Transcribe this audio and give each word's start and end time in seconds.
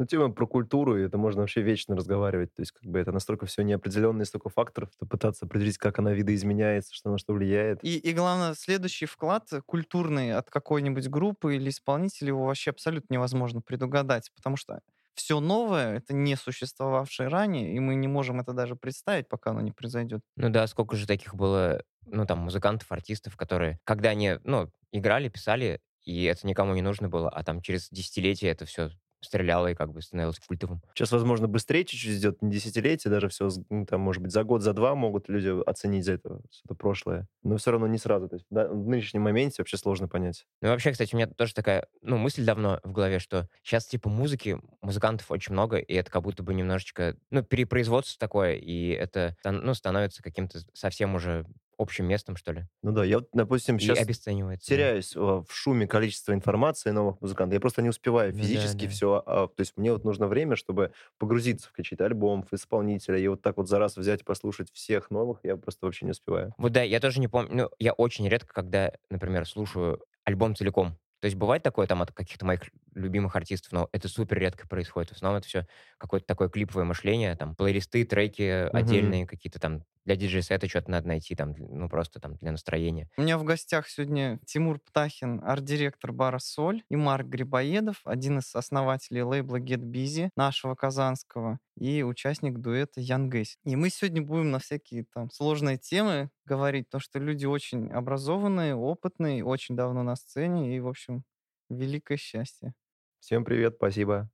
Ну, 0.00 0.06
тема 0.06 0.30
про 0.30 0.46
культуру, 0.46 0.96
и 0.96 1.02
это 1.02 1.18
можно 1.18 1.42
вообще 1.42 1.60
вечно 1.60 1.94
разговаривать. 1.94 2.54
То 2.54 2.62
есть, 2.62 2.72
как 2.72 2.84
бы 2.84 2.98
это 2.98 3.12
настолько 3.12 3.44
все 3.44 3.60
неопределенно, 3.60 4.24
столько 4.24 4.48
факторов, 4.48 4.88
что 4.94 5.04
пытаться 5.04 5.44
определить, 5.44 5.76
как 5.76 5.98
она 5.98 6.14
видоизменяется, 6.14 6.94
что 6.94 7.10
на 7.10 7.18
что 7.18 7.34
влияет. 7.34 7.84
И, 7.84 7.98
и 7.98 8.14
главное, 8.14 8.54
следующий 8.54 9.04
вклад 9.04 9.50
культурный 9.66 10.32
от 10.34 10.48
какой-нибудь 10.48 11.06
группы 11.08 11.56
или 11.56 11.68
исполнителя 11.68 12.28
его 12.28 12.46
вообще 12.46 12.70
абсолютно 12.70 13.12
невозможно 13.12 13.60
предугадать, 13.60 14.30
потому 14.34 14.56
что 14.56 14.80
все 15.12 15.38
новое— 15.38 15.96
это 15.98 16.14
не 16.14 16.34
существовавшее 16.34 17.28
ранее, 17.28 17.74
и 17.74 17.78
мы 17.78 17.94
не 17.94 18.08
можем 18.08 18.40
это 18.40 18.54
даже 18.54 18.76
представить, 18.76 19.28
пока 19.28 19.50
оно 19.50 19.60
не 19.60 19.70
произойдет. 19.70 20.22
Ну 20.36 20.48
да, 20.48 20.66
сколько 20.66 20.96
же 20.96 21.06
таких 21.06 21.34
было, 21.34 21.82
ну 22.06 22.24
там, 22.24 22.38
музыкантов, 22.38 22.90
артистов, 22.90 23.36
которые, 23.36 23.78
когда 23.84 24.08
они, 24.08 24.38
ну, 24.44 24.70
играли, 24.92 25.28
писали, 25.28 25.82
и 26.06 26.24
это 26.24 26.46
никому 26.46 26.72
не 26.72 26.80
нужно 26.80 27.10
было, 27.10 27.28
а 27.28 27.44
там 27.44 27.60
через 27.60 27.90
десятилетия 27.90 28.48
это 28.48 28.64
все 28.64 28.88
стреляло 29.20 29.68
и 29.68 29.74
как 29.74 29.92
бы 29.92 30.02
становилось 30.02 30.38
культовым. 30.40 30.82
Сейчас, 30.94 31.12
возможно, 31.12 31.48
быстрее 31.48 31.84
чуть-чуть 31.84 32.18
идет, 32.18 32.42
не 32.42 32.50
десятилетие, 32.50 33.10
даже 33.10 33.28
все, 33.28 33.48
ну, 33.68 33.86
там, 33.86 34.00
может 34.00 34.22
быть, 34.22 34.32
за 34.32 34.44
год, 34.44 34.62
за 34.62 34.72
два 34.72 34.94
могут 34.94 35.28
люди 35.28 35.62
оценить 35.68 36.04
за 36.04 36.12
это 36.12 36.40
что-то 36.50 36.74
прошлое. 36.74 37.26
Но 37.42 37.56
все 37.56 37.70
равно 37.70 37.86
не 37.86 37.98
сразу. 37.98 38.28
То 38.28 38.36
есть 38.36 38.46
да, 38.50 38.68
в 38.68 38.88
нынешнем 38.88 39.22
моменте 39.22 39.56
вообще 39.58 39.76
сложно 39.76 40.08
понять. 40.08 40.46
Ну, 40.62 40.68
вообще, 40.68 40.92
кстати, 40.92 41.14
у 41.14 41.18
меня 41.18 41.26
тоже 41.28 41.54
такая, 41.54 41.86
ну, 42.02 42.16
мысль 42.16 42.44
давно 42.44 42.80
в 42.84 42.92
голове, 42.92 43.18
что 43.18 43.48
сейчас, 43.62 43.86
типа, 43.86 44.08
музыки, 44.08 44.58
музыкантов 44.80 45.30
очень 45.30 45.52
много, 45.52 45.78
и 45.78 45.94
это 45.94 46.10
как 46.10 46.22
будто 46.22 46.42
бы 46.42 46.54
немножечко, 46.54 47.16
ну, 47.30 47.42
перепроизводство 47.42 48.18
такое, 48.18 48.54
и 48.54 48.88
это, 48.90 49.36
ну, 49.44 49.74
становится 49.74 50.22
каким-то 50.22 50.60
совсем 50.72 51.14
уже 51.14 51.46
общим 51.80 52.06
местом, 52.06 52.36
что 52.36 52.52
ли. 52.52 52.66
Ну 52.82 52.92
да, 52.92 53.04
я 53.04 53.18
вот, 53.18 53.28
допустим, 53.32 53.76
И 53.76 53.80
сейчас 53.80 53.98
обесценивается. 53.98 54.68
да. 54.68 54.76
теряюсь 54.76 55.16
э, 55.16 55.18
в 55.20 55.46
шуме 55.48 55.86
количества 55.86 56.32
информации 56.32 56.90
новых 56.90 57.20
музыкантов. 57.20 57.54
Я 57.54 57.60
просто 57.60 57.82
не 57.82 57.88
успеваю 57.88 58.32
Ну 58.32 58.38
да, 58.38 58.42
физически 58.44 58.84
да. 58.84 58.90
все. 58.90 59.22
то 59.26 59.52
есть 59.58 59.76
мне 59.76 59.92
вот 59.92 60.04
нужно 60.04 60.26
время, 60.26 60.56
чтобы 60.56 60.92
погрузиться 61.18 61.68
в 61.68 61.72
какие-то 61.72 62.04
альбом, 62.04 62.42
в 62.42 62.52
исполнителя, 62.54 63.18
и 63.18 63.26
вот 63.28 63.42
так 63.42 63.56
вот 63.56 63.68
за 63.68 63.78
раз 63.78 63.96
взять 63.96 64.20
и 64.20 64.24
послушать 64.24 64.70
всех 64.72 65.10
новых, 65.10 65.40
я 65.42 65.56
просто 65.56 65.86
вообще 65.86 66.04
не 66.04 66.12
успеваю. 66.12 66.54
Вот 66.58 66.72
да, 66.72 66.82
я 66.82 67.00
тоже 67.00 67.20
не 67.20 67.28
помню, 67.28 67.50
ну, 67.54 67.70
я 67.78 67.92
очень 67.92 68.28
редко, 68.28 68.52
когда, 68.52 68.92
например, 69.10 69.46
слушаю 69.46 70.02
альбом 70.24 70.54
целиком. 70.54 70.96
То 71.20 71.26
есть 71.26 71.36
бывает 71.36 71.62
такое 71.62 71.86
там 71.86 72.00
от 72.00 72.12
каких-то 72.12 72.46
моих 72.46 72.62
любимых 72.94 73.36
артистов, 73.36 73.72
но 73.72 73.88
это 73.92 74.08
супер 74.08 74.38
редко 74.38 74.66
происходит. 74.68 75.10
В 75.10 75.12
основном 75.14 75.38
это 75.38 75.48
все 75.48 75.66
какое-то 75.98 76.26
такое 76.26 76.48
клиповое 76.48 76.84
мышление, 76.84 77.36
там, 77.36 77.54
плейлисты, 77.56 78.04
треки 78.04 78.68
Мгм. 78.72 79.12
отдельные 79.12 79.26
какие-то 79.26 79.58
там, 79.60 79.84
для 80.04 80.16
диджей-сета 80.16 80.68
что-то 80.68 80.90
надо 80.90 81.08
найти, 81.08 81.34
там, 81.34 81.54
ну, 81.56 81.88
просто 81.88 82.20
там 82.20 82.36
для 82.36 82.52
настроения. 82.52 83.08
У 83.16 83.22
меня 83.22 83.36
в 83.36 83.44
гостях 83.44 83.88
сегодня 83.88 84.38
Тимур 84.46 84.78
Птахин, 84.80 85.42
арт-директор 85.44 86.12
бара 86.12 86.38
«Соль», 86.38 86.82
и 86.88 86.96
Марк 86.96 87.26
Грибоедов, 87.26 88.00
один 88.04 88.38
из 88.38 88.54
основателей 88.54 89.22
лейбла 89.22 89.60
Get 89.60 89.80
Busy, 89.82 90.30
нашего 90.36 90.74
казанского, 90.74 91.58
и 91.76 92.02
участник 92.02 92.58
дуэта 92.58 93.00
Ян 93.00 93.28
Гэс. 93.28 93.56
И 93.64 93.76
мы 93.76 93.90
сегодня 93.90 94.22
будем 94.22 94.50
на 94.52 94.58
всякие 94.58 95.04
там 95.12 95.30
сложные 95.30 95.76
темы 95.76 96.30
говорить, 96.46 96.88
то 96.88 96.98
что 96.98 97.18
люди 97.18 97.44
очень 97.44 97.90
образованные, 97.90 98.74
опытные, 98.74 99.44
очень 99.44 99.76
давно 99.76 100.02
на 100.02 100.16
сцене, 100.16 100.74
и, 100.74 100.80
в 100.80 100.88
общем, 100.88 101.24
великое 101.68 102.16
счастье. 102.16 102.72
Всем 103.20 103.44
привет, 103.44 103.74
спасибо. 103.76 104.30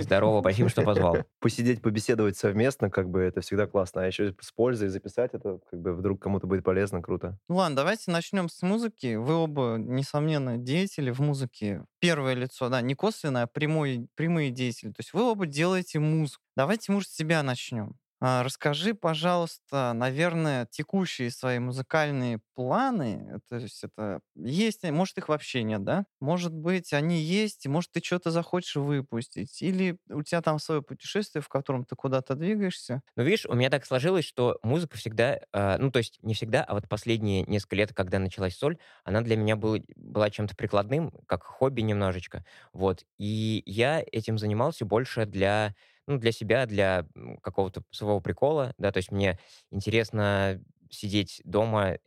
Здорово, 0.00 0.40
спасибо, 0.40 0.68
что 0.68 0.82
позвал. 0.82 1.18
Посидеть, 1.40 1.80
побеседовать 1.80 2.36
совместно, 2.36 2.90
как 2.90 3.08
бы 3.08 3.20
это 3.20 3.40
всегда 3.40 3.68
классно. 3.68 4.02
А 4.02 4.06
еще 4.06 4.34
с 4.40 4.50
пользой 4.50 4.88
записать 4.88 5.34
это, 5.34 5.60
как 5.70 5.80
бы 5.80 5.94
вдруг 5.94 6.20
кому-то 6.20 6.48
будет 6.48 6.64
полезно, 6.64 7.00
круто. 7.00 7.38
Ну 7.48 7.56
ладно, 7.56 7.76
давайте 7.76 8.10
начнем 8.10 8.48
с 8.48 8.60
музыки. 8.62 9.14
Вы 9.14 9.34
оба, 9.34 9.76
несомненно, 9.78 10.58
деятели 10.58 11.12
в 11.12 11.20
музыке. 11.20 11.84
Первое 12.00 12.34
лицо, 12.34 12.68
да, 12.68 12.80
не 12.80 12.94
косвенное, 12.94 13.44
а 13.44 13.46
прямой, 13.46 14.08
прямые 14.16 14.50
деятели. 14.50 14.90
То 14.90 15.00
есть 15.00 15.12
вы 15.12 15.22
оба 15.22 15.46
делаете 15.46 16.00
музыку. 16.00 16.42
Давайте, 16.56 16.90
может, 16.90 17.10
с 17.10 17.14
себя 17.14 17.42
начнем. 17.44 17.96
А, 18.26 18.42
Расскажи, 18.42 18.94
пожалуйста, 18.94 19.92
наверное, 19.94 20.66
текущие 20.70 21.30
свои 21.30 21.58
музыкальные 21.58 22.40
планы. 22.54 23.38
То 23.50 23.56
есть 23.56 23.84
это 23.84 24.20
есть, 24.34 24.82
э, 24.84 24.92
может, 24.92 25.18
их 25.18 25.28
вообще 25.28 25.62
нет, 25.62 25.84
да? 25.84 26.06
Может 26.20 26.54
быть, 26.54 26.94
они 26.94 27.20
есть, 27.20 27.66
может, 27.66 27.90
ты 27.92 28.00
что-то 28.02 28.30
захочешь 28.30 28.76
выпустить. 28.76 29.60
Или 29.60 29.98
у 30.08 30.22
тебя 30.22 30.40
там 30.40 30.58
свое 30.58 30.80
путешествие, 30.80 31.42
в 31.42 31.48
котором 31.48 31.84
ты 31.84 31.96
куда-то 31.96 32.34
двигаешься. 32.34 33.02
Ну, 33.16 33.24
видишь, 33.24 33.44
у 33.44 33.52
меня 33.54 33.68
так 33.68 33.84
сложилось, 33.84 34.24
что 34.24 34.58
музыка 34.62 34.96
всегда, 34.96 35.40
э, 35.52 35.76
ну, 35.78 35.90
то 35.90 35.98
есть 35.98 36.18
не 36.22 36.32
всегда, 36.32 36.64
а 36.64 36.72
вот 36.74 36.88
последние 36.88 37.42
несколько 37.42 37.76
лет, 37.76 37.92
когда 37.92 38.18
началась 38.18 38.56
соль, 38.56 38.78
она 39.04 39.20
для 39.20 39.36
меня 39.36 39.56
была, 39.56 39.78
была 39.96 40.30
чем-то 40.30 40.56
прикладным, 40.56 41.12
как 41.26 41.42
хобби 41.44 41.82
немножечко, 41.82 42.44
вот. 42.72 43.04
И 43.18 43.62
я 43.66 44.02
этим 44.12 44.38
занимался 44.38 44.86
больше 44.86 45.26
для, 45.26 45.74
ну, 46.06 46.18
для 46.18 46.32
себя, 46.32 46.66
для 46.66 47.06
какого-то 47.42 47.82
своего 47.90 48.20
прикола, 48.20 48.74
да, 48.78 48.92
то 48.92 48.98
есть 48.98 49.10
мне 49.12 49.38
интересно 49.70 50.60
сидеть 50.90 51.40
дома, 51.44 51.98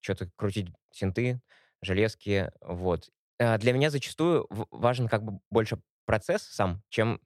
что-то 0.00 0.28
крутить 0.36 0.68
синты, 0.92 1.40
железки, 1.82 2.50
вот. 2.60 3.08
А 3.38 3.56
Для 3.58 3.72
меня 3.72 3.90
зачастую 3.90 4.46
важен 4.70 5.08
как 5.08 5.22
бы 5.24 5.40
больше 5.50 5.78
процесс 6.04 6.42
сам, 6.42 6.82
чем 6.90 7.20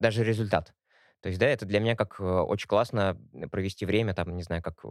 даже 0.00 0.24
результат. 0.24 0.74
То 1.20 1.28
есть, 1.28 1.38
да, 1.38 1.46
это 1.46 1.66
для 1.66 1.78
меня 1.78 1.94
как 1.94 2.18
э, 2.18 2.24
очень 2.24 2.66
классно 2.66 3.16
провести 3.50 3.86
время, 3.86 4.12
там, 4.14 4.34
не 4.34 4.42
знаю, 4.42 4.60
как, 4.62 4.84
э, 4.84 4.88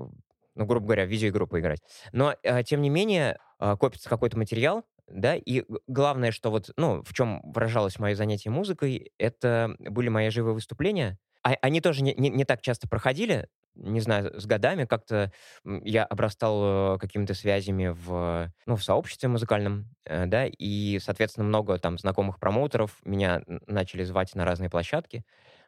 ну, 0.56 0.66
грубо 0.66 0.86
говоря, 0.86 1.06
в 1.06 1.10
видеоигру 1.10 1.46
поиграть. 1.48 1.82
Но, 2.14 2.36
э, 2.44 2.64
тем 2.64 2.82
не 2.82 2.90
менее, 2.90 3.38
э, 3.60 3.76
копится 3.78 4.10
какой-то 4.10 4.38
материал, 4.38 4.86
да, 5.14 5.36
и 5.36 5.64
главное, 5.88 6.32
что 6.32 6.52
вот, 6.52 6.72
ну, 6.78 7.04
в 7.04 7.14
чем 7.14 7.42
выражалось 7.44 8.00
мое 8.00 8.16
занятие 8.16 8.50
музыкой, 8.50 9.12
это 9.18 9.76
были 9.80 10.10
мои 10.10 10.30
живые 10.30 10.54
выступления. 10.54 11.18
А- 11.44 11.56
они 11.62 11.82
тоже 11.82 12.04
не, 12.04 12.14
не- 12.16 12.30
не 12.30 12.46
так 12.46 12.62
часто 12.62 12.88
проходили, 12.88 13.48
не 13.76 14.02
знаю, 14.02 14.40
с 14.40 14.46
годами 14.46 14.86
как-то 14.86 15.32
я 15.66 16.04
обрастал 16.04 16.96
э, 16.96 17.00
какими-то 17.00 17.34
связями 17.34 17.88
в, 17.88 18.52
ну, 18.66 18.76
в 18.76 18.84
сообществе 18.84 19.30
музыкальном, 19.30 19.90
э, 20.06 20.26
да, 20.26 20.46
и, 20.48 21.00
соответственно, 21.00 21.46
много 21.48 21.78
там 21.80 21.98
знакомых 21.98 22.40
промоутеров 22.40 22.98
меня 23.06 23.42
начали 23.68 24.04
звать 24.04 24.36
на 24.36 24.44
разные 24.46 24.70
площадки, 24.70 25.24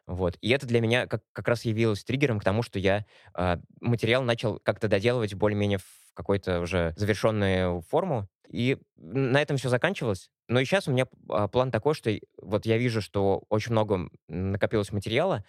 вот. 0.06 0.36
И 0.42 0.50
это 0.50 0.66
для 0.66 0.80
меня 0.80 1.06
как, 1.06 1.22
как 1.32 1.48
раз 1.48 1.64
явилось 1.64 2.04
триггером 2.04 2.40
к 2.40 2.44
тому, 2.44 2.62
что 2.62 2.78
я 2.78 3.06
э, 3.36 3.56
материал 3.80 4.22
начал 4.22 4.58
как-то 4.62 4.88
доделывать 4.88 5.34
более-менее 5.34 5.78
какой-то 6.14 6.60
уже 6.60 6.94
завершенную 6.96 7.82
форму. 7.82 8.28
И 8.48 8.78
на 8.96 9.40
этом 9.40 9.56
все 9.56 9.68
заканчивалось. 9.68 10.30
Но 10.48 10.60
и 10.60 10.64
сейчас 10.66 10.86
у 10.86 10.92
меня 10.92 11.06
а, 11.30 11.48
план 11.48 11.70
такой, 11.70 11.94
что 11.94 12.10
вот 12.40 12.66
я 12.66 12.76
вижу, 12.76 13.00
что 13.00 13.42
очень 13.48 13.72
много 13.72 14.10
накопилось 14.28 14.92
материала, 14.92 15.44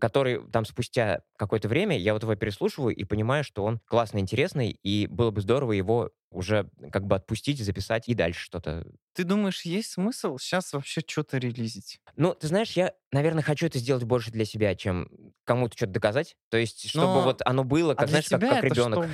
который 0.00 0.40
там 0.50 0.64
спустя 0.64 1.20
какое-то 1.36 1.68
время 1.68 1.98
я 1.98 2.12
вот 2.12 2.22
его 2.22 2.34
переслушиваю 2.34 2.94
и 2.94 3.04
понимаю, 3.04 3.44
что 3.44 3.64
он 3.64 3.80
классный, 3.86 4.20
интересный, 4.20 4.70
и 4.82 5.06
было 5.06 5.30
бы 5.30 5.40
здорово 5.40 5.72
его 5.72 6.10
уже 6.30 6.68
как 6.90 7.06
бы 7.06 7.14
отпустить, 7.16 7.60
записать 7.64 8.08
и 8.08 8.14
дальше 8.14 8.40
что-то 8.40 8.84
Ты 9.14 9.22
думаешь, 9.24 9.62
есть 9.62 9.92
смысл 9.92 10.36
сейчас 10.38 10.72
вообще 10.72 11.00
что-то 11.06 11.38
релизить? 11.38 12.00
ну, 12.16 12.34
ты 12.34 12.48
знаешь, 12.48 12.72
я, 12.72 12.92
наверное, 13.12 13.42
хочу 13.42 13.66
это 13.66 13.78
сделать 13.78 14.04
больше 14.04 14.30
для 14.32 14.44
себя, 14.44 14.74
чем 14.74 15.08
кому-то 15.44 15.76
что-то 15.76 15.92
доказать. 15.92 16.36
То 16.50 16.56
есть, 16.56 16.88
чтобы 16.88 17.06
Но- 17.06 17.22
вот 17.22 17.42
оно 17.44 17.64
было, 17.64 17.92
А 17.92 17.96
как, 17.96 18.08
для 18.08 18.20
знаешь, 18.22 18.28
как, 18.28 18.40
как 18.40 18.64
ребенок. 18.64 19.08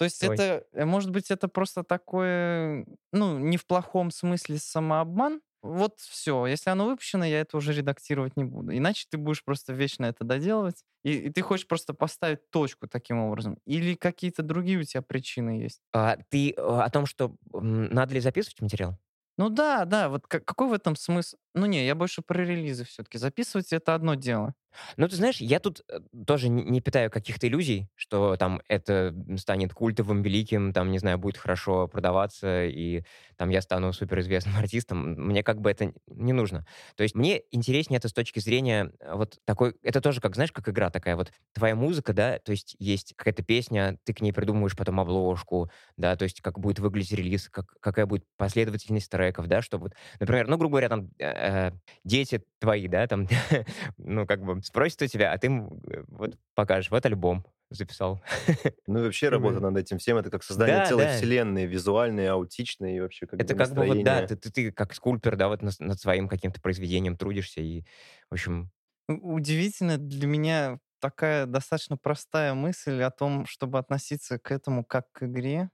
То 0.00 0.04
есть 0.04 0.22
Ой. 0.22 0.40
это, 0.40 0.64
э, 0.72 0.84
может 0.86 1.10
быть, 1.10 1.30
это 1.30 1.46
просто 1.48 1.84
такое, 1.84 2.86
ну, 3.12 3.38
не 3.38 3.58
в 3.58 3.66
плохом 3.66 4.10
смысле 4.10 4.58
самообман? 4.58 5.42
Вот 5.62 6.00
все. 6.00 6.46
Если 6.46 6.70
оно 6.70 6.86
выпущено, 6.86 7.24
я 7.26 7.40
это 7.40 7.58
уже 7.58 7.74
редактировать 7.74 8.36
не 8.36 8.44
буду. 8.44 8.74
Иначе 8.74 9.06
ты 9.10 9.18
будешь 9.18 9.44
просто 9.44 9.74
вечно 9.74 10.06
это 10.06 10.24
доделывать. 10.24 10.84
И, 11.04 11.12
и 11.18 11.30
ты 11.30 11.42
хочешь 11.42 11.66
просто 11.66 11.92
поставить 11.92 12.50
точку 12.50 12.88
таким 12.88 13.18
образом. 13.18 13.58
Или 13.66 13.94
какие-то 13.94 14.42
другие 14.42 14.78
у 14.78 14.84
тебя 14.84 15.02
причины 15.02 15.60
есть? 15.60 15.82
А, 15.92 16.16
ты 16.28 16.50
э, 16.52 16.54
о 16.56 16.88
том, 16.90 17.06
что 17.06 17.36
надо 17.52 18.14
ли 18.14 18.20
записывать 18.20 18.60
материал? 18.62 18.96
Ну 19.38 19.48
да, 19.48 19.84
да, 19.86 20.08
вот 20.08 20.26
ка- 20.26 20.40
какой 20.40 20.68
в 20.68 20.72
этом 20.72 20.96
смысл? 20.96 21.36
Ну 21.54 21.66
не, 21.66 21.86
я 21.86 21.94
больше 21.94 22.20
про 22.22 22.42
релизы 22.44 22.84
все-таки. 22.84 23.16
Записывать 23.18 23.72
это 23.72 23.94
одно 23.94 24.14
дело. 24.14 24.54
Ну, 24.96 25.08
ты 25.08 25.16
знаешь, 25.16 25.40
я 25.40 25.60
тут 25.60 25.82
э, 25.88 26.00
тоже 26.26 26.48
не, 26.48 26.80
питаю 26.80 27.10
каких-то 27.10 27.46
иллюзий, 27.46 27.88
что 27.94 28.36
там 28.36 28.60
это 28.68 29.14
станет 29.36 29.72
культовым, 29.72 30.22
великим, 30.22 30.72
там, 30.72 30.90
не 30.90 30.98
знаю, 30.98 31.18
будет 31.18 31.36
хорошо 31.36 31.88
продаваться, 31.88 32.64
и 32.66 33.02
там 33.36 33.50
я 33.50 33.62
стану 33.62 33.92
суперизвестным 33.92 34.56
артистом. 34.58 35.12
Мне 35.14 35.42
как 35.42 35.60
бы 35.60 35.70
это 35.70 35.92
не 36.06 36.32
нужно. 36.32 36.66
То 36.96 37.02
есть 37.02 37.14
мне 37.14 37.42
интереснее 37.50 37.98
это 37.98 38.08
с 38.08 38.12
точки 38.12 38.38
зрения 38.38 38.92
э, 39.00 39.14
вот 39.14 39.38
такой... 39.44 39.74
Это 39.82 40.00
тоже, 40.00 40.20
как, 40.20 40.34
знаешь, 40.34 40.52
как 40.52 40.68
игра 40.68 40.90
такая 40.90 41.16
вот. 41.16 41.32
Твоя 41.52 41.74
музыка, 41.74 42.12
да, 42.12 42.38
то 42.38 42.52
есть 42.52 42.76
есть 42.78 43.14
какая-то 43.16 43.42
песня, 43.42 43.98
ты 44.04 44.14
к 44.14 44.20
ней 44.20 44.32
придумываешь 44.32 44.76
потом 44.76 45.00
обложку, 45.00 45.70
да, 45.96 46.16
то 46.16 46.24
есть 46.24 46.40
как 46.40 46.58
будет 46.58 46.78
выглядеть 46.78 47.12
релиз, 47.12 47.48
как, 47.48 47.66
какая 47.80 48.06
будет 48.06 48.24
последовательность 48.36 49.10
треков, 49.10 49.46
да, 49.46 49.62
чтобы 49.62 49.90
например, 50.18 50.48
ну, 50.48 50.56
грубо 50.56 50.72
говоря, 50.72 50.88
там, 50.88 51.10
э, 51.18 51.72
дети 52.04 52.42
твои, 52.58 52.88
да, 52.88 53.06
там, 53.06 53.26
ну, 53.98 54.26
как 54.26 54.42
бы 54.44 54.59
спросят 54.62 55.02
у 55.02 55.06
тебя, 55.06 55.32
а 55.32 55.38
ты 55.38 55.46
им 55.48 55.80
э, 55.88 56.04
вот 56.08 56.36
покажешь, 56.54 56.90
вот 56.90 57.04
альбом, 57.06 57.46
записал. 57.70 58.22
Ну 58.86 59.00
и 59.00 59.02
вообще 59.04 59.28
работа 59.28 59.60
над 59.60 59.76
этим 59.76 59.98
всем, 59.98 60.16
это 60.16 60.30
как 60.30 60.42
создание 60.42 60.80
Да, 60.80 60.82
целой 60.82 61.06
да. 61.06 61.08
вселенной, 61.08 61.66
визуальной, 61.66 62.28
аутичной 62.28 62.96
и 62.96 63.00
вообще 63.00 63.26
как 63.26 63.38
Это 63.38 63.54
бы 63.54 63.54
как 63.54 63.74
бы 63.74 63.84
вот, 63.84 64.02
да, 64.02 64.22
ты, 64.22 64.36
ты, 64.36 64.50
ты 64.50 64.72
как 64.72 64.92
скульптор, 64.94 65.36
да, 65.36 65.48
вот 65.48 65.62
над, 65.62 65.78
над 65.80 65.98
своим 66.00 66.28
каким-то 66.28 66.60
произведением 66.60 67.16
трудишься, 67.16 67.60
и, 67.62 67.82
в 68.30 68.34
общем, 68.34 68.70
Удивительно 69.08 69.98
для 69.98 70.26
меня 70.26 70.78
такая 71.00 71.46
достаточно 71.46 71.96
простая 71.96 72.54
мысль 72.54 73.02
о 73.02 73.10
том, 73.10 73.44
чтобы 73.46 73.78
относиться 73.78 74.38
к 74.38 74.50
этому 74.52 74.84
как 74.84 75.10
к 75.12 75.24
игре. 75.24 75.70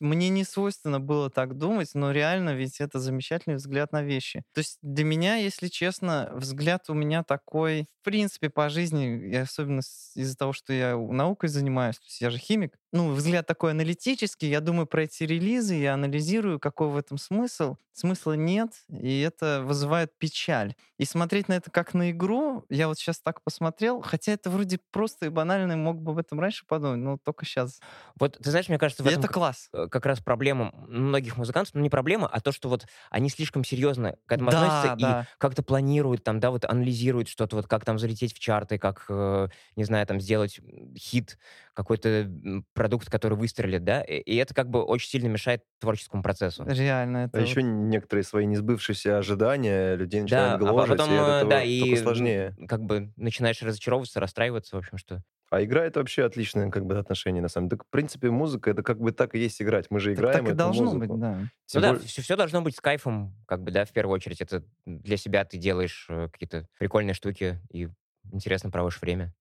Мне 0.00 0.28
не 0.28 0.44
свойственно 0.44 1.00
было 1.00 1.30
так 1.30 1.56
думать, 1.56 1.90
но 1.94 2.12
реально 2.12 2.54
ведь 2.54 2.80
это 2.80 2.98
замечательный 3.00 3.56
взгляд 3.56 3.92
на 3.92 4.02
вещи. 4.02 4.42
То 4.52 4.58
есть 4.58 4.78
для 4.82 5.04
меня, 5.04 5.36
если 5.36 5.68
честно, 5.68 6.30
взгляд 6.34 6.90
у 6.90 6.94
меня 6.94 7.22
такой, 7.22 7.86
в 8.02 8.04
принципе, 8.04 8.50
по 8.50 8.68
жизни, 8.68 9.30
и 9.30 9.34
особенно 9.36 9.80
из-за 10.14 10.36
того, 10.36 10.52
что 10.52 10.72
я 10.72 10.96
наукой 10.96 11.48
занимаюсь, 11.48 11.96
то 11.96 12.04
есть 12.06 12.20
я 12.20 12.30
же 12.30 12.38
химик, 12.38 12.78
ну, 12.92 13.12
взгляд 13.12 13.46
такой 13.46 13.72
аналитический, 13.72 14.48
я 14.48 14.60
думаю 14.60 14.86
про 14.86 15.02
эти 15.04 15.24
релизы, 15.24 15.74
я 15.74 15.94
анализирую, 15.94 16.60
какой 16.60 16.88
в 16.88 16.96
этом 16.96 17.18
смысл. 17.18 17.76
Смысла 17.92 18.34
нет, 18.34 18.72
и 18.90 19.20
это 19.20 19.62
вызывает 19.64 20.16
печаль. 20.18 20.74
И 20.98 21.04
смотреть 21.06 21.48
на 21.48 21.54
это 21.54 21.70
как 21.70 21.94
на 21.94 22.10
игру, 22.10 22.64
я 22.68 22.88
вот 22.88 22.98
сейчас 22.98 23.20
так 23.20 23.42
посмотрел, 23.42 24.02
хотя 24.02 24.32
это 24.32 24.50
вроде 24.50 24.78
просто 24.92 25.26
и 25.26 25.28
банально, 25.30 25.76
мог 25.76 26.00
бы 26.00 26.12
об 26.12 26.18
этом 26.18 26.38
раньше 26.40 26.64
подумать, 26.66 26.98
но 27.00 27.16
только 27.18 27.44
сейчас. 27.46 27.80
вот, 28.18 28.38
ты 28.38 28.50
знаешь, 28.50 28.68
мне 28.68 28.78
кажется, 28.78 29.02
в 29.02 29.06
И 29.06 29.10
этом 29.10 29.20
это 29.22 29.28
как- 29.28 29.36
класс. 29.56 29.68
э, 29.72 29.88
как 29.88 30.06
раз 30.06 30.20
проблема 30.20 30.72
многих 30.88 31.36
музыкантов, 31.36 31.74
ну 31.74 31.80
не 31.80 31.90
проблема, 31.90 32.26
а 32.28 32.40
то, 32.40 32.52
что 32.52 32.68
вот 32.68 32.86
они 33.10 33.28
слишком 33.30 33.64
серьезно 33.64 34.16
к 34.26 34.32
этому 34.32 34.50
Да, 34.50 34.58
относятся 34.58 34.88
и 34.88 35.00
да. 35.00 35.26
как-то 35.38 35.62
планируют 35.62 36.24
там, 36.24 36.40
да, 36.40 36.50
вот 36.50 36.64
анализируют 36.64 37.28
что-то, 37.28 37.56
вот 37.56 37.66
как 37.66 37.84
там 37.84 37.98
залететь 37.98 38.34
в 38.34 38.38
чарты, 38.38 38.78
как, 38.78 39.06
э, 39.08 39.48
не 39.76 39.84
знаю, 39.84 40.06
там 40.06 40.20
сделать 40.20 40.60
хит, 40.96 41.38
какой-то 41.74 42.30
продукт, 42.74 43.10
который 43.10 43.36
выстрелит, 43.36 43.84
да, 43.84 44.02
и, 44.02 44.18
и 44.18 44.36
это 44.36 44.54
как 44.54 44.70
бы 44.70 44.82
очень 44.82 45.08
сильно 45.08 45.28
мешает 45.28 45.62
творческому 45.80 46.22
процессу. 46.22 46.64
Реально, 46.64 47.18
это 47.18 47.38
А 47.38 47.40
вот- 47.40 47.48
еще 47.48 47.62
некоторые 47.62 48.24
свои 48.24 48.46
несбывшиеся 48.46 49.18
ожидания 49.18 49.94
людей 49.96 50.20
Да, 50.20 50.54
начинают 50.54 50.60
а 50.62 50.72
гложить, 50.72 50.88
потом, 50.98 51.10
и 51.10 51.14
э, 51.14 51.44
да, 51.48 51.62
и 51.62 51.96
сложнее. 51.96 52.56
как 52.68 52.82
бы 52.82 53.12
начинаешь 53.16 53.62
разочаровываться, 53.62 54.20
расстраиваться, 54.20 54.76
в 54.76 54.78
общем, 54.78 54.98
что... 54.98 55.22
А 55.50 55.62
игра 55.62 55.84
это 55.84 56.00
вообще 56.00 56.24
отличное 56.24 56.70
как 56.70 56.86
бы 56.86 56.98
отношение 56.98 57.40
на 57.42 57.48
самом 57.48 57.68
деле. 57.68 57.78
Так, 57.78 57.86
в 57.86 57.90
принципе, 57.90 58.30
музыка 58.30 58.70
это 58.70 58.82
как 58.82 58.98
бы 58.98 59.12
так 59.12 59.34
и 59.34 59.38
есть 59.38 59.62
играть. 59.62 59.86
Мы 59.90 60.00
же 60.00 60.12
так, 60.12 60.18
играем 60.18 60.44
так 60.44 60.48
и 60.48 60.52
эту 60.52 60.56
должно 60.56 60.84
музыку. 60.86 61.14
быть, 61.14 61.20
да. 61.20 61.48
Тем 61.66 61.82
ну 61.82 61.88
да, 61.88 61.92
более- 61.94 62.08
все, 62.08 62.22
все 62.22 62.36
должно 62.36 62.62
быть 62.62 62.76
с 62.76 62.80
кайфом, 62.80 63.34
как 63.46 63.62
бы, 63.62 63.70
да, 63.70 63.84
в 63.84 63.92
первую 63.92 64.14
очередь. 64.14 64.40
Это 64.40 64.64
для 64.86 65.16
себя 65.16 65.44
ты 65.44 65.56
делаешь 65.58 66.06
э, 66.08 66.28
какие-то 66.32 66.66
прикольные 66.78 67.14
штуки 67.14 67.60
и 67.70 67.88
интересно 68.32 68.70
проводишь 68.70 69.00
время. 69.00 69.34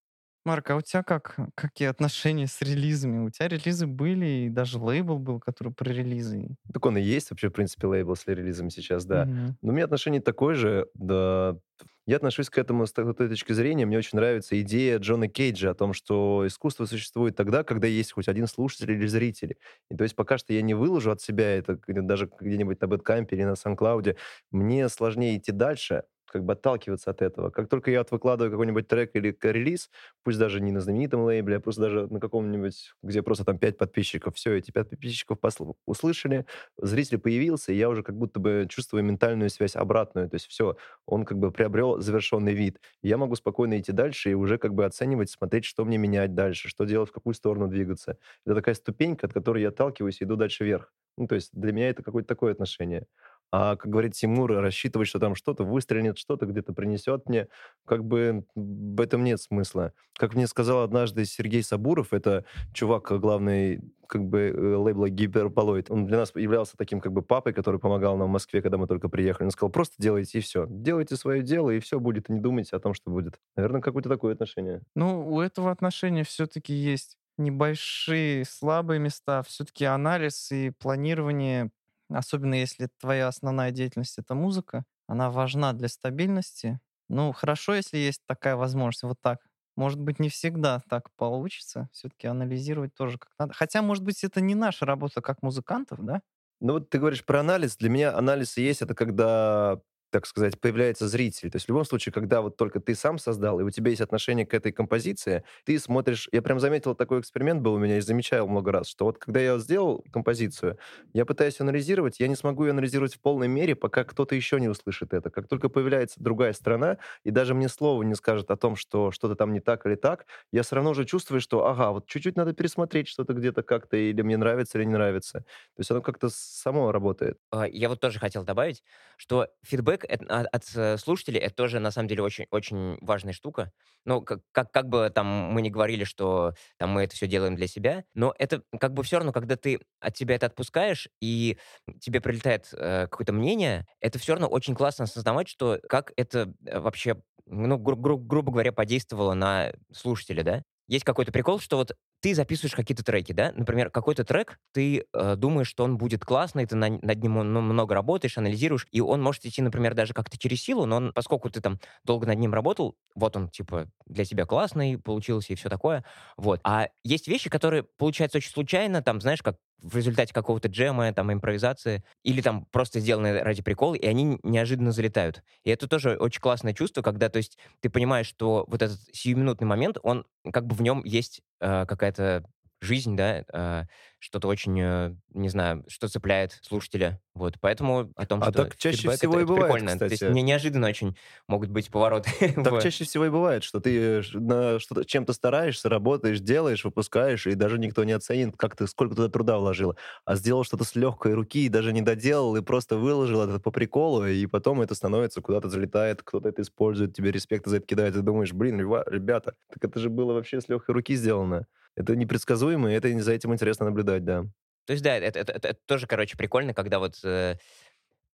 Марк, 0.46 0.69
а 0.69 0.75
у 0.75 0.81
тебя 0.81 1.02
как? 1.02 1.38
Какие 1.56 1.88
отношения 1.88 2.46
с 2.46 2.62
релизами? 2.62 3.25
У 3.25 3.31
тебя 3.31 3.48
релизы 3.48 3.88
были, 3.88 4.46
и 4.46 4.50
даже 4.50 4.78
лейбл 4.78 5.18
был, 5.18 5.40
который 5.40 5.74
про 5.74 5.90
релизы. 5.92 6.56
Так 6.72 6.86
он 6.86 6.98
и 6.98 7.01
есть 7.01 7.31
вообще, 7.31 7.50
в 7.50 7.54
принципе, 7.54 7.88
лейбл 7.88 8.16
с 8.16 8.28
релизами 8.28 8.69
сейчас, 8.69 9.06
да. 9.06 9.25
Мгм. 9.25 9.58
Но 9.63 9.72
у 9.72 9.75
меня 9.75 9.86
отношение 9.86 10.22
такое 10.22 10.54
же, 10.56 10.88
да. 10.94 11.58
Я 12.07 12.18
отношусь 12.18 12.50
к 12.52 12.57
этому 12.60 12.86
с 12.86 12.92
той 12.94 13.13
точки 13.16 13.52
зрения. 13.54 13.86
Мне 13.88 13.98
очень 13.98 14.18
нравится 14.18 14.60
идея 14.62 15.00
Джона 15.00 15.28
Кейджа 15.28 15.72
о 15.72 15.74
том, 15.74 15.94
что 15.94 16.46
искусство 16.46 16.86
существует 16.86 17.36
тогда, 17.36 17.63
когда 17.63 17.88
есть 17.88 18.12
хоть 18.12 18.28
один 18.28 18.46
слушатель 18.46 18.92
или 18.92 19.07
зритель. 19.07 19.57
И 19.90 19.96
то 19.96 20.04
есть 20.04 20.16
пока 20.16 20.38
что 20.38 20.54
я 20.54 20.62
не 20.62 20.75
выложу 20.75 21.10
от 21.12 21.22
себя 21.22 21.56
это 21.57 21.80
даже 21.88 22.30
где-нибудь 22.40 22.80
на 22.81 22.88
Бэткампе 22.88 23.36
или 23.36 23.44
на 23.44 23.56
Сан-Клауде, 23.56 24.18
мне 24.52 24.88
сложнее 24.90 25.38
идти 25.38 25.52
дальше, 25.52 26.04
как 26.27 26.44
бы 26.44 26.54
отталкиваться 26.54 27.12
от 27.12 27.22
этого. 27.22 27.50
Как 27.50 27.69
только 27.69 27.92
я 27.92 28.00
вот 28.00 28.12
выкладываю 28.12 28.51
какой-нибудь 28.51 28.88
трек 28.88 29.12
или 29.16 29.36
релиз, 29.42 29.89
пусть 30.24 30.39
даже 30.39 30.62
не 30.62 30.72
на 30.72 30.81
знаменитом 30.81 31.22
лейбле, 31.24 31.57
а 31.57 31.60
просто 31.60 31.81
даже 31.81 32.07
на 32.07 32.19
каком-нибудь, 32.19 32.94
где 33.04 33.22
просто 33.22 33.45
там 33.45 33.57
5 33.60 33.77
подписчиков, 33.77 34.36
все, 34.36 34.56
эти 34.56 34.72
5 34.72 34.89
подписчиков 34.89 35.38
посл- 35.42 35.75
услышали, 35.86 36.45
зритель 36.77 37.19
появился, 37.19 37.72
и 37.72 37.77
я 37.77 37.89
уже 37.89 38.04
как 38.04 38.16
будто 38.18 38.39
бы 38.39 38.66
чувствую 38.69 39.04
ментальную 39.04 39.50
связь 39.50 39.75
обратную. 39.75 40.30
То 40.30 40.36
есть 40.36 40.48
все, 40.48 40.77
он 41.06 41.25
как 41.25 41.38
бы 41.39 41.51
приобрел 41.51 42.00
завершенный 42.01 42.54
вид. 42.54 42.80
Я 43.01 43.18
могу 43.18 43.36
спокойно 43.36 43.80
идти 43.80 43.92
дальше 43.92 44.31
и 44.31 44.33
уже 44.33 44.57
как 44.57 44.74
бы 44.74 44.86
оценивать, 44.86 45.30
смотреть, 45.30 45.66
что 45.66 45.86
мне 45.86 45.98
менять 45.98 46.33
дальше, 46.36 46.68
что 46.69 46.86
делать, 46.86 47.10
в 47.10 47.13
какую 47.13 47.33
сторону 47.33 47.68
двигаться. 47.68 48.18
Это 48.45 48.56
такая 48.56 48.75
ступенька, 48.75 49.27
от 49.27 49.33
которой 49.33 49.62
я 49.62 49.69
отталкиваюсь 49.69 50.22
и 50.22 50.24
иду 50.25 50.36
дальше 50.36 50.63
вверх. 50.66 50.94
Ну, 51.18 51.27
то 51.27 51.36
есть 51.36 51.51
для 51.54 51.72
меня 51.72 51.89
это 51.89 52.04
какое-то 52.04 52.27
такое 52.27 52.51
отношение. 52.51 53.07
А, 53.52 53.76
как 53.76 53.92
говорит 53.92 54.14
Тимур, 54.14 54.52
рассчитывать, 54.52 55.08
что 55.08 55.20
там 55.20 55.36
что-то 55.36 55.64
выстрелит, 55.64 56.18
что-то 56.18 56.46
где-то 56.46 56.74
принесет 56.74 57.28
мне, 57.30 57.48
как 57.86 58.04
бы 58.04 58.46
в 58.56 59.00
этом 59.02 59.24
нет 59.24 59.42
смысла. 59.42 59.94
Как 60.18 60.34
мне 60.34 60.48
сказал 60.48 60.84
однажды 60.84 61.26
Сергей 61.26 61.64
Сабуров, 61.64 62.14
это 62.14 62.46
чувак, 62.74 63.12
э, 63.12 63.18
главный 63.18 63.82
как 64.08 64.24
бы 64.26 64.40
э, 64.40 64.76
лейбла 64.76 65.10
Гиперполоид. 65.10 65.90
Он 65.92 66.06
для 66.06 66.18
нас 66.18 66.34
являлся 66.36 66.78
таким 66.78 67.00
как 67.00 67.12
бы 67.12 67.22
папой, 67.22 67.54
который 67.54 67.80
помогал 67.80 68.18
нам 68.18 68.28
в 68.28 68.32
Москве, 68.32 68.62
когда 68.62 68.78
мы 68.78 68.88
только 68.88 69.10
приехали. 69.10 69.46
Он 69.46 69.52
сказал, 69.52 69.72
просто 69.72 69.96
делайте 70.00 70.40
и 70.40 70.42
все. 70.42 70.66
Делайте 70.70 71.16
свое 71.16 71.42
дело, 71.42 71.70
и 71.70 71.80
все 71.80 72.00
будет, 72.00 72.30
и 72.30 72.34
не 72.34 72.40
думайте 72.40 72.76
о 72.76 72.80
том, 72.80 72.94
что 72.94 73.12
будет. 73.12 73.40
Наверное, 73.56 73.82
какое-то 73.82 74.10
такое 74.10 74.34
отношение. 74.34 74.82
Ну, 74.96 75.28
у 75.28 75.42
этого 75.42 75.72
отношения 75.72 76.24
все-таки 76.24 76.74
есть 76.74 77.18
небольшие 77.38 78.46
слабые 78.46 79.00
места. 79.00 79.44
Все-таки 79.44 79.86
анализ 79.86 80.52
и 80.52 80.72
планирование, 80.72 81.72
особенно 82.10 82.56
если 82.56 82.90
твоя 83.00 83.28
основная 83.28 83.72
деятельность 83.72 84.18
это 84.18 84.36
музыка, 84.36 84.84
она 85.07 85.30
важна 85.31 85.74
для 85.74 85.88
стабильности. 85.88 86.80
Ну, 87.10 87.31
хорошо, 87.34 87.75
если 87.75 87.98
есть 87.98 88.22
такая 88.28 88.56
возможность. 88.56 89.04
Вот 89.04 89.18
так. 89.22 89.40
Может 89.78 90.00
быть, 90.00 90.19
не 90.19 90.30
всегда 90.30 90.81
так 90.90 91.10
получится. 91.18 91.90
Все-таки 91.92 92.28
анализировать 92.28 92.94
тоже 92.96 93.18
как 93.18 93.31
надо. 93.40 93.54
Хотя, 93.54 93.81
может 93.81 94.04
быть, 94.04 94.24
это 94.24 94.42
не 94.42 94.56
наша 94.56 94.86
работа 94.86 95.22
как 95.22 95.42
музыкантов, 95.44 96.00
да? 96.06 96.22
Ну 96.62 96.74
вот 96.74 96.90
ты 96.90 97.00
говоришь 97.00 97.25
про 97.25 97.42
анализ. 97.42 97.78
Для 97.78 97.90
меня 97.90 98.16
анализ 98.18 98.58
и 98.58 98.63
есть 98.63 98.81
это 98.81 98.96
когда 98.96 99.81
так 100.16 100.26
сказать, 100.26 100.60
появляется 100.62 101.10
зритель. 101.10 101.52
То 101.52 101.58
есть 101.58 101.66
в 101.66 101.70
любом 101.70 101.84
случае, 101.84 102.14
когда 102.14 102.40
вот 102.42 102.56
только 102.56 102.80
ты 102.80 102.96
сам 102.96 103.18
создал, 103.18 103.60
и 103.60 103.64
у 103.64 103.70
тебя 103.70 103.90
есть 103.90 104.02
отношение 104.02 104.46
к 104.46 104.54
этой 104.54 104.72
композиции, 104.72 105.44
ты 105.66 105.78
смотришь... 105.78 106.30
Я 106.32 106.42
прям 106.42 106.62
заметил, 106.62 106.96
такой 106.96 107.20
эксперимент 107.20 107.62
был 107.62 107.74
у 107.74 107.78
меня, 107.80 107.98
и 107.98 108.02
замечал 108.02 108.48
много 108.48 108.72
раз, 108.72 108.88
что 108.88 109.04
вот 109.04 109.18
когда 109.18 109.42
я 109.42 109.58
сделал 109.58 110.06
композицию, 110.14 110.78
я 111.14 111.26
пытаюсь 111.26 111.60
анализировать, 111.60 112.22
я 112.22 112.30
не 112.30 112.36
смогу 112.36 112.64
ее 112.64 112.72
анализировать 112.72 113.16
в 113.16 113.20
полной 113.20 113.50
мере, 113.50 113.76
пока 113.76 114.06
кто-то 114.06 114.36
еще 114.36 114.58
не 114.60 114.70
услышит 114.70 115.14
это. 115.14 115.30
Как 115.30 115.50
только 115.50 115.68
появляется 115.68 116.24
другая 116.24 116.54
сторона, 116.54 116.98
и 117.26 117.32
даже 117.32 117.54
мне 117.54 117.68
слова 117.68 118.02
не 118.04 118.16
скажет 118.16 118.52
о 118.52 118.56
том, 118.56 118.78
что 118.78 119.12
что-то 119.12 119.36
там 119.36 119.52
не 119.52 119.60
так 119.60 119.86
или 119.86 119.96
так, 119.96 120.28
я 120.54 120.64
все 120.64 120.76
равно 120.76 120.92
уже 120.92 121.04
чувствую, 121.04 121.42
что, 121.42 121.68
ага, 121.68 121.92
вот 121.92 122.08
чуть-чуть 122.08 122.38
надо 122.38 122.54
пересмотреть 122.54 123.10
что-то 123.10 123.34
где-то 123.34 123.64
как-то, 123.64 123.98
или 123.98 124.22
мне 124.22 124.38
нравится, 124.38 124.78
или 124.78 124.86
не 124.86 124.94
нравится. 124.94 125.40
То 125.40 125.80
есть 125.80 125.92
оно 125.92 126.02
как-то 126.02 126.30
само 126.32 126.92
работает. 126.94 127.38
А, 127.52 127.68
Я 127.68 127.90
вот 127.90 128.00
тоже 128.00 128.20
хотел 128.20 128.44
добавить, 128.44 128.84
что 129.18 129.48
фидбэк 129.64 130.05
а- 130.30 130.46
от 130.52 131.00
слушателей 131.00 131.40
это 131.40 131.56
тоже 131.56 131.80
на 131.80 131.92
самом 131.92 132.07
деле 132.07 132.24
очень, 132.24 132.46
очень 132.52 132.98
важная 133.02 133.34
штука. 133.34 133.72
Ну, 134.06 134.22
как, 134.22 134.41
как, 134.51 134.72
как 134.72 134.88
бы 134.89 135.10
там 135.13 135.27
мы 135.27 135.62
не 135.62 135.70
говорили, 135.70 136.03
что 136.03 136.53
там 136.77 136.91
мы 136.91 137.03
это 137.03 137.15
все 137.15 137.27
делаем 137.27 137.56
для 137.56 137.68
себя, 137.68 138.03
но 138.13 138.34
это 138.38 138.62
как 138.80 138.94
бы 138.94 139.03
все 139.03 139.18
равно, 139.18 139.32
когда 139.32 139.56
ты 139.56 139.80
от 140.00 140.18
себя 140.18 140.36
это 140.36 140.46
отпускаешь, 140.48 141.08
и 141.22 141.58
тебе 142.00 142.22
прилетает 142.22 142.70
э, 142.74 143.08
какое-то 143.10 143.34
мнение, 143.34 143.86
это 144.00 144.20
все 144.20 144.34
равно 144.34 144.48
очень 144.48 144.75
классно 144.75 145.06
осознавать, 145.06 145.48
что 145.48 145.80
как 145.89 146.12
это 146.18 146.53
э, 146.65 146.80
вообще, 146.80 147.22
ну, 147.46 147.77
гру- 147.77 147.96
гру- 147.98 148.18
грубо 148.18 148.51
говоря, 148.51 148.72
подействовало 148.72 149.34
на 149.34 149.74
слушателя, 149.91 150.44
да? 150.44 150.63
Есть 150.88 151.04
какой-то 151.06 151.32
прикол, 151.32 151.60
что 151.60 151.77
вот 151.77 151.96
ты 152.22 152.36
записываешь 152.36 152.75
какие-то 152.75 153.04
треки, 153.04 153.32
да? 153.34 153.51
Например, 153.56 153.89
какой-то 153.89 154.24
трек, 154.24 154.60
ты 154.74 155.06
э, 155.13 155.36
думаешь, 155.36 155.68
что 155.68 155.84
он 155.84 155.98
будет 155.98 156.24
классный, 156.25 156.65
ты 156.65 156.75
на- 156.75 156.89
над 157.01 157.22
ним 157.24 157.34
ну, 157.36 157.62
много 157.62 157.94
работаешь, 157.96 158.38
анализируешь, 158.38 158.88
и 158.92 159.01
он 159.01 159.22
может 159.22 159.46
идти, 159.46 159.62
например, 159.62 159.94
даже 159.96 160.13
как-то 160.13 160.38
через 160.38 160.62
силу, 160.62 160.86
но 160.86 160.98
он, 160.98 161.13
поскольку 161.13 161.50
ты 161.50 161.62
там 161.62 161.80
долго 162.04 162.27
над 162.27 162.38
ним 162.39 162.54
работал, 162.54 162.96
вот 163.15 163.36
он, 163.36 163.50
типа, 163.50 163.88
для 164.06 164.25
тебя 164.25 164.46
классный 164.46 164.98
получился 164.98 165.54
и 165.54 165.56
все 165.56 165.70
такое, 165.70 166.04
вот. 166.38 166.60
А 166.63 166.88
есть 167.04 167.27
вещи, 167.27 167.50
которые 167.50 167.84
получаются 167.98 168.38
очень 168.38 168.51
случайно, 168.51 169.01
там, 169.01 169.22
знаешь, 169.22 169.42
как 169.42 169.58
в 169.82 169.96
результате 169.96 170.34
какого-то 170.34 170.67
джема, 170.67 171.13
там, 171.13 171.32
импровизации, 171.32 172.03
или 172.24 172.41
там 172.41 172.65
просто 172.72 173.00
сделаны 173.00 173.39
ради 173.41 173.62
прикола, 173.62 173.96
и 173.96 174.05
они 174.05 174.39
неожиданно 174.44 174.91
залетают. 174.91 175.44
И 175.63 175.70
это 175.70 175.88
тоже 175.88 176.15
очень 176.17 176.41
классное 176.41 176.74
чувство, 176.74 177.01
когда, 177.01 177.29
то 177.29 177.38
есть, 177.38 177.58
ты 177.82 177.89
понимаешь, 177.89 178.27
что 178.27 178.65
вот 178.67 178.82
этот 178.82 179.00
сиюминутный 179.13 179.67
момент, 179.67 179.98
он, 180.03 180.25
как 180.51 180.65
бы 180.65 180.75
в 180.75 180.82
нем 180.82 181.03
есть 181.03 181.41
э, 181.60 181.86
какая-то 181.86 182.46
жизнь, 182.86 183.15
да, 183.18 183.44
э, 183.54 183.86
что-то 184.20 184.48
очень, 184.48 184.80
э, 184.80 185.15
не 185.30 185.50
знаю, 185.50 185.84
что 185.88 186.08
цепляет 186.08 186.60
слушателя. 186.62 187.22
Вот, 187.34 187.56
поэтому 187.60 188.12
о 188.15 188.25
том, 188.25 188.39
А 188.39 188.46
что 188.46 188.54
так 188.54 188.77
чаще 188.77 189.10
всего 189.10 189.38
это, 189.38 189.42
и 189.42 189.44
это 189.44 189.46
бывает, 189.46 189.75
прикольно. 189.75 189.98
То 190.00 190.12
есть 190.12 190.24
кстати. 190.24 190.32
не, 190.34 190.42
неожиданно 190.42 190.88
очень 190.88 191.18
могут 191.48 191.70
быть 191.70 191.89
повороты. 191.92 192.30
Так 192.63 192.74
в- 192.74 192.80
чаще 192.80 193.04
всего 193.04 193.25
и 193.25 193.30
бывает, 193.30 193.63
что 193.63 193.80
ты 193.80 194.22
на 194.34 194.80
что-то, 194.80 195.06
чем-то 195.06 195.34
стараешься, 195.34 195.89
работаешь, 195.89 196.39
делаешь, 196.39 196.84
выпускаешь, 196.86 197.46
и 197.48 197.56
даже 197.56 197.77
никто 197.77 198.04
не 198.04 198.13
оценит, 198.13 198.56
как 198.58 198.75
ты, 198.75 198.88
сколько 198.88 199.15
туда 199.15 199.30
труда 199.30 199.58
вложил. 199.58 199.96
А 200.25 200.36
сделал 200.36 200.63
что-то 200.63 200.84
с 200.84 200.96
легкой 200.96 201.34
руки, 201.34 201.65
и 201.65 201.70
даже 201.70 201.94
не 201.94 202.01
доделал, 202.01 202.56
и 202.56 202.62
просто 202.62 202.98
выложил 202.98 203.42
это 203.42 203.60
по 203.60 203.72
приколу, 203.72 204.25
и 204.25 204.46
потом 204.48 204.82
это 204.82 204.96
становится, 204.96 205.42
куда-то 205.42 205.70
залетает, 205.70 206.24
кто-то 206.24 206.50
это 206.50 206.62
использует, 206.62 207.13
тебе 207.15 207.32
респект 207.32 207.68
за 207.68 207.77
это 207.77 207.86
кидает, 207.86 208.15
и 208.15 208.22
думаешь, 208.22 208.54
блин, 208.54 208.80
ребята, 208.80 209.56
так 209.72 209.84
это 209.84 210.00
же 210.00 210.10
было 210.10 210.34
вообще 210.34 210.62
с 210.62 210.70
легкой 210.70 210.94
руки 210.96 211.15
сделано. 211.15 211.68
Это 211.96 212.16
непредсказуемо, 212.16 212.92
и 212.92 212.96
это 212.96 213.18
за 213.22 213.34
этим 213.34 213.54
интересно 213.54 213.86
наблюдать, 213.86 214.25
да. 214.25 214.46
То 214.86 214.94
есть, 214.94 215.04
да, 215.04 215.18
это, 215.18 215.40
это, 215.40 215.54
это, 215.54 215.68
это 215.70 215.80
тоже, 215.86 216.08
короче, 216.08 216.38
прикольно, 216.38 216.74
когда 216.74 217.00
вот 217.00 217.16
э, 217.24 217.56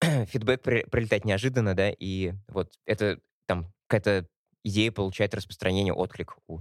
фидбэк 0.02 0.62
при, 0.62 0.84
прилетает 0.84 1.24
неожиданно, 1.24 1.74
да, 1.74 1.90
и 1.90 2.34
вот 2.48 2.72
это 2.86 3.20
там 3.46 3.72
какая-то 3.88 4.28
идея 4.64 4.92
получает 4.92 5.34
распространение, 5.34 5.94
отклик 5.94 6.36
у 6.48 6.60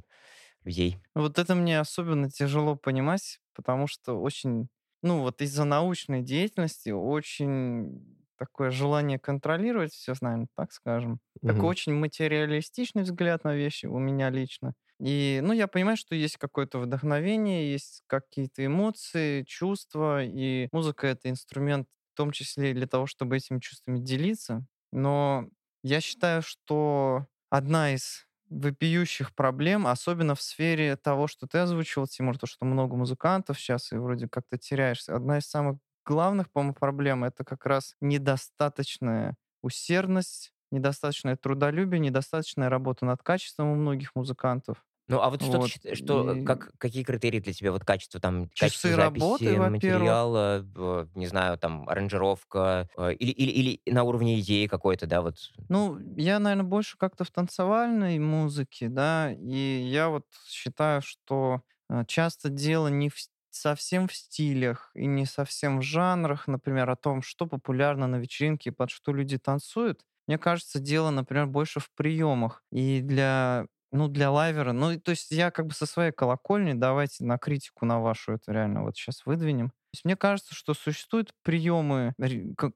людей. 0.65 0.99
Вот 1.15 1.39
это 1.39 1.55
мне 1.55 1.79
особенно 1.79 2.29
тяжело 2.29 2.75
понимать, 2.75 3.39
потому 3.53 3.87
что 3.87 4.21
очень, 4.21 4.69
ну 5.01 5.21
вот 5.21 5.41
из-за 5.41 5.65
научной 5.65 6.21
деятельности 6.23 6.89
очень 6.89 8.17
такое 8.37 8.71
желание 8.71 9.19
контролировать 9.19 9.91
все, 9.93 10.13
наверное, 10.21 10.47
так 10.55 10.71
скажем. 10.71 11.19
Такой 11.45 11.69
Мгм. 11.69 11.71
очень 11.71 11.93
материалистичный 11.93 13.03
взгляд 13.03 13.43
на 13.43 13.55
вещи 13.55 13.85
у 13.87 13.99
меня 13.99 14.29
лично. 14.29 14.73
И, 15.01 15.39
ну, 15.43 15.51
я 15.53 15.67
понимаю, 15.67 15.97
что 15.97 16.13
есть 16.13 16.37
какое-то 16.37 16.77
вдохновение, 16.77 17.71
есть 17.71 18.03
какие-то 18.07 18.63
эмоции, 18.65 19.43
чувства, 19.43 20.23
и 20.23 20.69
музыка— 20.71 21.07
это 21.07 21.29
инструмент 21.29 21.87
в 22.13 22.17
том 22.17 22.31
числе 22.31 22.73
для 22.73 22.85
того, 22.87 23.07
чтобы 23.07 23.37
этими 23.37 23.59
чувствами 23.59 23.99
делиться. 23.99 24.63
Но 24.91 25.47
я 25.83 26.01
считаю, 26.01 26.43
что 26.43 27.25
одна 27.49 27.95
из 27.95 28.27
вопиющих 28.49 29.33
проблем, 29.33 29.87
особенно 29.87 30.35
в 30.35 30.41
сфере 30.41 30.97
того, 30.97 31.27
что 31.27 31.47
ты 31.47 31.57
озвучивал, 31.59 32.05
Тимур, 32.07 32.37
то, 32.37 32.45
что 32.45 32.65
много 32.65 32.95
музыкантов 32.95 33.59
сейчас, 33.59 33.91
и 33.93 33.95
вроде 33.95 34.27
как 34.27 34.43
ты 34.51 34.57
теряешься. 34.59 35.15
Одна 35.15 35.39
из 35.39 35.45
самых 35.47 35.77
главных, 36.05 36.51
по-моему, 36.51 36.75
проблем— 36.75 37.23
это 37.23 37.43
как 37.43 37.65
раз 37.65 37.95
недостаточная 38.01 39.35
усердность, 39.63 40.51
недостаточное 40.69 41.37
трудолюбие, 41.37 41.99
недостаточная 41.99 42.69
работа 42.69 43.05
над 43.05 43.23
качеством 43.23 43.69
у 43.69 43.75
многих 43.75 44.11
музыкантов. 44.15 44.83
Ну, 45.11 45.19
а 45.21 45.29
вот 45.29 45.41
что, 45.43 45.59
Вот. 45.59 45.73
счит- 45.73 45.95
что 45.97 46.37
И 46.37 46.43
как, 46.43 46.71
какие 46.77 47.03
критерии 47.03 47.39
для 47.39 47.53
тебя 47.53 47.71
вот 47.73 47.83
качество 47.85 48.19
там, 48.21 48.49
качество 48.57 48.89
часы 48.89 48.95
работы, 48.95 49.53
записи, 49.53 49.57
во-первых. 49.57 50.19
материала, 50.19 50.65
э, 50.75 51.07
не 51.15 51.27
знаю, 51.27 51.57
там, 51.57 51.87
аранжировка, 51.89 52.87
э, 52.97 53.13
или, 53.15 53.31
или, 53.31 53.51
или 53.85 53.93
на 53.93 54.03
уровне 54.03 54.39
идеи 54.39 54.67
какой-то, 54.67 55.07
да, 55.07 55.21
вот. 55.21 55.35
Ну, 55.69 55.99
я, 56.17 56.39
наверное, 56.39 56.65
больше 56.65 56.97
как-то 56.97 57.23
в 57.23 57.31
танцевальной 57.31 58.19
музыке, 58.19 58.89
да, 58.89 59.31
и 59.33 59.81
я 59.83 60.09
вот 60.09 60.25
считаю, 60.45 61.01
что 61.01 61.61
э, 61.89 62.03
часто 62.07 62.49
дело 62.49 62.87
не 62.89 63.09
в, 63.09 63.15
совсем 63.51 64.07
в 64.07 64.13
стилях 64.13 64.91
и 64.95 65.05
не 65.05 65.25
совсем 65.25 65.79
в 65.79 65.81
жанрах, 65.83 66.47
например, 66.47 66.89
о 66.89 66.95
том, 66.97 67.21
что 67.21 67.47
популярно 67.47 68.07
на 68.07 68.17
вечеринке 68.17 68.69
и 68.71 68.73
под 68.73 68.89
что 68.91 69.13
люди 69.13 69.37
танцуют. 69.37 70.01
Мне 70.27 70.37
кажется, 70.37 70.79
дело, 70.79 71.09
например, 71.09 71.47
больше 71.47 71.79
в 71.79 71.89
приемах. 71.95 72.63
И 72.71 73.01
для, 73.01 73.65
ну, 73.91 74.07
для 74.07 74.31
лайвера, 74.31 74.71
ну, 74.71 74.97
то 74.99 75.11
есть 75.11 75.31
я 75.31 75.51
как 75.51 75.67
бы 75.67 75.73
со 75.73 75.85
своей 75.85 76.11
колокольни, 76.11 76.73
давайте 76.73 77.23
на 77.25 77.37
критику 77.37 77.85
на 77.85 77.99
вашу 77.99 78.33
это 78.33 78.51
реально 78.51 78.83
вот 78.83 78.95
сейчас 78.95 79.25
выдвинем. 79.25 79.69
То 79.69 79.95
есть 79.95 80.05
мне 80.05 80.15
кажется, 80.15 80.55
что 80.55 80.73
существуют 80.73 81.33
приемы 81.43 82.13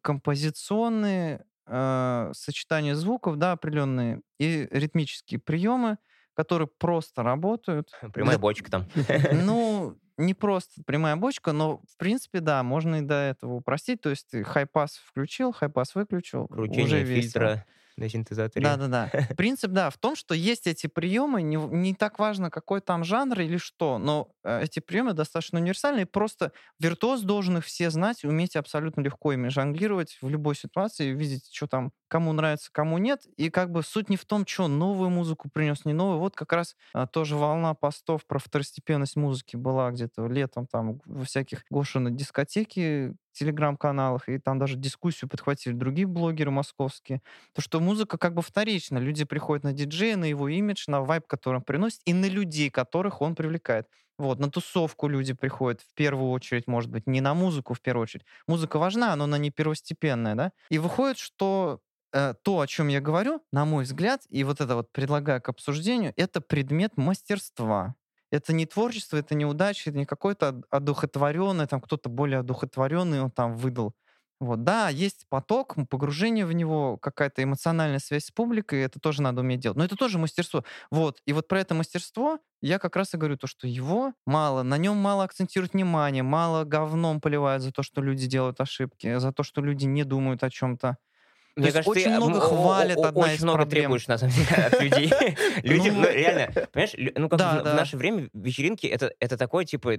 композиционные, 0.02 1.46
э, 1.68 2.32
сочетания 2.34 2.96
звуков, 2.96 3.38
да, 3.38 3.54
определенные, 3.54 4.22
и 4.40 4.68
ритмические 4.70 5.40
приемы, 5.40 5.98
которые 6.34 6.68
просто 6.68 7.24
работают. 7.24 7.90
Прямая 8.14 8.36
для- 8.36 8.40
бочка 8.42 8.70
там. 8.70 8.86
Ну, 9.32 9.98
не 10.18 10.34
просто 10.34 10.84
прямая 10.86 11.16
бочка, 11.16 11.54
но, 11.54 11.82
в 11.90 11.98
принципе, 11.98 12.40
да, 12.42 12.62
можно 12.64 12.98
и 12.98 13.02
до 13.02 13.16
этого 13.16 13.56
упростить. 13.56 14.02
То 14.02 14.10
есть 14.10 14.28
ты 14.30 14.44
хай-пас 14.44 14.98
включил, 14.98 15.54
хай-пас 15.54 15.96
выключил, 15.96 16.44
уже 16.50 16.56
Кручение 16.56 17.04
весело. 17.04 17.66
На 17.98 18.10
синтезаторе. 18.10 18.64
Да-да-да. 18.64 19.12
Принцип, 19.38 19.72
да, 19.72 19.90
в 19.90 19.98
том, 19.98 20.16
что 20.16 20.34
есть 20.34 20.66
эти 20.68 20.88
приемы, 20.88 21.42
не, 21.42 21.58
не 21.58 21.94
так 21.94 22.20
важно, 22.20 22.50
какой 22.50 22.82
там 22.82 23.04
жанр 23.04 23.40
или 23.42 23.58
что, 23.58 23.98
но 23.98 24.30
э, 24.44 24.64
эти 24.64 24.80
приемы 24.80 25.14
достаточно 25.14 25.60
универсальные, 25.60 26.04
и 26.04 26.06
просто 26.10 26.52
виртуоз 26.80 27.22
должен 27.22 27.58
их 27.58 27.66
все 27.66 27.90
знать, 27.90 28.24
уметь 28.24 28.56
абсолютно 28.56 29.02
легко 29.02 29.34
ими 29.34 29.50
жонглировать 29.50 30.18
в 30.22 30.30
любой 30.30 30.56
ситуации, 30.56 31.12
видеть, 31.12 31.50
что 31.54 31.68
там 31.68 31.92
кому 32.16 32.32
нравится, 32.32 32.70
кому 32.72 32.98
нет, 32.98 33.28
и 33.36 33.50
как 33.50 33.72
бы 33.72 33.84
суть 33.84 34.10
не 34.10 34.16
в 34.16 34.24
том, 34.24 34.48
что 34.48 34.70
новую 34.70 35.10
музыку 35.10 35.50
принес, 35.50 35.84
не 35.84 35.92
новую. 35.92 36.20
Вот 36.20 36.34
как 36.34 36.54
раз 36.54 36.78
а, 36.94 37.08
тоже 37.08 37.36
волна 37.36 37.74
постов 37.74 38.26
про 38.26 38.40
второстепенность 38.40 39.18
музыки 39.18 39.58
была 39.58 39.92
где-то 39.92 40.26
летом 40.28 40.66
там 40.66 41.02
во 41.04 41.26
всяких 41.26 41.66
Гоша 41.70 42.00
на 42.00 42.12
дискотеке, 42.12 43.16
телеграм-каналах, 43.34 44.30
и 44.30 44.38
там 44.38 44.60
даже 44.60 44.78
дискуссию 44.78 45.30
подхватили 45.30 45.74
другие 45.74 46.08
блогеры 46.08 46.52
московские, 46.52 47.22
то, 47.54 47.62
что 47.62 47.82
музыка 47.82 48.18
как 48.18 48.34
бы 48.34 48.42
вторична. 48.42 48.98
Люди 48.98 49.26
приходят 49.26 49.66
на 49.66 49.74
диджея, 49.74 50.16
на 50.16 50.24
его 50.24 50.48
имидж, 50.48 50.86
на 50.88 51.02
вайб, 51.02 51.28
который 51.28 51.58
он 51.58 51.64
приносит, 51.64 52.00
и 52.06 52.14
на 52.14 52.30
людей, 52.30 52.70
которых 52.70 53.22
он 53.22 53.36
привлекает. 53.36 53.90
Вот, 54.18 54.40
на 54.40 54.50
тусовку 54.50 55.10
люди 55.10 55.34
приходят 55.34 55.82
в 55.82 55.94
первую 55.96 56.32
очередь, 56.32 56.66
может 56.68 56.90
быть, 56.90 57.08
не 57.08 57.20
на 57.20 57.34
музыку 57.34 57.74
в 57.74 57.82
первую 57.82 58.04
очередь. 58.04 58.26
Музыка 58.48 58.80
важна, 58.80 59.14
но 59.18 59.26
она 59.26 59.38
не 59.38 59.52
первостепенная, 59.52 60.36
да? 60.36 60.52
И 60.70 60.78
выходит, 60.78 61.18
что 61.18 61.82
то, 62.44 62.60
о 62.60 62.68
чем 62.68 62.88
я 62.88 63.02
говорю, 63.02 63.42
на 63.52 63.66
мой 63.66 63.84
взгляд, 63.84 64.22
и 64.30 64.44
вот 64.44 64.62
это 64.62 64.76
вот 64.76 64.92
предлагаю 64.92 65.42
к 65.42 65.50
обсуждению, 65.50 66.14
это 66.16 66.42
предмет 66.42 66.98
мастерства. 66.98 67.96
Это 68.32 68.54
не 68.54 68.66
творчество, 68.66 69.18
это 69.18 69.36
не 69.36 69.46
удача, 69.46 69.90
это 69.90 70.00
не 70.00 70.06
какой-то 70.06 70.50
од- 70.50 70.66
одухотворенный, 70.70 71.68
там 71.68 71.82
кто-то 71.82 72.10
более 72.10 72.40
одухотворенный, 72.40 73.22
он 73.22 73.32
там 73.32 73.56
выдал. 73.56 73.94
Вот, 74.42 74.64
да, 74.66 74.90
есть 74.90 75.26
поток, 75.30 75.76
погружение 75.90 76.46
в 76.46 76.52
него, 76.52 76.98
какая-то 76.98 77.42
эмоциональная 77.42 78.00
связь 78.00 78.26
с 78.26 78.32
публикой, 78.32 78.82
это 78.82 79.00
тоже 79.00 79.22
надо 79.22 79.40
уметь 79.42 79.62
делать. 79.62 79.78
Но 79.78 79.86
это 79.86 79.96
тоже 79.96 80.18
мастерство. 80.20 80.66
Вот, 80.92 81.22
и 81.26 81.32
вот 81.32 81.48
про 81.48 81.62
это 81.62 81.74
мастерство 81.74 82.40
я 82.62 82.78
как 82.78 82.98
раз 82.98 83.14
и 83.14 83.18
говорю, 83.18 83.38
то, 83.38 83.48
что 83.48 83.66
его 83.68 84.14
мало, 84.26 84.64
на 84.64 84.78
нем 84.78 84.98
мало 84.98 85.24
акцентируют 85.24 85.74
внимание, 85.74 86.22
мало 86.24 86.66
говном 86.66 87.22
поливают 87.22 87.64
за 87.64 87.72
то, 87.72 87.82
что 87.82 88.02
люди 88.02 88.28
делают 88.28 88.60
ошибки, 88.60 89.18
за 89.20 89.32
то, 89.32 89.44
что 89.44 89.62
люди 89.62 89.86
не 89.86 90.04
думают 90.04 90.44
о 90.44 90.50
чем-то. 90.50 90.98
Мне 91.56 91.72
кажется, 91.72 91.90
очень 91.90 92.04
ты, 92.04 92.10
много 92.10 92.40
хвалят, 92.42 92.98
одна 92.98 93.26
очень 93.26 93.44
много 93.44 93.66
требуешь, 93.66 94.08
на 94.08 94.18
самом 94.18 94.34
деле, 94.34 94.50
от 94.50 94.82
людей. 94.82 95.14
Люди, 95.64 95.90
Ну, 95.90 96.02
ну, 96.02 96.12
реально, 96.12 96.68
понимаешь, 96.72 97.14
ну, 97.16 97.30
как 97.30 97.40
в 97.40 97.76
наше 97.76 97.98
время 97.98 98.30
вечеринки, 98.34 98.88
это 98.88 99.38
такое, 99.38 99.66
типа, 99.66 99.94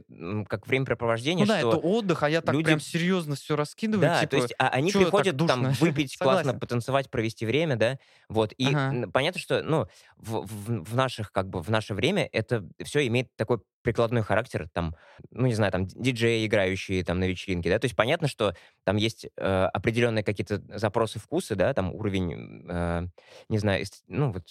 как 0.49 0.67
времяпрепровождение, 0.67 1.47
Ну 1.47 1.53
да, 1.53 1.59
это 1.61 1.71
что... 1.71 1.79
отдых, 1.79 2.23
а 2.23 2.31
я 2.31 2.41
так 2.43 2.57
прям 2.63 2.81
серьезно 2.81 3.37
все 3.37 3.57
раскидываю, 3.57 4.09
Да, 4.09 4.21
типа, 4.21 4.31
то 4.31 4.37
есть 4.37 4.55
а, 4.59 4.69
они 4.69 4.91
«Чё 4.93 4.99
так 5.01 5.09
приходят 5.09 5.39
там 5.39 5.65
душно?» 5.65 5.77
выпить, 5.81 6.17
классно 6.19 6.55
потанцевать, 6.55 7.11
провести 7.11 7.47
время, 7.47 7.77
да, 7.77 7.99
вот. 8.29 8.53
И 8.53 8.67
понятно, 9.13 9.41
что, 9.41 9.63
ну, 9.63 9.87
в 10.17 10.95
наших, 10.95 11.33
как 11.33 11.49
бы, 11.49 11.63
в 11.63 11.71
наше 11.71 11.95
время 11.95 12.29
это 12.33 12.65
все 12.85 13.07
имеет 13.07 13.35
такой 13.37 13.61
прикладной 13.87 14.23
характер, 14.23 14.69
там, 14.73 14.97
ну, 15.31 15.47
не 15.47 15.55
знаю, 15.55 15.73
там, 15.73 15.87
диджеи, 15.87 16.45
играющие 16.45 17.05
там 17.05 17.21
на 17.21 17.25
вечеринке, 17.25 17.71
да, 17.71 17.79
то 17.79 17.87
есть 17.87 17.97
понятно, 17.97 18.29
что 18.29 18.55
там 18.85 18.97
есть 18.97 19.27
э, 19.37 19.65
определенные 19.73 20.25
какие-то 20.25 20.61
запросы, 20.77 21.19
вкусы, 21.19 21.55
да, 21.55 21.73
там 21.73 21.95
уровень, 21.95 22.67
э, 22.69 23.07
не 23.49 23.59
знаю, 23.59 23.83
эст- 23.83 24.05
ну, 24.09 24.33
вот... 24.33 24.43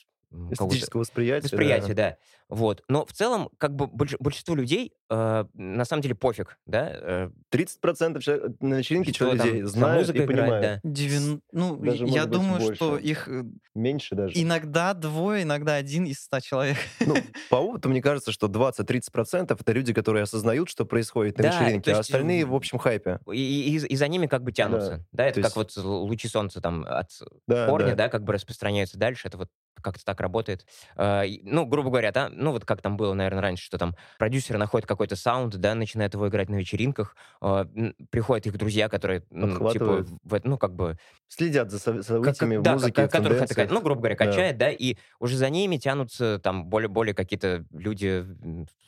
Эстетического 0.52 1.02
восприятия. 1.02 1.44
Восприятие, 1.44 1.94
да. 1.94 2.10
да. 2.10 2.18
Вот. 2.50 2.84
Но 2.88 3.06
в 3.06 3.12
целом, 3.14 3.50
как 3.58 3.76
бы 3.76 3.86
больш- 3.86 4.18
большинству 4.20 4.54
людей 4.56 4.94
э, 5.10 5.46
на 5.54 5.86
самом 5.86 6.02
деле 6.04 6.14
пофиг, 6.16 6.58
да. 6.68 6.90
э, 6.94 7.30
30% 7.52 8.20
человек 8.22 8.56
на 8.60 8.76
вечеринке 8.76 9.14
что 9.14 9.36
там 9.36 9.48
людей 9.48 9.62
за 9.64 9.68
знают 9.70 10.10
и 10.10 10.12
играет, 10.12 10.28
понимают. 10.28 10.82
да. 10.84 10.90
Девян- 10.90 11.42
Ну, 11.52 11.76
Даже, 11.78 12.06
я 12.06 12.24
быть, 12.24 12.32
думаю, 12.32 12.60
больше. 12.62 12.76
что 12.76 12.98
их 12.98 13.28
э, 13.28 13.44
Меньше 13.74 14.16
даже. 14.16 14.34
иногда 14.40 14.94
двое, 14.94 15.44
иногда 15.44 15.76
один 15.76 16.06
из 16.06 16.20
ста 16.20 16.40
человек. 16.42 16.78
Ну, 17.00 17.16
по 17.50 17.56
опыту, 17.56 17.90
мне 17.90 18.02
кажется, 18.02 18.32
что 18.32 18.48
20-30% 18.48 19.58
это 19.60 19.72
люди, 19.72 19.94
которые 19.94 20.24
осознают, 20.24 20.70
что 20.70 20.86
происходит 20.86 21.38
на 21.38 21.44
Да, 21.44 21.50
вечеринке, 21.60 21.92
а 21.94 21.98
есть, 21.98 22.10
остальные 22.10 22.44
м, 22.44 22.50
в 22.52 22.56
общем 22.56 22.78
хайпе. 22.78 23.20
И, 23.32 23.76
и- 23.76 23.86
и 23.86 23.96
за 23.96 24.08
ними 24.08 24.28
как 24.28 24.44
бы 24.44 24.52
тянутся. 24.52 25.06
Да, 25.12 25.26
это 25.26 25.42
то 25.42 25.50
как 25.50 25.58
есть- 25.58 25.78
вот 25.78 25.86
лучи 25.86 26.28
солнца 26.28 26.62
там 26.62 26.86
от 26.88 27.10
Да, 27.48 27.68
корня, 27.68 27.90
да. 27.96 28.06
да. 28.06 28.10
как 28.10 28.24
бы 28.24 28.34
распространяются 28.34 28.98
дальше. 28.98 29.28
Это 29.28 29.38
вот 29.38 29.50
как-то 29.82 30.04
так 30.04 30.20
работает. 30.20 30.66
А, 30.96 31.22
и, 31.24 31.42
ну, 31.44 31.66
грубо 31.66 31.90
говоря, 31.90 32.12
да, 32.12 32.30
ну 32.36 32.52
вот 32.52 32.66
как 32.66 32.82
там 32.82 32.98
было, 32.98 33.14
наверное, 33.14 33.42
раньше, 33.42 33.66
что 33.66 33.78
там 33.78 33.96
продюсеры 34.20 34.60
находят 34.60 34.88
какой-то 34.88 35.16
саунд, 35.16 35.56
да, 35.56 35.76
начинают 35.76 36.14
его 36.14 36.28
играть 36.28 36.50
на 36.50 36.56
вечеринках, 36.56 37.16
м, 37.42 37.96
приходят 38.10 38.46
их 38.48 38.58
друзья, 38.58 38.90
которые, 38.90 39.24
ну, 39.30 39.72
типа, 39.72 40.06
в 40.24 40.40
ну, 40.44 40.58
как 40.58 40.74
бы 40.76 40.98
Следят 41.28 41.72
за 41.72 41.80
со- 41.80 41.94
Как- 41.94 42.04
событиями 42.04 42.56
как- 42.56 42.62
в 42.62 42.64
да, 42.64 42.74
музыке, 42.74 43.08
в 43.08 43.10
которых 43.10 43.42
это, 43.42 43.74
ну, 43.74 43.82
грубо 43.82 44.02
говоря, 44.02 44.16
Да. 44.16 44.26
качает, 44.26 44.58
да, 44.58 44.70
и 44.70 44.96
уже 45.20 45.38
за 45.38 45.50
ними 45.50 45.78
тянутся 45.78 46.40
там 46.44 46.66
более, 46.66 46.88
более 46.88 47.16
какие-то 47.16 47.66
люди 47.72 48.26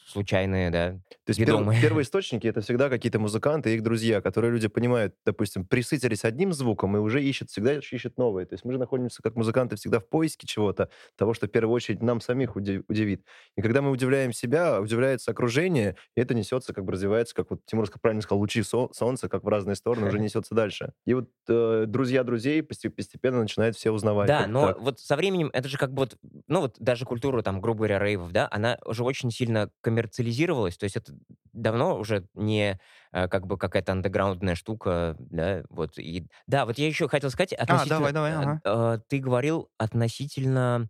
случайные, 0.08 0.70
да. 0.70 0.92
То 1.25 1.30
есть 1.30 1.39
ведомые. 1.39 1.82
первые 1.82 2.04
источники 2.06 2.48
это 2.48 2.62
всегда 2.62 2.89
какие-то 2.89 3.20
музыканты 3.20 3.72
и 3.72 3.75
их 3.75 3.84
друзья, 3.84 4.22
которые 4.22 4.51
люди 4.51 4.68
понимают, 4.68 5.16
допустим, 5.25 5.66
присытились 5.66 6.24
одним 6.24 6.54
звуком 6.54 6.96
и 6.96 7.00
уже 7.00 7.22
ищут, 7.24 7.50
всегда 7.50 7.74
ищут 7.74 8.18
новые. 8.18 8.46
То 8.46 8.54
есть 8.54 8.63
мы 8.63 8.74
же 8.74 8.80
находимся 8.80 9.22
как 9.22 9.36
музыканты 9.36 9.75
всегда 9.75 10.00
в 10.00 10.08
поиске 10.08 10.48
чего-то, 10.48 10.89
того, 11.18 11.34
что 11.34 11.48
в 11.48 11.51
первую 11.51 11.74
очередь 11.75 12.01
нам 12.01 12.22
самих 12.22 12.56
уди- 12.56 12.84
удивит. 12.88 13.25
И 13.56 13.62
когда 13.62 13.82
мы 13.82 13.91
удивляем 13.91 14.34
себя, 14.34 14.79
удивляется 14.79 15.32
окружение, 15.32 15.96
и 16.15 16.22
это 16.22 16.34
несется, 16.34 16.74
как 16.74 16.86
бы 16.86 16.94
развивается, 16.94 17.34
как 17.36 17.50
вот 17.50 17.62
Тимур 17.65 17.89
правильно 18.01 18.22
сказал, 18.22 18.39
лучи 18.39 18.63
со- 18.63 18.89
солнца, 18.94 19.29
как 19.29 19.44
в 19.44 19.48
разные 19.48 19.75
стороны, 19.75 20.08
уже 20.08 20.20
несется 20.20 20.53
дальше. 20.56 20.94
И 21.06 21.13
вот 21.13 21.29
э, 21.50 21.86
друзья 21.88 22.24
друзей 22.24 22.62
постепенно 22.63 23.41
начинают 23.41 23.75
все 23.75 23.91
узнавать. 23.91 24.27
Да, 24.27 24.48
но 24.48 24.67
так. 24.67 24.79
вот 24.79 25.00
со 25.00 25.15
временем 25.15 25.50
это 25.53 25.67
же 25.67 25.77
как 25.77 25.94
бы 25.94 26.01
вот, 26.01 26.17
ну 26.48 26.62
вот 26.62 26.75
даже 26.79 27.06
культура, 27.06 27.41
там, 27.41 27.62
грубо 27.62 27.79
говоря, 27.79 28.00
рейвов, 28.00 28.32
да, 28.32 28.48
она 28.51 28.77
уже 28.86 29.03
очень 29.03 29.32
сильно 29.32 29.72
коммерциализировалась, 29.82 30.77
то 30.77 30.84
есть 30.84 30.96
это 30.96 31.13
давно 31.53 31.98
уже 31.98 32.27
не 32.34 32.79
э, 33.12 33.27
как 33.27 33.48
бы 33.48 33.58
какая-то 33.58 33.91
андеграундная 33.91 34.56
штука, 34.56 35.15
да, 35.20 35.63
вот, 35.70 35.98
и, 35.98 36.27
да, 36.46 36.65
вот 36.65 36.77
я 36.77 36.88
еще 36.88 37.08
хотел 37.08 37.29
сказать 37.29 37.53
относительно... 37.53 38.08
А, 38.08 38.12
давай, 38.12 38.13
давай, 38.13 38.34
ага. 38.34 38.62
э, 38.63 39.00
ты 39.08 39.20
говорил 39.20 39.70
относительно 39.77 40.89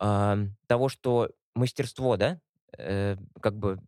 э, 0.00 0.36
того, 0.66 0.88
что 0.88 1.30
мастерство, 1.54 2.16
да, 2.16 2.40
э, 2.78 3.16
как 3.40 3.56
бы 3.56 3.78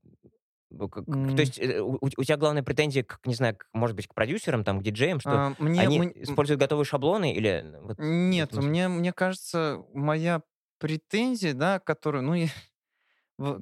как, 0.78 1.04
mm. 1.04 1.34
То 1.36 1.40
есть 1.40 1.58
э, 1.58 1.80
у, 1.80 1.98
у 2.02 2.24
тебя 2.24 2.36
главная 2.36 2.62
претензия, 2.62 3.04
к, 3.04 3.20
не 3.24 3.34
знаю, 3.34 3.56
к, 3.56 3.66
может 3.72 3.96
быть, 3.96 4.08
к 4.08 4.14
продюсерам, 4.14 4.64
там, 4.64 4.80
к 4.80 4.82
диджеям, 4.82 5.20
что 5.20 5.30
а, 5.30 5.54
мне, 5.58 5.80
они 5.80 5.98
мы... 6.00 6.12
используют 6.16 6.60
готовые 6.60 6.84
шаблоны 6.84 7.32
или... 7.32 7.64
Вот, 7.82 7.96
Нет, 7.98 8.52
вот, 8.52 8.64
мне, 8.64 8.88
мне 8.88 9.12
кажется, 9.12 9.84
моя 9.94 10.42
претензия, 10.78 11.54
да, 11.54 11.78
которую, 11.78 12.24
ну, 12.24 12.34
я, 12.34 12.48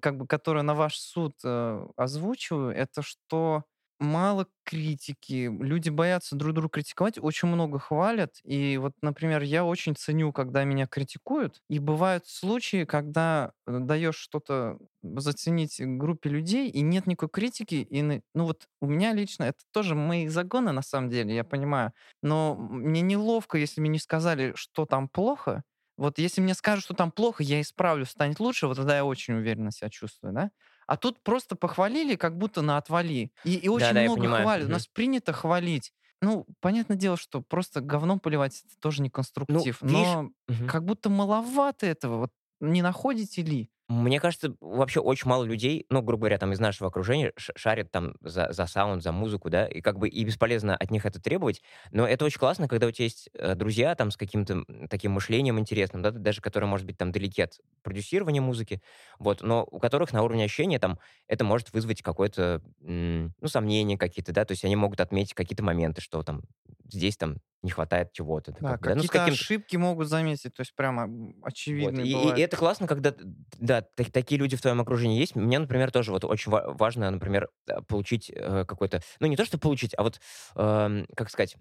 как 0.00 0.16
бы, 0.16 0.26
которую 0.26 0.64
на 0.64 0.74
ваш 0.74 0.98
суд 0.98 1.34
э, 1.44 1.86
озвучиваю, 1.96 2.74
это 2.74 3.02
что 3.02 3.64
мало 3.98 4.46
критики, 4.64 5.50
люди 5.60 5.88
боятся 5.90 6.36
друг 6.36 6.54
друга 6.54 6.68
критиковать, 6.70 7.18
очень 7.20 7.48
много 7.48 7.78
хвалят. 7.78 8.34
И 8.44 8.78
вот, 8.78 8.92
например, 9.02 9.42
я 9.42 9.64
очень 9.64 9.94
ценю, 9.96 10.32
когда 10.32 10.64
меня 10.64 10.86
критикуют. 10.86 11.60
И 11.68 11.78
бывают 11.78 12.26
случаи, 12.26 12.84
когда 12.84 13.52
э, 13.66 13.78
даешь 13.80 14.16
что-то 14.16 14.78
заценить 15.02 15.76
группе 15.80 16.30
людей, 16.30 16.70
и 16.70 16.80
нет 16.80 17.06
никакой 17.06 17.28
критики. 17.28 17.74
И, 17.88 18.02
ну 18.02 18.44
вот 18.44 18.66
у 18.80 18.86
меня 18.86 19.12
лично, 19.12 19.44
это 19.44 19.60
тоже 19.72 19.94
мои 19.94 20.28
загоны 20.28 20.72
на 20.72 20.82
самом 20.82 21.10
деле, 21.10 21.34
я 21.34 21.44
понимаю. 21.44 21.92
Но 22.22 22.56
мне 22.56 23.00
неловко, 23.02 23.58
если 23.58 23.80
мне 23.80 23.90
не 23.90 23.98
сказали, 23.98 24.52
что 24.56 24.86
там 24.86 25.08
плохо. 25.08 25.62
Вот 25.96 26.18
если 26.18 26.40
мне 26.40 26.54
скажут, 26.54 26.84
что 26.84 26.94
там 26.94 27.12
плохо, 27.12 27.42
я 27.42 27.60
исправлю, 27.60 28.04
станет 28.04 28.40
лучше, 28.40 28.66
вот 28.66 28.76
тогда 28.76 28.96
я 28.96 29.04
очень 29.04 29.34
уверенно 29.34 29.70
себя 29.70 29.90
чувствую, 29.90 30.32
да? 30.32 30.50
А 30.86 30.96
тут 30.96 31.22
просто 31.22 31.56
похвалили, 31.56 32.16
как 32.16 32.36
будто 32.36 32.62
на 32.62 32.76
отвали. 32.76 33.32
И, 33.44 33.54
и 33.54 33.68
очень 33.68 33.94
да, 33.94 34.02
много 34.02 34.28
хвалят. 34.28 34.68
У 34.68 34.72
нас 34.72 34.86
принято 34.86 35.32
хвалить. 35.32 35.92
Ну, 36.20 36.46
понятное 36.60 36.96
дело, 36.96 37.16
что 37.16 37.42
просто 37.42 37.80
говном 37.80 38.18
поливать 38.18 38.62
это 38.66 38.78
тоже 38.80 39.02
не 39.02 39.08
ну, 39.08 39.12
конструктив. 39.12 39.78
Ну, 39.82 39.90
но 39.92 40.30
видишь... 40.48 40.70
как 40.70 40.84
будто 40.84 41.10
маловато 41.10 41.86
этого. 41.86 42.18
Вот 42.18 42.30
не 42.60 42.82
находите 42.82 43.42
ли? 43.42 43.70
Мне 43.88 44.18
кажется, 44.18 44.56
вообще 44.62 45.00
очень 45.00 45.28
мало 45.28 45.44
людей, 45.44 45.84
ну, 45.90 46.00
грубо 46.00 46.22
говоря, 46.22 46.38
там 46.38 46.52
из 46.52 46.58
нашего 46.58 46.88
окружения 46.88 47.34
шарят 47.36 47.90
там 47.90 48.14
за, 48.22 48.50
за 48.50 48.66
саунд, 48.66 49.02
за 49.02 49.12
музыку, 49.12 49.50
да, 49.50 49.66
и 49.66 49.82
как 49.82 49.98
бы 49.98 50.08
и 50.08 50.24
бесполезно 50.24 50.74
от 50.74 50.90
них 50.90 51.04
это 51.04 51.20
требовать, 51.20 51.60
но 51.90 52.08
это 52.08 52.24
очень 52.24 52.38
классно, 52.38 52.66
когда 52.66 52.86
у 52.86 52.90
тебя 52.90 53.04
есть 53.04 53.28
э, 53.34 53.54
друзья 53.54 53.94
там 53.94 54.10
с 54.10 54.16
каким-то 54.16 54.64
таким 54.88 55.12
мышлением 55.12 55.58
интересным, 55.58 56.00
да, 56.00 56.12
даже 56.12 56.40
которые, 56.40 56.66
может 56.68 56.86
быть, 56.86 56.96
там 56.96 57.12
далеки 57.12 57.42
от 57.42 57.58
продюсирования 57.82 58.40
музыки, 58.40 58.80
вот, 59.18 59.42
но 59.42 59.66
у 59.70 59.78
которых 59.78 60.14
на 60.14 60.22
уровне 60.22 60.44
ощущения 60.44 60.78
там 60.78 60.98
это 61.28 61.44
может 61.44 61.70
вызвать 61.74 62.00
какое-то, 62.00 62.62
ну, 62.80 63.30
сомнение 63.44 63.98
какие-то, 63.98 64.32
да, 64.32 64.46
то 64.46 64.52
есть 64.52 64.64
они 64.64 64.76
могут 64.76 65.00
отметить 65.00 65.34
какие-то 65.34 65.62
моменты, 65.62 66.00
что 66.00 66.22
там 66.22 66.44
здесь 66.88 67.16
там 67.16 67.36
не 67.62 67.70
хватает 67.70 68.12
чего-то. 68.12 68.52
Да, 68.60 68.72
как, 68.72 68.82
какие-то 68.82 69.14
да? 69.14 69.26
ну, 69.26 69.32
ошибки 69.32 69.76
могут 69.76 70.08
заметить, 70.08 70.54
то 70.54 70.60
есть 70.60 70.74
прямо 70.76 71.08
очевидно. 71.42 72.02
Вот. 72.02 72.36
И, 72.36 72.40
и 72.40 72.42
это 72.42 72.56
классно, 72.56 72.86
когда 72.86 73.14
да, 73.58 73.82
так, 73.96 74.10
такие 74.10 74.38
люди 74.38 74.56
в 74.56 74.60
твоем 74.60 74.80
окружении 74.82 75.18
есть. 75.18 75.34
Мне, 75.34 75.58
например, 75.58 75.90
тоже 75.90 76.12
вот 76.12 76.24
очень 76.24 76.52
важно, 76.52 77.10
например, 77.10 77.48
э, 77.66 77.80
получить 77.88 78.30
э, 78.30 78.64
какой-то, 78.66 79.00
ну 79.18 79.26
не 79.26 79.36
то 79.36 79.46
что 79.46 79.58
получить, 79.58 79.94
а 79.96 80.02
вот, 80.02 80.20
э, 80.56 81.04
как 81.16 81.30
сказать, 81.30 81.56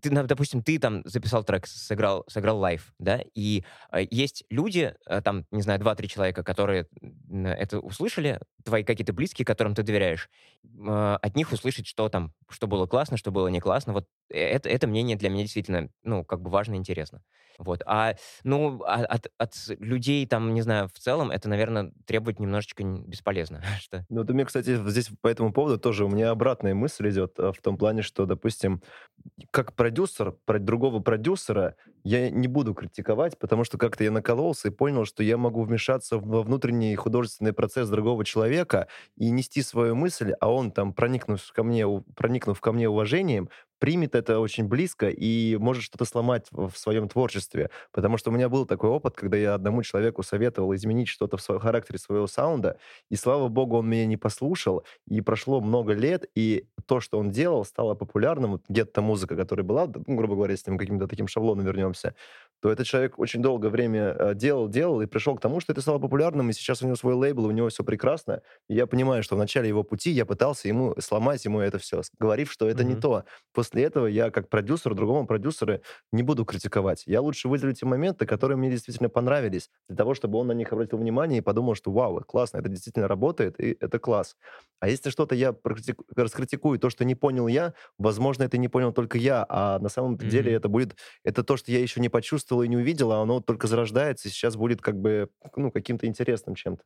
ты, 0.00 0.10
допустим, 0.10 0.62
ты 0.62 0.78
там 0.78 1.02
записал 1.04 1.44
трек, 1.44 1.66
сыграл, 1.66 2.24
сыграл 2.28 2.58
live, 2.58 2.92
да, 2.98 3.20
и 3.34 3.64
э, 3.92 4.06
есть 4.10 4.44
люди, 4.50 4.94
э, 5.06 5.20
там, 5.22 5.46
не 5.50 5.62
знаю, 5.62 5.78
два-три 5.80 6.08
человека, 6.08 6.42
которые 6.42 6.88
это 7.30 7.78
услышали, 7.78 8.40
твои 8.64 8.82
какие-то 8.82 9.12
близкие, 9.12 9.44
которым 9.44 9.74
ты 9.74 9.82
доверяешь, 9.82 10.28
э, 10.64 11.18
от 11.20 11.36
них 11.36 11.52
услышать, 11.52 11.86
что 11.86 12.08
там, 12.08 12.32
что 12.48 12.66
было 12.66 12.86
классно, 12.86 13.16
что 13.16 13.30
было 13.30 13.48
не 13.48 13.60
классно, 13.60 13.92
вот 13.92 14.06
это, 14.34 14.68
это 14.68 14.86
мнение 14.86 15.16
для 15.16 15.30
меня 15.30 15.42
действительно, 15.42 15.88
ну, 16.02 16.24
как 16.24 16.40
бы 16.40 16.50
важно 16.50 16.74
и 16.74 16.78
интересно. 16.78 17.22
Вот. 17.58 17.82
А, 17.86 18.14
ну, 18.42 18.82
а, 18.84 19.04
от, 19.04 19.28
от 19.38 19.54
людей, 19.78 20.26
там, 20.26 20.54
не 20.54 20.62
знаю, 20.62 20.88
в 20.88 20.98
целом, 20.98 21.30
это, 21.30 21.48
наверное, 21.48 21.92
требовать 22.06 22.40
немножечко 22.40 22.82
бесполезно. 22.84 23.62
что... 23.80 24.04
Ну, 24.08 24.22
это 24.22 24.34
мне, 24.34 24.44
кстати, 24.44 24.76
здесь 24.88 25.10
по 25.20 25.28
этому 25.28 25.52
поводу 25.52 25.78
тоже 25.78 26.04
у 26.04 26.08
меня 26.08 26.30
обратная 26.30 26.74
мысль 26.74 27.10
идет 27.10 27.38
в 27.38 27.56
том 27.62 27.76
плане, 27.76 28.02
что, 28.02 28.26
допустим, 28.26 28.82
как 29.50 29.74
продюсер, 29.74 30.32
про 30.44 30.58
другого 30.58 31.00
продюсера 31.00 31.76
я 32.02 32.30
не 32.30 32.48
буду 32.48 32.74
критиковать, 32.74 33.38
потому 33.38 33.64
что 33.64 33.78
как-то 33.78 34.04
я 34.04 34.10
накололся 34.10 34.68
и 34.68 34.70
понял, 34.70 35.04
что 35.04 35.22
я 35.22 35.36
могу 35.36 35.62
вмешаться 35.62 36.18
во 36.18 36.42
внутренний 36.42 36.94
художественный 36.96 37.52
процесс 37.52 37.88
другого 37.88 38.24
человека 38.24 38.88
и 39.16 39.30
нести 39.30 39.62
свою 39.62 39.94
мысль, 39.94 40.32
а 40.40 40.52
он 40.52 40.70
там, 40.70 40.92
проникнув 40.92 41.40
ко 41.52 41.62
мне, 41.62 41.86
проникнув 42.14 42.60
ко 42.60 42.72
мне 42.72 42.88
уважением, 42.88 43.48
примет 43.84 44.14
это 44.14 44.40
очень 44.40 44.64
близко 44.64 45.10
и 45.10 45.58
может 45.60 45.82
что-то 45.82 46.06
сломать 46.06 46.46
в 46.50 46.72
своем 46.74 47.06
творчестве. 47.06 47.68
Потому 47.92 48.16
что 48.16 48.30
у 48.30 48.32
меня 48.32 48.48
был 48.48 48.64
такой 48.64 48.88
опыт, 48.88 49.14
когда 49.14 49.36
я 49.36 49.52
одному 49.52 49.82
человеку 49.82 50.22
советовал 50.22 50.74
изменить 50.74 51.08
что-то 51.08 51.36
в 51.36 51.42
своем 51.42 51.60
характере 51.60 51.98
своего 51.98 52.26
саунда, 52.26 52.78
и, 53.10 53.16
слава 53.16 53.48
богу, 53.48 53.76
он 53.76 53.90
меня 53.90 54.06
не 54.06 54.16
послушал, 54.16 54.84
и 55.06 55.20
прошло 55.20 55.60
много 55.60 55.92
лет, 55.92 56.24
и 56.34 56.64
то, 56.86 57.00
что 57.00 57.18
он 57.18 57.30
делал, 57.30 57.62
стало 57.66 57.94
популярным. 57.94 58.52
Вот 58.52 58.62
где-то 58.70 59.02
музыка, 59.02 59.36
которая 59.36 59.66
была, 59.66 59.86
ну, 59.86 60.16
грубо 60.16 60.34
говоря, 60.34 60.56
с 60.56 60.66
ним 60.66 60.78
каким-то 60.78 61.06
таким 61.06 61.28
шаблоном 61.28 61.66
вернемся, 61.66 62.14
то 62.60 62.70
этот 62.70 62.86
человек 62.86 63.18
очень 63.18 63.42
долгое 63.42 63.68
время 63.68 64.16
э, 64.18 64.34
делал, 64.34 64.70
делал, 64.70 65.02
и 65.02 65.06
пришел 65.06 65.36
к 65.36 65.40
тому, 65.42 65.60
что 65.60 65.72
это 65.72 65.82
стало 65.82 65.98
популярным, 65.98 66.48
и 66.48 66.54
сейчас 66.54 66.80
у 66.80 66.86
него 66.86 66.96
свой 66.96 67.12
лейбл, 67.12 67.44
у 67.44 67.50
него 67.50 67.68
все 67.68 67.84
прекрасно. 67.84 68.40
И 68.70 68.74
я 68.74 68.86
понимаю, 68.86 69.22
что 69.22 69.36
в 69.36 69.38
начале 69.38 69.68
его 69.68 69.82
пути 69.82 70.10
я 70.10 70.24
пытался 70.24 70.68
ему 70.68 70.94
сломать 70.98 71.44
ему 71.44 71.60
это 71.60 71.78
все, 71.78 72.00
говорив, 72.18 72.50
что 72.50 72.66
это 72.66 72.82
mm-hmm. 72.82 72.86
не 72.86 72.94
то. 72.94 73.24
После 73.52 73.73
этого 73.82 74.06
я, 74.06 74.30
как 74.30 74.48
продюсер, 74.48 74.94
другому 74.94 75.26
продюсеру 75.26 75.80
не 76.12 76.22
буду 76.22 76.44
критиковать. 76.44 77.04
Я 77.06 77.20
лучше 77.20 77.48
выделю 77.48 77.72
те 77.72 77.86
моменты, 77.86 78.26
которые 78.26 78.56
мне 78.56 78.70
действительно 78.70 79.08
понравились, 79.08 79.70
для 79.88 79.96
того, 79.96 80.14
чтобы 80.14 80.38
он 80.38 80.46
на 80.48 80.52
них 80.52 80.72
обратил 80.72 80.98
внимание 80.98 81.38
и 81.38 81.42
подумал, 81.42 81.74
что 81.74 81.90
вау, 81.90 82.22
классно, 82.24 82.58
это 82.58 82.68
действительно 82.68 83.08
работает, 83.08 83.60
и 83.60 83.76
это 83.80 83.98
класс. 83.98 84.36
А 84.80 84.88
если 84.88 85.10
что-то 85.10 85.34
я 85.34 85.54
раскритикую, 86.16 86.78
то, 86.78 86.90
что 86.90 87.04
не 87.04 87.14
понял 87.14 87.46
я, 87.46 87.74
возможно, 87.98 88.44
это 88.44 88.58
не 88.58 88.68
понял 88.68 88.92
только 88.92 89.18
я, 89.18 89.44
а 89.48 89.78
на 89.78 89.88
самом 89.88 90.14
mm-hmm. 90.14 90.28
деле 90.28 90.52
это 90.52 90.68
будет, 90.68 90.96
это 91.24 91.42
то, 91.42 91.56
что 91.56 91.72
я 91.72 91.80
еще 91.80 92.00
не 92.00 92.08
почувствовал 92.08 92.62
и 92.62 92.68
не 92.68 92.76
увидел, 92.76 93.12
а 93.12 93.22
оно 93.22 93.40
только 93.40 93.66
зарождается, 93.66 94.28
и 94.28 94.30
сейчас 94.30 94.56
будет 94.56 94.80
как 94.80 95.00
бы, 95.00 95.28
ну, 95.56 95.70
каким-то 95.70 96.06
интересным 96.06 96.54
чем-то. 96.54 96.84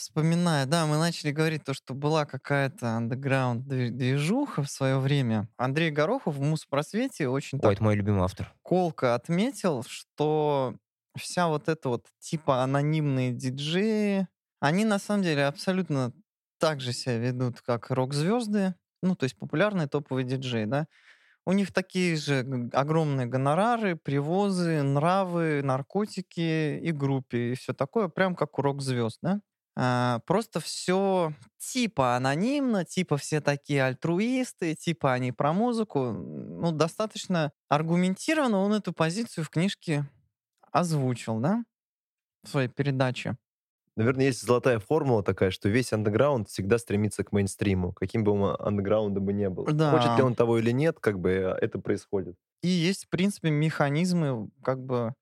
Вспоминая, 0.00 0.64
да, 0.64 0.86
мы 0.86 0.96
начали 0.96 1.30
говорить 1.30 1.62
то, 1.62 1.74
что 1.74 1.92
была 1.92 2.24
какая-то 2.24 2.96
андеграунд 2.96 3.68
движуха 3.68 4.62
в 4.62 4.70
свое 4.70 4.98
время. 4.98 5.46
Андрей 5.58 5.90
Горохов 5.90 6.36
в 6.36 6.40
Муспросвете 6.40 7.28
очень 7.28 7.58
Ой, 7.58 7.62
так 7.62 7.72
это 7.74 7.82
мой 7.82 7.96
любимый 7.96 8.22
автор. 8.22 8.50
колко 8.62 9.14
отметил, 9.14 9.84
что 9.86 10.74
вся 11.18 11.48
вот 11.48 11.68
эта 11.68 11.90
вот 11.90 12.06
типа 12.18 12.62
анонимные 12.62 13.32
диджеи, 13.32 14.26
они 14.58 14.86
на 14.86 14.98
самом 14.98 15.22
деле 15.22 15.44
абсолютно 15.44 16.14
так 16.58 16.80
же 16.80 16.94
себя 16.94 17.18
ведут, 17.18 17.60
как 17.60 17.90
рок-звезды, 17.90 18.74
ну, 19.02 19.14
то 19.14 19.24
есть 19.24 19.38
популярные 19.38 19.86
топовые 19.86 20.24
диджеи, 20.24 20.64
да. 20.64 20.86
У 21.44 21.52
них 21.52 21.74
такие 21.74 22.16
же 22.16 22.70
огромные 22.72 23.26
гонорары, 23.26 23.96
привозы, 23.96 24.82
нравы, 24.82 25.60
наркотики 25.62 26.78
и 26.78 26.90
группе, 26.90 27.52
и 27.52 27.54
все 27.54 27.74
такое, 27.74 28.08
прям 28.08 28.34
как 28.34 28.58
у 28.58 28.62
рок-звезд, 28.62 29.18
да? 29.20 29.40
А, 29.76 30.20
просто 30.26 30.60
все 30.60 31.32
типа 31.58 32.16
анонимно, 32.16 32.84
типа 32.84 33.16
все 33.16 33.40
такие 33.40 33.84
альтруисты, 33.84 34.74
типа 34.74 35.12
они 35.12 35.32
про 35.32 35.52
музыку. 35.52 36.12
Ну, 36.12 36.72
достаточно 36.72 37.52
аргументированно 37.68 38.58
он 38.58 38.72
эту 38.72 38.92
позицию 38.92 39.44
в 39.44 39.50
книжке 39.50 40.08
озвучил, 40.72 41.38
да, 41.38 41.64
в 42.42 42.48
своей 42.48 42.68
передаче. 42.68 43.36
Наверное, 43.96 44.26
есть 44.26 44.42
золотая 44.42 44.78
формула 44.78 45.22
такая, 45.22 45.50
что 45.50 45.68
весь 45.68 45.92
андеграунд 45.92 46.48
всегда 46.48 46.78
стремится 46.78 47.24
к 47.24 47.32
мейнстриму, 47.32 47.92
каким 47.92 48.24
бы 48.24 48.32
он 48.32 48.56
андеграундом 48.58 49.24
бы 49.26 49.32
не 49.32 49.50
был. 49.50 49.66
Да. 49.66 49.90
Хочет 49.90 50.16
ли 50.16 50.22
он 50.22 50.34
того 50.34 50.58
или 50.58 50.70
нет, 50.70 50.98
как 51.00 51.18
бы 51.18 51.30
э, 51.30 51.58
это 51.60 51.78
происходит. 51.78 52.36
И 52.62 52.68
есть, 52.68 53.06
в 53.06 53.08
принципе, 53.10 53.50
механизмы 53.50 54.48
как 54.62 54.84
бы 54.84 55.14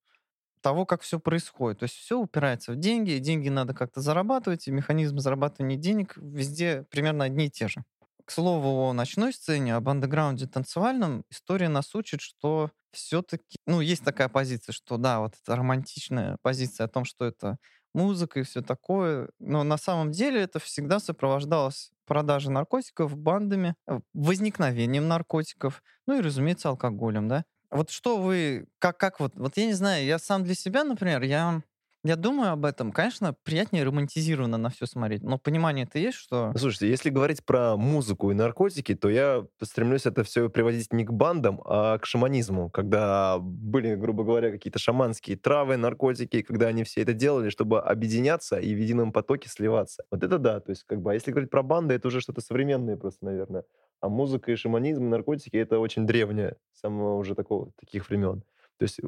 того, 0.61 0.87
как 0.87 1.03
все 1.03 1.19
происходит. 1.21 1.81
То 1.81 1.85
есть 1.85 1.95
все 1.97 2.19
упирается 2.19 2.73
в 2.73 2.77
деньги, 2.77 3.19
деньги 3.19 3.49
надо 3.49 3.75
как-то 3.75 4.01
зарабатывать, 4.01 4.69
и 4.69 4.73
механизмы 4.73 5.21
зарабатывания 5.21 5.77
денег 5.77 6.17
везде 6.17 6.85
примерно 6.91 7.25
одни 7.25 7.47
и 7.47 7.51
те 7.51 7.69
же. 7.69 7.83
К 8.25 8.31
слову, 8.31 8.89
о 8.89 8.93
ночной 8.93 9.33
сцене, 9.33 9.75
об 9.75 9.89
андеграунде 9.89 10.47
танцевальном, 10.47 11.25
история 11.31 11.69
нас 11.69 11.95
учит, 11.95 12.21
что 12.21 12.71
все-таки, 12.93 13.57
ну, 13.67 13.81
есть 13.81 14.05
такая 14.05 14.29
позиция, 14.29 14.73
что 14.73 14.97
да, 14.99 15.21
вот 15.21 15.35
эта 15.43 15.57
романтичная 15.57 16.37
позиция 16.43 16.85
о 16.85 16.89
том, 16.89 17.05
что 17.05 17.25
это 17.25 17.57
музыка 17.95 18.41
и 18.41 18.43
все 18.43 18.63
такое. 18.63 19.31
Но 19.39 19.65
на 19.65 19.79
самом 19.79 20.13
деле 20.13 20.43
это 20.43 20.59
всегда 20.59 21.01
сопровождалось 21.01 21.91
продажей 22.07 22.51
наркотиков 22.53 23.17
бандами, 23.17 23.75
возникновением 24.15 25.09
наркотиков, 25.09 25.83
ну 26.07 26.19
и, 26.19 26.23
разумеется, 26.23 26.69
алкоголем, 26.71 27.29
да. 27.29 27.45
Вот 27.71 27.91
что 27.91 28.17
вы, 28.19 28.67
как, 28.79 28.99
как 28.99 29.21
вот, 29.21 29.35
вот 29.37 29.57
я 29.57 29.67
не 29.67 29.75
знаю, 29.75 30.05
я 30.05 30.19
сам 30.19 30.45
для 30.45 30.55
себя, 30.55 30.85
например, 30.85 31.23
я 31.23 31.63
я 32.05 32.17
думаю 32.17 32.53
об 32.53 32.65
этом. 32.65 32.93
Конечно, 32.93 33.35
приятнее 33.43 33.85
романтизированно 33.85 34.57
на 34.57 34.71
все 34.71 34.87
смотреть, 34.87 35.23
но 35.23 35.39
понимание-то 35.39 35.99
есть, 35.99 36.19
что... 36.19 36.53
Слушайте, 36.57 36.89
если 36.89 37.11
говорить 37.11 37.45
про 37.45 37.77
музыку 37.77 38.31
и 38.31 38.35
наркотики, 38.35 38.95
то 38.95 39.09
я 39.09 39.47
стремлюсь 39.63 40.07
это 40.07 40.23
все 40.25 40.49
приводить 40.49 40.93
не 40.93 41.05
к 41.05 41.13
бандам, 41.13 41.61
а 41.65 41.99
к 41.99 42.07
шаманизму, 42.07 42.71
когда 42.71 43.39
были, 43.41 43.95
грубо 43.95 44.25
говоря, 44.25 44.51
какие-то 44.51 44.79
шаманские 44.79 45.37
травы, 45.37 45.77
наркотики, 45.77 46.43
когда 46.43 46.69
они 46.69 46.85
все 46.85 47.03
это 47.03 47.13
делали, 47.13 47.51
чтобы 47.51 47.81
объединяться 47.81 48.59
и 48.59 48.75
в 48.75 48.79
едином 48.79 49.13
потоке 49.13 49.49
сливаться. 49.49 50.05
Вот 50.11 50.23
это 50.23 50.39
да, 50.39 50.61
то 50.61 50.71
есть 50.71 50.85
как 50.85 51.03
бы, 51.03 51.11
а 51.11 51.15
если 51.15 51.31
говорить 51.31 51.51
про 51.51 51.63
банды, 51.63 51.95
это 51.95 52.09
уже 52.09 52.21
что-то 52.21 52.41
современное 52.41 52.97
просто, 52.97 53.25
наверное. 53.25 53.65
А 54.01 54.09
музыка 54.09 54.53
и 54.53 54.57
шаманизм, 54.57 55.05
и 55.07 55.09
наркотики— 55.09 55.57
это 55.59 55.81
очень 55.81 56.07
древнее, 56.07 56.57
самого 56.73 57.17
уже 57.17 57.35
такого, 57.35 57.73
таких 57.81 58.09
времен. 58.09 58.43
То 58.79 58.85
есть, 58.85 59.01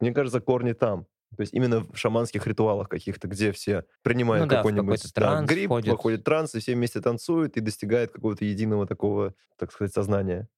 мне 0.00 0.12
кажется, 0.12 0.40
корни 0.40 0.72
там. 0.72 1.06
То 1.36 1.42
есть 1.42 1.52
именно 1.54 1.80
в 1.80 1.96
шаманских 1.96 2.46
ритуалах 2.46 2.88
каких-то, 2.88 3.28
где 3.28 3.52
все 3.52 3.84
принимают 4.02 4.44
Ну 4.44 4.50
да, 4.50 4.56
в 4.56 4.56
какой-нибудь 4.56 4.86
какой-то 4.96 5.08
да, 5.16 5.36
транс 5.36 5.48
гриб, 5.48 5.66
входят. 5.66 5.90
выходит 5.90 6.24
транс, 6.24 6.54
и 6.54 6.60
все 6.60 6.74
вместе 6.74 7.00
танцуют 7.00 7.56
и 7.56 7.60
достигают 7.60 8.10
какого-то 8.12 8.44
единого 8.44 8.86
такого, 8.86 9.34
так 9.58 9.72
сказать, 9.72 9.92
сознания. 9.92 10.48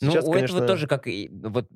Ну, 0.00 0.10
Сейчас, 0.10 0.24
у 0.26 0.32
конечно, 0.32 0.56
этого 0.56 0.66
тоже 0.66 0.86
как 0.88 1.06
и 1.06 1.30
вот 1.32 1.68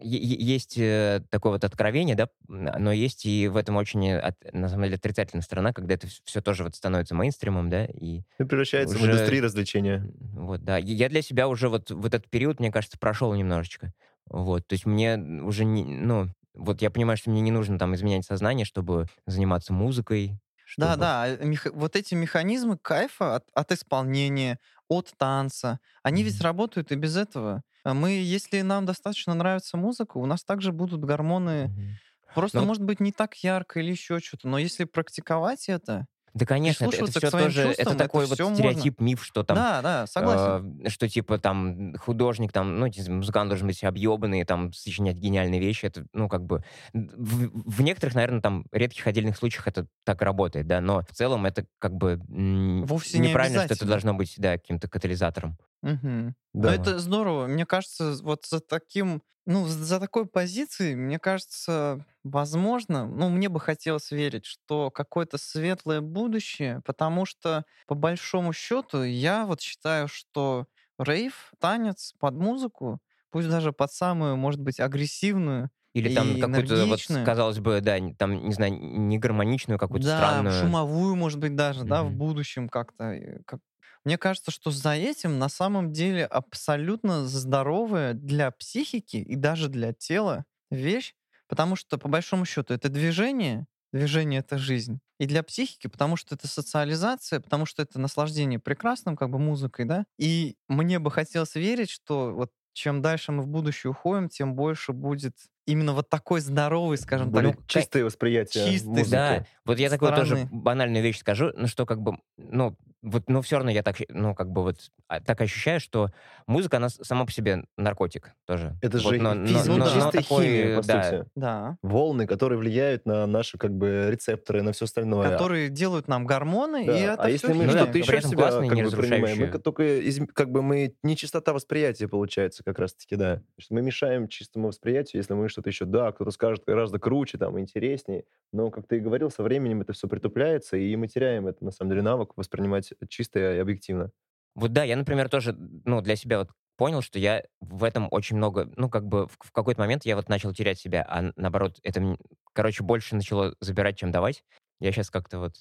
есть 0.00 0.78
э, 0.78 1.22
такое 1.30 1.52
вот 1.52 1.64
откровение, 1.64 2.16
да, 2.16 2.28
м, 2.48 2.64
но 2.78 2.90
есть 2.90 3.26
и 3.26 3.48
в 3.48 3.56
этом 3.56 3.76
очень, 3.76 4.06
э, 4.08 4.18
от- 4.18 4.52
на 4.52 4.68
самом 4.68 4.84
деле, 4.84 4.96
отрицательная 4.96 5.42
сторона, 5.42 5.72
когда 5.72 5.94
это 5.94 6.06
все 6.24 6.40
тоже 6.40 6.64
вот 6.64 6.74
становится 6.74 7.14
мейнстримом, 7.14 7.68
да, 7.68 7.84
и 7.84 8.22
ну, 8.38 8.46
превращается 8.46 8.98
в 8.98 9.02
уже- 9.02 9.12
индустрию 9.12 9.44
развлечения. 9.44 10.10
вот, 10.34 10.62
да. 10.64 10.78
И 10.78 10.92
Я 10.94 11.08
для 11.08 11.22
себя 11.22 11.48
уже 11.48 11.68
вот, 11.68 11.90
вот 11.90 12.14
этот 12.14 12.28
период, 12.30 12.60
мне 12.60 12.72
кажется, 12.72 12.98
прошел 12.98 13.34
немножечко. 13.34 13.92
Вот, 14.26 14.66
то 14.66 14.74
есть 14.74 14.86
мне 14.86 15.16
уже, 15.18 15.64
не, 15.64 15.84
ну, 15.84 16.28
вот 16.60 16.82
я 16.82 16.90
понимаю, 16.90 17.16
что 17.16 17.30
мне 17.30 17.40
не 17.40 17.50
нужно 17.50 17.78
там 17.78 17.94
изменять 17.94 18.24
сознание, 18.26 18.64
чтобы 18.66 19.06
заниматься 19.26 19.72
музыкой. 19.72 20.38
Да, 20.76 20.96
чтобы- 20.96 21.00
да, 21.00 21.22
а 21.24 21.36
меха- 21.44 21.72
вот 21.72 21.96
эти 21.96 22.14
механизмы 22.14 22.78
кайфа 22.78 23.36
от, 23.36 23.48
от 23.54 23.72
исполнения, 23.72 24.58
от 24.88 25.12
танца, 25.18 25.80
они 26.02 26.22
ведь 26.22 26.36
Мгм. 26.36 26.44
работают 26.44 26.92
и 26.92 26.96
без 26.96 27.16
этого. 27.16 27.62
А 27.84 27.94
Мы, 27.94 28.10
если 28.12 28.60
нам 28.62 28.86
достаточно 28.86 29.34
нравится 29.34 29.76
музыка, 29.76 30.18
у 30.18 30.26
нас 30.26 30.44
также 30.44 30.72
будут 30.72 31.00
гормоны, 31.04 31.70
Мгм. 31.70 31.98
просто, 32.34 32.58
Ну 32.58 32.62
вот- 32.62 32.68
может 32.68 32.84
быть, 32.84 33.00
не 33.00 33.12
так 33.12 33.36
ярко 33.44 33.80
или 33.80 33.90
еще 33.92 34.20
что-то, 34.20 34.48
но 34.48 34.58
если 34.58 34.84
практиковать 34.84 35.68
это, 35.68 36.06
Да, 36.32 36.46
конечно, 36.46 36.84
это, 36.84 37.04
к 37.04 37.08
все 37.10 37.30
тоже, 37.30 37.44
чувствам, 37.44 37.70
это 37.70 37.82
это 37.82 37.94
такой 37.96 38.26
вот 38.26 38.34
всё 38.34 38.48
можно. 38.48 38.56
стереотип, 38.56 39.00
миф, 39.00 39.24
что 39.24 39.42
там 39.42 39.56
да, 39.56 39.82
да, 39.82 40.06
согласен. 40.06 40.80
Э, 40.84 40.88
что 40.88 41.08
типа 41.08 41.38
там 41.38 41.94
художник, 41.96 42.52
там, 42.52 42.78
ну, 42.78 42.86
не 42.86 43.08
музыкант 43.08 43.48
должен 43.48 43.66
быть 43.66 43.82
объебанный, 43.82 44.44
там, 44.44 44.72
сочинять 44.72 45.16
гениальные 45.16 45.60
вещи. 45.60 45.86
Это, 45.86 46.06
ну, 46.12 46.28
как 46.28 46.44
бы... 46.44 46.62
В, 46.92 47.50
в 47.70 47.82
некоторых, 47.82 48.14
наверное, 48.14 48.40
там, 48.40 48.64
редких 48.70 49.06
отдельных 49.06 49.36
случаях 49.36 49.66
это 49.66 49.86
так 50.04 50.22
работает, 50.22 50.66
да, 50.66 50.80
но 50.80 51.02
в 51.02 51.14
целом 51.14 51.46
это 51.46 51.66
как 51.78 51.94
бы 51.94 52.20
Вовсе 52.28 53.18
не 53.18 53.28
неправильно, 53.28 53.64
что 53.64 53.74
это 53.74 53.86
должно 53.86 54.14
быть, 54.14 54.34
да, 54.38 54.52
каким-то 54.52 54.88
катализатором. 54.88 55.56
Но 55.82 56.34
Да. 56.62 56.74
это 56.74 56.98
здорово. 56.98 57.46
Мне 57.46 57.64
кажется, 57.66 58.14
вот 58.22 58.46
за 58.46 58.60
таким, 58.60 59.22
ну, 59.46 59.66
за 59.66 60.00
такой 60.00 60.26
позицией, 60.26 60.94
мне 60.96 61.18
кажется, 61.18 62.04
возможно, 62.24 63.06
ну, 63.06 63.28
мне 63.30 63.48
бы 63.48 63.60
хотелось 63.60 64.10
верить, 64.10 64.46
что 64.46 64.90
какое-то 64.90 65.38
светлое 65.38 66.00
будущее, 66.00 66.82
потому 66.84 67.24
что, 67.24 67.64
по 67.86 67.94
большому 67.94 68.52
счету, 68.52 69.02
я 69.04 69.46
вот 69.46 69.60
считаю, 69.60 70.08
что 70.08 70.66
рейв, 70.98 71.52
танец 71.60 72.14
под 72.18 72.34
музыку, 72.34 73.00
пусть 73.30 73.48
даже 73.48 73.72
под 73.72 73.92
самую, 73.92 74.36
может 74.36 74.60
быть, 74.60 74.80
агрессивную, 74.80 75.70
Или 75.92 76.08
там 76.08 76.38
какую-то, 76.38 76.86
вот, 76.86 77.00
казалось 77.24 77.58
бы, 77.58 77.80
да, 77.80 77.98
там, 78.18 78.32
не 78.46 78.52
знаю, 78.52 78.72
негармоничную 78.74 79.78
какую-то 79.78 80.06
да, 80.06 80.16
странную... 80.16 80.52
шумовую, 80.60 81.16
может 81.16 81.38
быть, 81.40 81.56
даже, 81.56 81.84
да, 81.84 82.04
в 82.04 82.12
будущем 82.12 82.68
как-то. 82.68 83.40
Как... 83.46 83.60
Мне 84.04 84.16
кажется, 84.18 84.50
что 84.50 84.70
за 84.70 84.94
этим 84.94 85.38
на 85.38 85.48
самом 85.48 85.92
деле 85.92 86.24
абсолютно 86.24 87.26
здоровая 87.26 88.14
для 88.14 88.50
психики 88.50 89.16
и 89.16 89.36
даже 89.36 89.68
для 89.68 89.92
тела 89.92 90.44
вещь, 90.70 91.14
потому 91.48 91.76
что, 91.76 91.98
по 91.98 92.08
большому 92.08 92.44
счету, 92.46 92.72
это 92.74 92.88
движение, 92.88 93.66
движение— 93.92 94.40
это 94.40 94.56
жизнь. 94.56 95.00
И 95.18 95.26
для 95.26 95.42
психики, 95.42 95.86
потому 95.88 96.16
что 96.16 96.34
это 96.34 96.48
социализация, 96.48 97.40
потому 97.40 97.66
что 97.66 97.82
это 97.82 97.98
наслаждение 98.00 98.58
прекрасным, 98.58 99.16
как 99.16 99.30
бы 99.30 99.38
музыкой, 99.38 99.84
да. 99.84 100.04
И 100.18 100.56
мне 100.68 100.98
бы 100.98 101.10
хотелось 101.10 101.54
верить, 101.56 101.90
что 101.90 102.32
вот 102.32 102.50
чем 102.72 103.02
дальше 103.02 103.32
мы 103.32 103.42
в 103.42 103.48
будущее 103.48 103.90
уходим, 103.90 104.28
тем 104.28 104.54
больше 104.54 104.92
будет 104.92 105.34
именно 105.66 105.92
вот 105.92 106.08
такой 106.08 106.40
здоровый, 106.40 106.98
скажем 106.98 107.30
Более 107.30 107.54
так, 107.54 107.66
чистое 107.66 108.04
восприятие 108.04 108.66
чистый, 108.70 108.88
музыки. 108.88 109.10
Да, 109.10 109.44
вот 109.64 109.78
я 109.78 109.88
такую 109.90 110.12
тоже 110.14 110.48
банальную 110.50 111.02
вещь 111.02 111.18
скажу, 111.18 111.52
ну 111.56 111.66
что 111.66 111.86
как 111.86 112.00
бы, 112.00 112.18
ну, 112.36 112.76
вот, 113.02 113.30
но 113.30 113.40
все 113.40 113.56
равно 113.56 113.70
я 113.70 113.82
так, 113.82 113.96
ну, 114.10 114.34
как 114.34 114.50
бы 114.50 114.62
вот 114.62 114.76
а, 115.08 115.20
так 115.20 115.40
ощущаю, 115.40 115.80
что 115.80 116.10
музыка, 116.46 116.76
она 116.76 116.90
сама 116.90 117.24
по 117.24 117.32
себе 117.32 117.64
наркотик 117.78 118.32
тоже. 118.46 118.76
Это 118.82 118.98
Вот, 118.98 119.14
же 119.14 119.20
но- 119.22 119.32
физи- 119.36 119.68
но- 119.68 119.72
ну 119.72 119.76
но- 119.78 119.84
да. 119.86 119.90
чистая 119.94 120.22
такой, 120.22 120.44
химия, 120.44 120.76
по 120.80 120.86
да, 120.86 121.02
сути. 121.10 121.24
Да. 121.34 121.78
Волны, 121.82 122.26
которые 122.26 122.58
влияют 122.58 123.06
на 123.06 123.26
наши 123.26 123.56
как 123.56 123.72
бы 123.72 124.08
рецепторы, 124.10 124.60
на 124.62 124.72
все 124.72 124.84
остальное. 124.84 125.30
которые 125.30 125.70
делают 125.70 126.08
нам 126.08 126.26
гормоны, 126.26 126.84
Да, 126.84 126.98
и 126.98 127.00
это 127.00 127.22
а 127.22 127.30
если 127.30 127.54
мы 127.54 127.64
Ну 127.64 127.70
что-то 127.72 127.96
еще 127.98 128.20
себя 128.20 128.36
классные, 128.36 128.68
как 128.70 128.78
бы 128.90 128.90
принимаем, 128.96 129.38
мы 129.40 129.58
только 129.58 130.00
из- 130.00 130.20
как 130.34 130.52
бы 130.52 130.60
мы 130.60 130.94
не 131.02 131.16
чистота 131.16 131.54
восприятия 131.54 132.06
получается 132.06 132.62
как 132.64 132.78
раз-таки, 132.78 133.16
да. 133.16 133.40
Мы 133.70 133.80
мешаем 133.80 134.28
чистому 134.28 134.68
восприятию, 134.68 135.20
если 135.20 135.32
мы 135.32 135.44
что-то 135.50 135.70
еще, 135.70 135.84
да, 135.84 136.12
кто-то 136.12 136.30
скажет 136.30 136.64
гораздо 136.66 136.98
круче, 136.98 137.38
там, 137.38 137.58
интереснее, 137.60 138.24
но, 138.52 138.70
как 138.70 138.86
ты 138.86 138.96
и 138.96 139.00
говорил, 139.00 139.30
со 139.30 139.42
временем 139.42 139.82
это 139.82 139.92
все 139.92 140.08
притупляется, 140.08 140.76
и 140.76 140.96
мы 140.96 141.08
теряем 141.08 141.46
это, 141.46 141.64
на 141.64 141.70
самом 141.70 141.90
деле, 141.90 142.02
навык 142.02 142.32
воспринимать 142.36 142.92
чисто 143.08 143.38
и 143.38 143.58
объективно. 143.58 144.10
Вот 144.54 144.72
да, 144.72 144.84
я, 144.84 144.96
например, 144.96 145.28
тоже, 145.28 145.54
ну, 145.84 146.00
для 146.00 146.16
себя 146.16 146.38
вот 146.38 146.50
понял, 146.76 147.02
что 147.02 147.18
я 147.18 147.44
в 147.60 147.84
этом 147.84 148.08
очень 148.10 148.36
много, 148.36 148.70
ну, 148.76 148.88
как 148.88 149.06
бы 149.06 149.26
в, 149.26 149.36
в 149.38 149.52
какой-то 149.52 149.80
момент 149.80 150.06
я 150.06 150.16
вот 150.16 150.28
начал 150.28 150.52
терять 150.54 150.78
себя, 150.78 151.04
а 151.08 151.30
наоборот, 151.36 151.78
это, 151.82 152.16
короче, 152.52 152.82
больше 152.82 153.14
начало 153.14 153.54
забирать, 153.60 153.98
чем 153.98 154.10
давать. 154.10 154.44
Я 154.80 154.90
сейчас 154.92 155.10
как-то 155.10 155.38
вот 155.38 155.54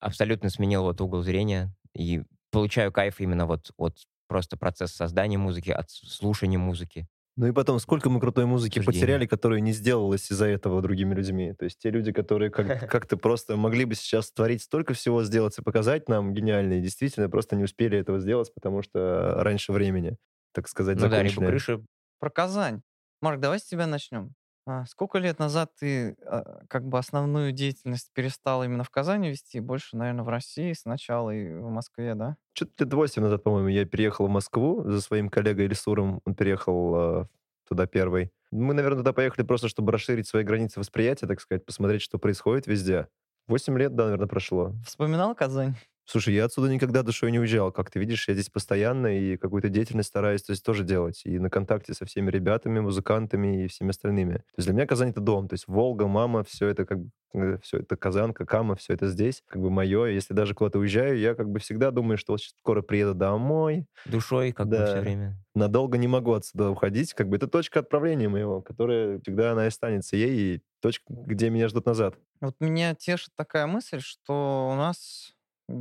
абсолютно 0.00 0.48
сменил 0.48 0.82
вот 0.82 1.00
угол 1.00 1.22
зрения 1.22 1.74
и 1.94 2.22
получаю 2.50 2.90
кайф 2.90 3.20
именно 3.20 3.46
вот 3.46 3.70
от 3.76 3.98
просто 4.28 4.56
процесса 4.56 4.96
создания 4.96 5.36
музыки, 5.36 5.70
от 5.70 5.90
слушания 5.90 6.58
музыки. 6.58 7.06
Ну 7.36 7.46
и 7.46 7.52
потом, 7.52 7.78
сколько 7.78 8.10
мы 8.10 8.20
крутой 8.20 8.44
музыки 8.44 8.78
Суждение. 8.78 9.00
потеряли, 9.00 9.26
которая 9.26 9.60
не 9.60 9.72
сделалась 9.72 10.30
из-за 10.30 10.46
этого 10.46 10.82
другими 10.82 11.14
людьми. 11.14 11.54
То 11.54 11.64
есть 11.64 11.78
те 11.78 11.90
люди, 11.90 12.12
которые 12.12 12.50
как- 12.50 12.66
как-то 12.90 13.16
просто 13.16 13.56
могли 13.56 13.86
бы 13.86 13.94
сейчас 13.94 14.30
творить 14.32 14.62
столько 14.62 14.92
всего, 14.92 15.24
сделать 15.24 15.58
и 15.58 15.62
показать 15.62 16.08
нам 16.08 16.34
гениальные, 16.34 16.82
действительно 16.82 17.30
просто 17.30 17.56
не 17.56 17.64
успели 17.64 17.96
этого 17.98 18.18
сделать, 18.20 18.52
потому 18.54 18.82
что 18.82 19.34
раньше 19.38 19.72
времени, 19.72 20.16
так 20.52 20.68
сказать, 20.68 20.96
Ну 20.96 21.04
да, 21.04 21.10
закончили. 21.10 21.46
крыша. 21.46 21.80
Про 22.20 22.30
Казань. 22.30 22.82
Марк, 23.22 23.40
давай 23.40 23.58
с 23.60 23.64
тебя 23.64 23.86
начнем. 23.86 24.34
А, 24.64 24.84
сколько 24.86 25.18
лет 25.18 25.38
назад 25.38 25.72
ты 25.78 26.16
а, 26.24 26.62
как 26.68 26.86
бы 26.86 26.98
основную 26.98 27.52
деятельность 27.52 28.10
перестал 28.12 28.62
именно 28.62 28.84
в 28.84 28.90
Казани 28.90 29.30
вести, 29.30 29.58
больше, 29.58 29.96
наверное, 29.96 30.24
в 30.24 30.28
России 30.28 30.72
сначала 30.72 31.30
и 31.30 31.52
в 31.52 31.68
Москве, 31.68 32.14
да? 32.14 32.36
Что-то 32.54 32.84
лет 32.84 32.94
8 32.94 33.22
назад, 33.22 33.42
по-моему, 33.42 33.68
я 33.68 33.84
переехал 33.84 34.26
в 34.26 34.30
Москву 34.30 34.84
за 34.84 35.00
своим 35.00 35.30
коллегой 35.30 35.66
Лисуром. 35.66 36.20
Он 36.24 36.34
переехал 36.34 37.22
э, 37.22 37.26
туда 37.68 37.86
первый. 37.86 38.30
Мы, 38.52 38.74
наверное, 38.74 38.98
туда 38.98 39.12
поехали 39.12 39.44
просто, 39.44 39.68
чтобы 39.68 39.90
расширить 39.90 40.28
свои 40.28 40.44
границы 40.44 40.78
восприятия, 40.78 41.26
так 41.26 41.40
сказать, 41.40 41.64
посмотреть, 41.64 42.02
что 42.02 42.18
происходит 42.18 42.66
везде. 42.66 43.08
8 43.48 43.76
лет, 43.78 43.96
да, 43.96 44.04
наверное, 44.04 44.28
прошло. 44.28 44.74
Вспоминал 44.86 45.34
Казань? 45.34 45.74
Слушай, 46.12 46.34
я 46.34 46.44
отсюда 46.44 46.68
никогда 46.68 47.02
душой 47.02 47.32
не 47.32 47.38
уезжал. 47.38 47.72
Как 47.72 47.90
ты 47.90 47.98
видишь, 47.98 48.28
я 48.28 48.34
здесь 48.34 48.50
постоянно 48.50 49.18
и 49.18 49.38
какую-то 49.38 49.70
деятельность 49.70 50.10
стараюсь 50.10 50.42
то 50.42 50.50
есть, 50.50 50.62
тоже 50.62 50.84
делать. 50.84 51.22
И 51.24 51.38
на 51.38 51.48
контакте 51.48 51.94
со 51.94 52.04
всеми 52.04 52.30
ребятами, 52.30 52.80
музыкантами 52.80 53.64
и 53.64 53.68
всеми 53.68 53.88
остальными. 53.92 54.34
То 54.34 54.58
есть 54.58 54.66
для 54.66 54.74
меня 54.74 54.86
Казань— 54.86 55.08
это 55.12 55.22
дом. 55.22 55.48
То 55.48 55.54
есть 55.54 55.66
Волга, 55.68 56.06
мама, 56.06 56.44
все 56.44 56.66
это 56.66 56.84
как 56.84 56.98
бы 56.98 57.58
все 57.62 57.78
это 57.78 57.96
Казанка, 57.96 58.44
Кама, 58.44 58.76
все 58.76 58.92
это 58.92 59.08
здесь, 59.08 59.42
как 59.46 59.62
бы 59.62 59.70
мое. 59.70 60.04
Если 60.08 60.34
даже 60.34 60.52
куда-то 60.52 60.80
уезжаю, 60.80 61.18
я 61.18 61.34
как 61.34 61.48
бы 61.48 61.60
всегда 61.60 61.90
думаю, 61.90 62.18
что 62.18 62.34
вот 62.34 62.42
скоро 62.42 62.82
приеду 62.82 63.14
домой. 63.14 63.86
Душой 64.04 64.52
как 64.52 64.68
бы 64.68 64.76
все 64.84 64.96
Да. 64.96 65.00
время. 65.00 65.38
Надолго 65.54 65.96
не 65.96 66.08
могу 66.08 66.34
отсюда 66.34 66.68
уходить. 66.68 67.14
Как 67.14 67.30
бы 67.30 67.36
это 67.36 67.46
точка 67.46 67.80
отправления 67.80 68.28
моего, 68.28 68.60
которая 68.60 69.18
всегда 69.20 69.52
она 69.52 69.64
и 69.64 69.68
останется 69.68 70.16
ей, 70.16 70.56
и 70.56 70.62
точка, 70.82 71.04
где 71.08 71.48
меня 71.48 71.68
ждут 71.68 71.86
назад. 71.86 72.16
Вот 72.42 72.56
меня 72.60 72.94
тешит 72.94 73.30
такая 73.34 73.66
мысль, 73.66 74.00
что 74.00 74.68
у 74.70 74.76
нас 74.76 75.32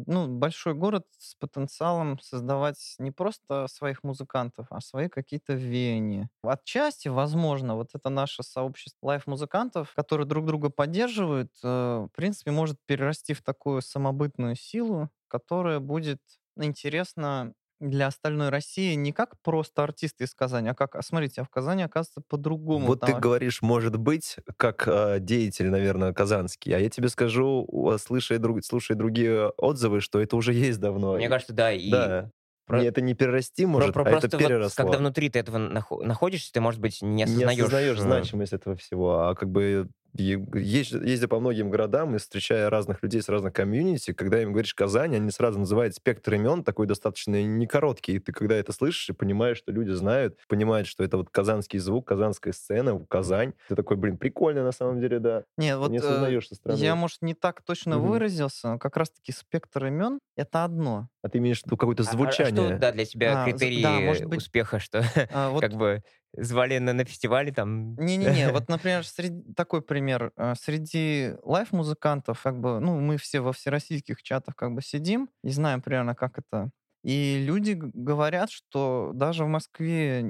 ну, 0.08 0.28
большой 0.28 0.74
город 0.74 1.06
с 1.18 1.36
потенциалом 1.36 2.20
создавать 2.20 2.96
не 3.00 3.12
просто 3.12 3.68
своих 3.68 4.04
музыкантов, 4.04 4.68
а 4.70 4.82
свои 4.82 5.10
какие-то 5.10 5.54
веяния. 5.54 6.30
Отчасти, 6.44 7.08
возможно, 7.10 7.76
вот 7.76 7.90
это 7.94 8.10
наше 8.10 8.44
сообщество 8.44 9.08
лайв-музыкантов, 9.08 9.94
которые 9.96 10.28
друг 10.28 10.46
друга 10.46 10.70
поддерживают, 10.70 11.52
э, 11.64 11.68
в 12.12 12.16
принципе, 12.16 12.52
может 12.52 12.78
перерасти 12.86 13.34
в 13.34 13.42
такую 13.44 13.82
самобытную 13.82 14.56
силу, 14.56 15.10
которая 15.28 15.80
будет 15.80 16.20
интересна 16.58 17.54
для 17.82 18.08
остальной 18.08 18.50
России 18.50 18.94
не 18.94 19.12
как 19.12 19.34
просто 19.42 19.84
артисты 19.84 20.24
из 20.26 20.34
Казани, 20.36 20.70
а 20.70 20.74
как, 20.76 20.96
а 20.96 21.02
смотрите, 21.02 21.42
а 21.42 21.44
в 21.44 21.50
Казани, 21.50 21.84
оказывается, 21.84 22.22
по-другому. 22.28 22.86
Вот 22.86 23.02
ты 23.02 23.12
там 23.12 23.20
говоришь, 23.20 23.62
может 23.62 23.98
быть, 23.98 24.38
как 24.56 24.88
э, 24.88 25.18
деятель, 25.20 25.70
наверное, 25.70 26.14
казанский, 26.14 26.74
а 26.76 26.80
я 26.80 26.90
тебе 26.90 27.10
скажу, 27.10 27.68
слушая, 28.00 28.38
друг, 28.38 28.64
слушая 28.64 28.96
другие 28.98 29.48
отзывы, 29.58 30.00
что 30.00 30.22
это 30.22 30.36
уже 30.38 30.54
есть 30.54 30.80
давно. 30.80 31.16
Мне 31.16 31.26
И- 31.26 31.30
кажется, 31.30 31.54
да, 31.54 31.72
и 31.74 31.90
да. 31.90 32.32
про- 32.68 32.82
Не, 32.82 32.88
это 32.88 33.02
не 33.02 33.16
перерасти 33.16 33.64
про- 33.64 33.72
может, 33.72 33.94
про- 33.94 34.04
а 34.04 34.10
это 34.10 34.20
просто 34.20 34.38
вот 34.38 34.48
переросло. 34.48 34.84
когда 34.86 34.98
внутри 35.00 35.30
ты 35.30 35.40
этого 35.40 35.58
нахо- 35.58 36.04
находишься, 36.04 36.54
ты, 36.54 36.62
может 36.62 36.80
быть, 36.80 37.02
не 37.02 37.10
не 37.10 37.24
осознаешь. 37.24 37.60
осознаешь 37.60 37.98
э, 37.98 38.02
значимость 38.02 38.54
этого 38.54 38.76
всего, 38.76 39.22
а 39.28 39.36
как 39.36 39.50
бы 39.50 39.90
ездя 40.14 41.28
по 41.28 41.40
многим 41.40 41.70
городам 41.70 42.16
и 42.16 42.20
встречая 42.20 42.70
разных 42.70 43.02
людей 43.04 43.22
с 43.22 43.30
разных 43.30 43.54
комьюнити, 43.54 44.14
когда 44.14 44.42
им 44.42 44.52
говоришь 44.52 44.74
Казань, 44.74 45.16
они 45.16 45.32
сразу 45.32 45.60
называют 45.60 45.96
спектр 45.96 46.34
имен 46.36 46.64
такой 46.64 46.88
достаточно 46.88 47.42
не 47.44 47.68
короткий. 47.68 48.14
И 48.16 48.20
ты 48.20 48.32
когда 48.32 48.56
это 48.56 48.72
слышишь 48.74 49.10
и 49.10 49.14
понимаешь, 49.14 49.58
что 49.58 49.72
люди 49.72 49.92
знают, 49.92 50.38
понимают, 50.48 50.88
что 50.88 51.04
это 51.04 51.18
вот 51.18 51.30
казанский 51.30 51.80
звук, 51.80 52.08
казанская 52.08 52.54
сцена, 52.54 53.00
Казань. 53.10 53.54
Ты 53.68 53.76
такой, 53.76 53.98
блин, 53.98 54.18
прикольно 54.18 54.64
на 54.64 54.72
самом 54.72 55.00
деле, 55.00 55.20
да. 55.20 55.44
Нет, 55.58 55.78
вот 55.78 55.92
не 55.92 55.98
э, 55.98 56.00
осознаешь 56.00 56.48
со 56.48 56.56
стороны. 56.56 56.84
я, 56.84 56.96
может, 56.96 57.22
не 57.22 57.34
так 57.34 57.62
точно 57.64 57.98
Мгм. 57.98 58.10
выразился, 58.10 58.70
но 58.70 58.80
как 58.80 58.98
раз-таки 58.98 59.32
спектр 59.32 59.86
имен— 59.86 60.20
это 60.36 60.64
одно. 60.64 61.08
А 61.24 61.30
ты 61.30 61.38
имеешь 61.38 61.62
в 61.62 61.66
виду 61.66 61.78
какое-то 61.78 62.04
а- 62.04 62.08
а- 62.08 62.10
а 62.10 62.14
звучание? 62.18 62.72
что, 62.72 62.80
да, 62.80 62.92
для 62.92 63.06
тебя 63.06 63.34
А, 63.44 63.46
критерии 63.46 63.82
да, 63.84 64.00
может 64.00 64.26
быть. 64.26 64.40
успеха, 64.40 64.80
что 64.80 65.04
А, 65.30 65.50
вот 65.52 65.62
как 65.62 65.74
бы 65.74 66.04
звали 66.34 66.78
на, 66.80 66.94
на 66.94 67.06
фестивале 67.06 67.52
там... 67.52 67.96
Не-не-не, 67.96 68.52
вот, 68.52 68.70
например, 68.70 69.06
среди, 69.06 69.54
такой 69.54 69.82
пример. 69.82 70.32
э, 70.38 70.54
Среди 70.56 71.34
лайв-музыкантов, 71.44 72.42
как 72.42 72.60
бы, 72.60 72.80
ну, 72.80 73.00
мы 73.00 73.18
все 73.18 73.42
во 73.42 73.54
всероссийских 73.54 74.24
чатах 74.24 74.56
как 74.56 74.74
бы 74.74 74.82
сидим 74.82 75.30
и 75.44 75.50
знаем 75.50 75.82
примерно, 75.82 76.16
как 76.16 76.40
это. 76.40 76.72
И 77.04 77.44
люди 77.46 77.72
говорят, 77.82 78.52
что 78.52 79.12
даже 79.16 79.44
в 79.44 79.48
Москве 79.48 80.24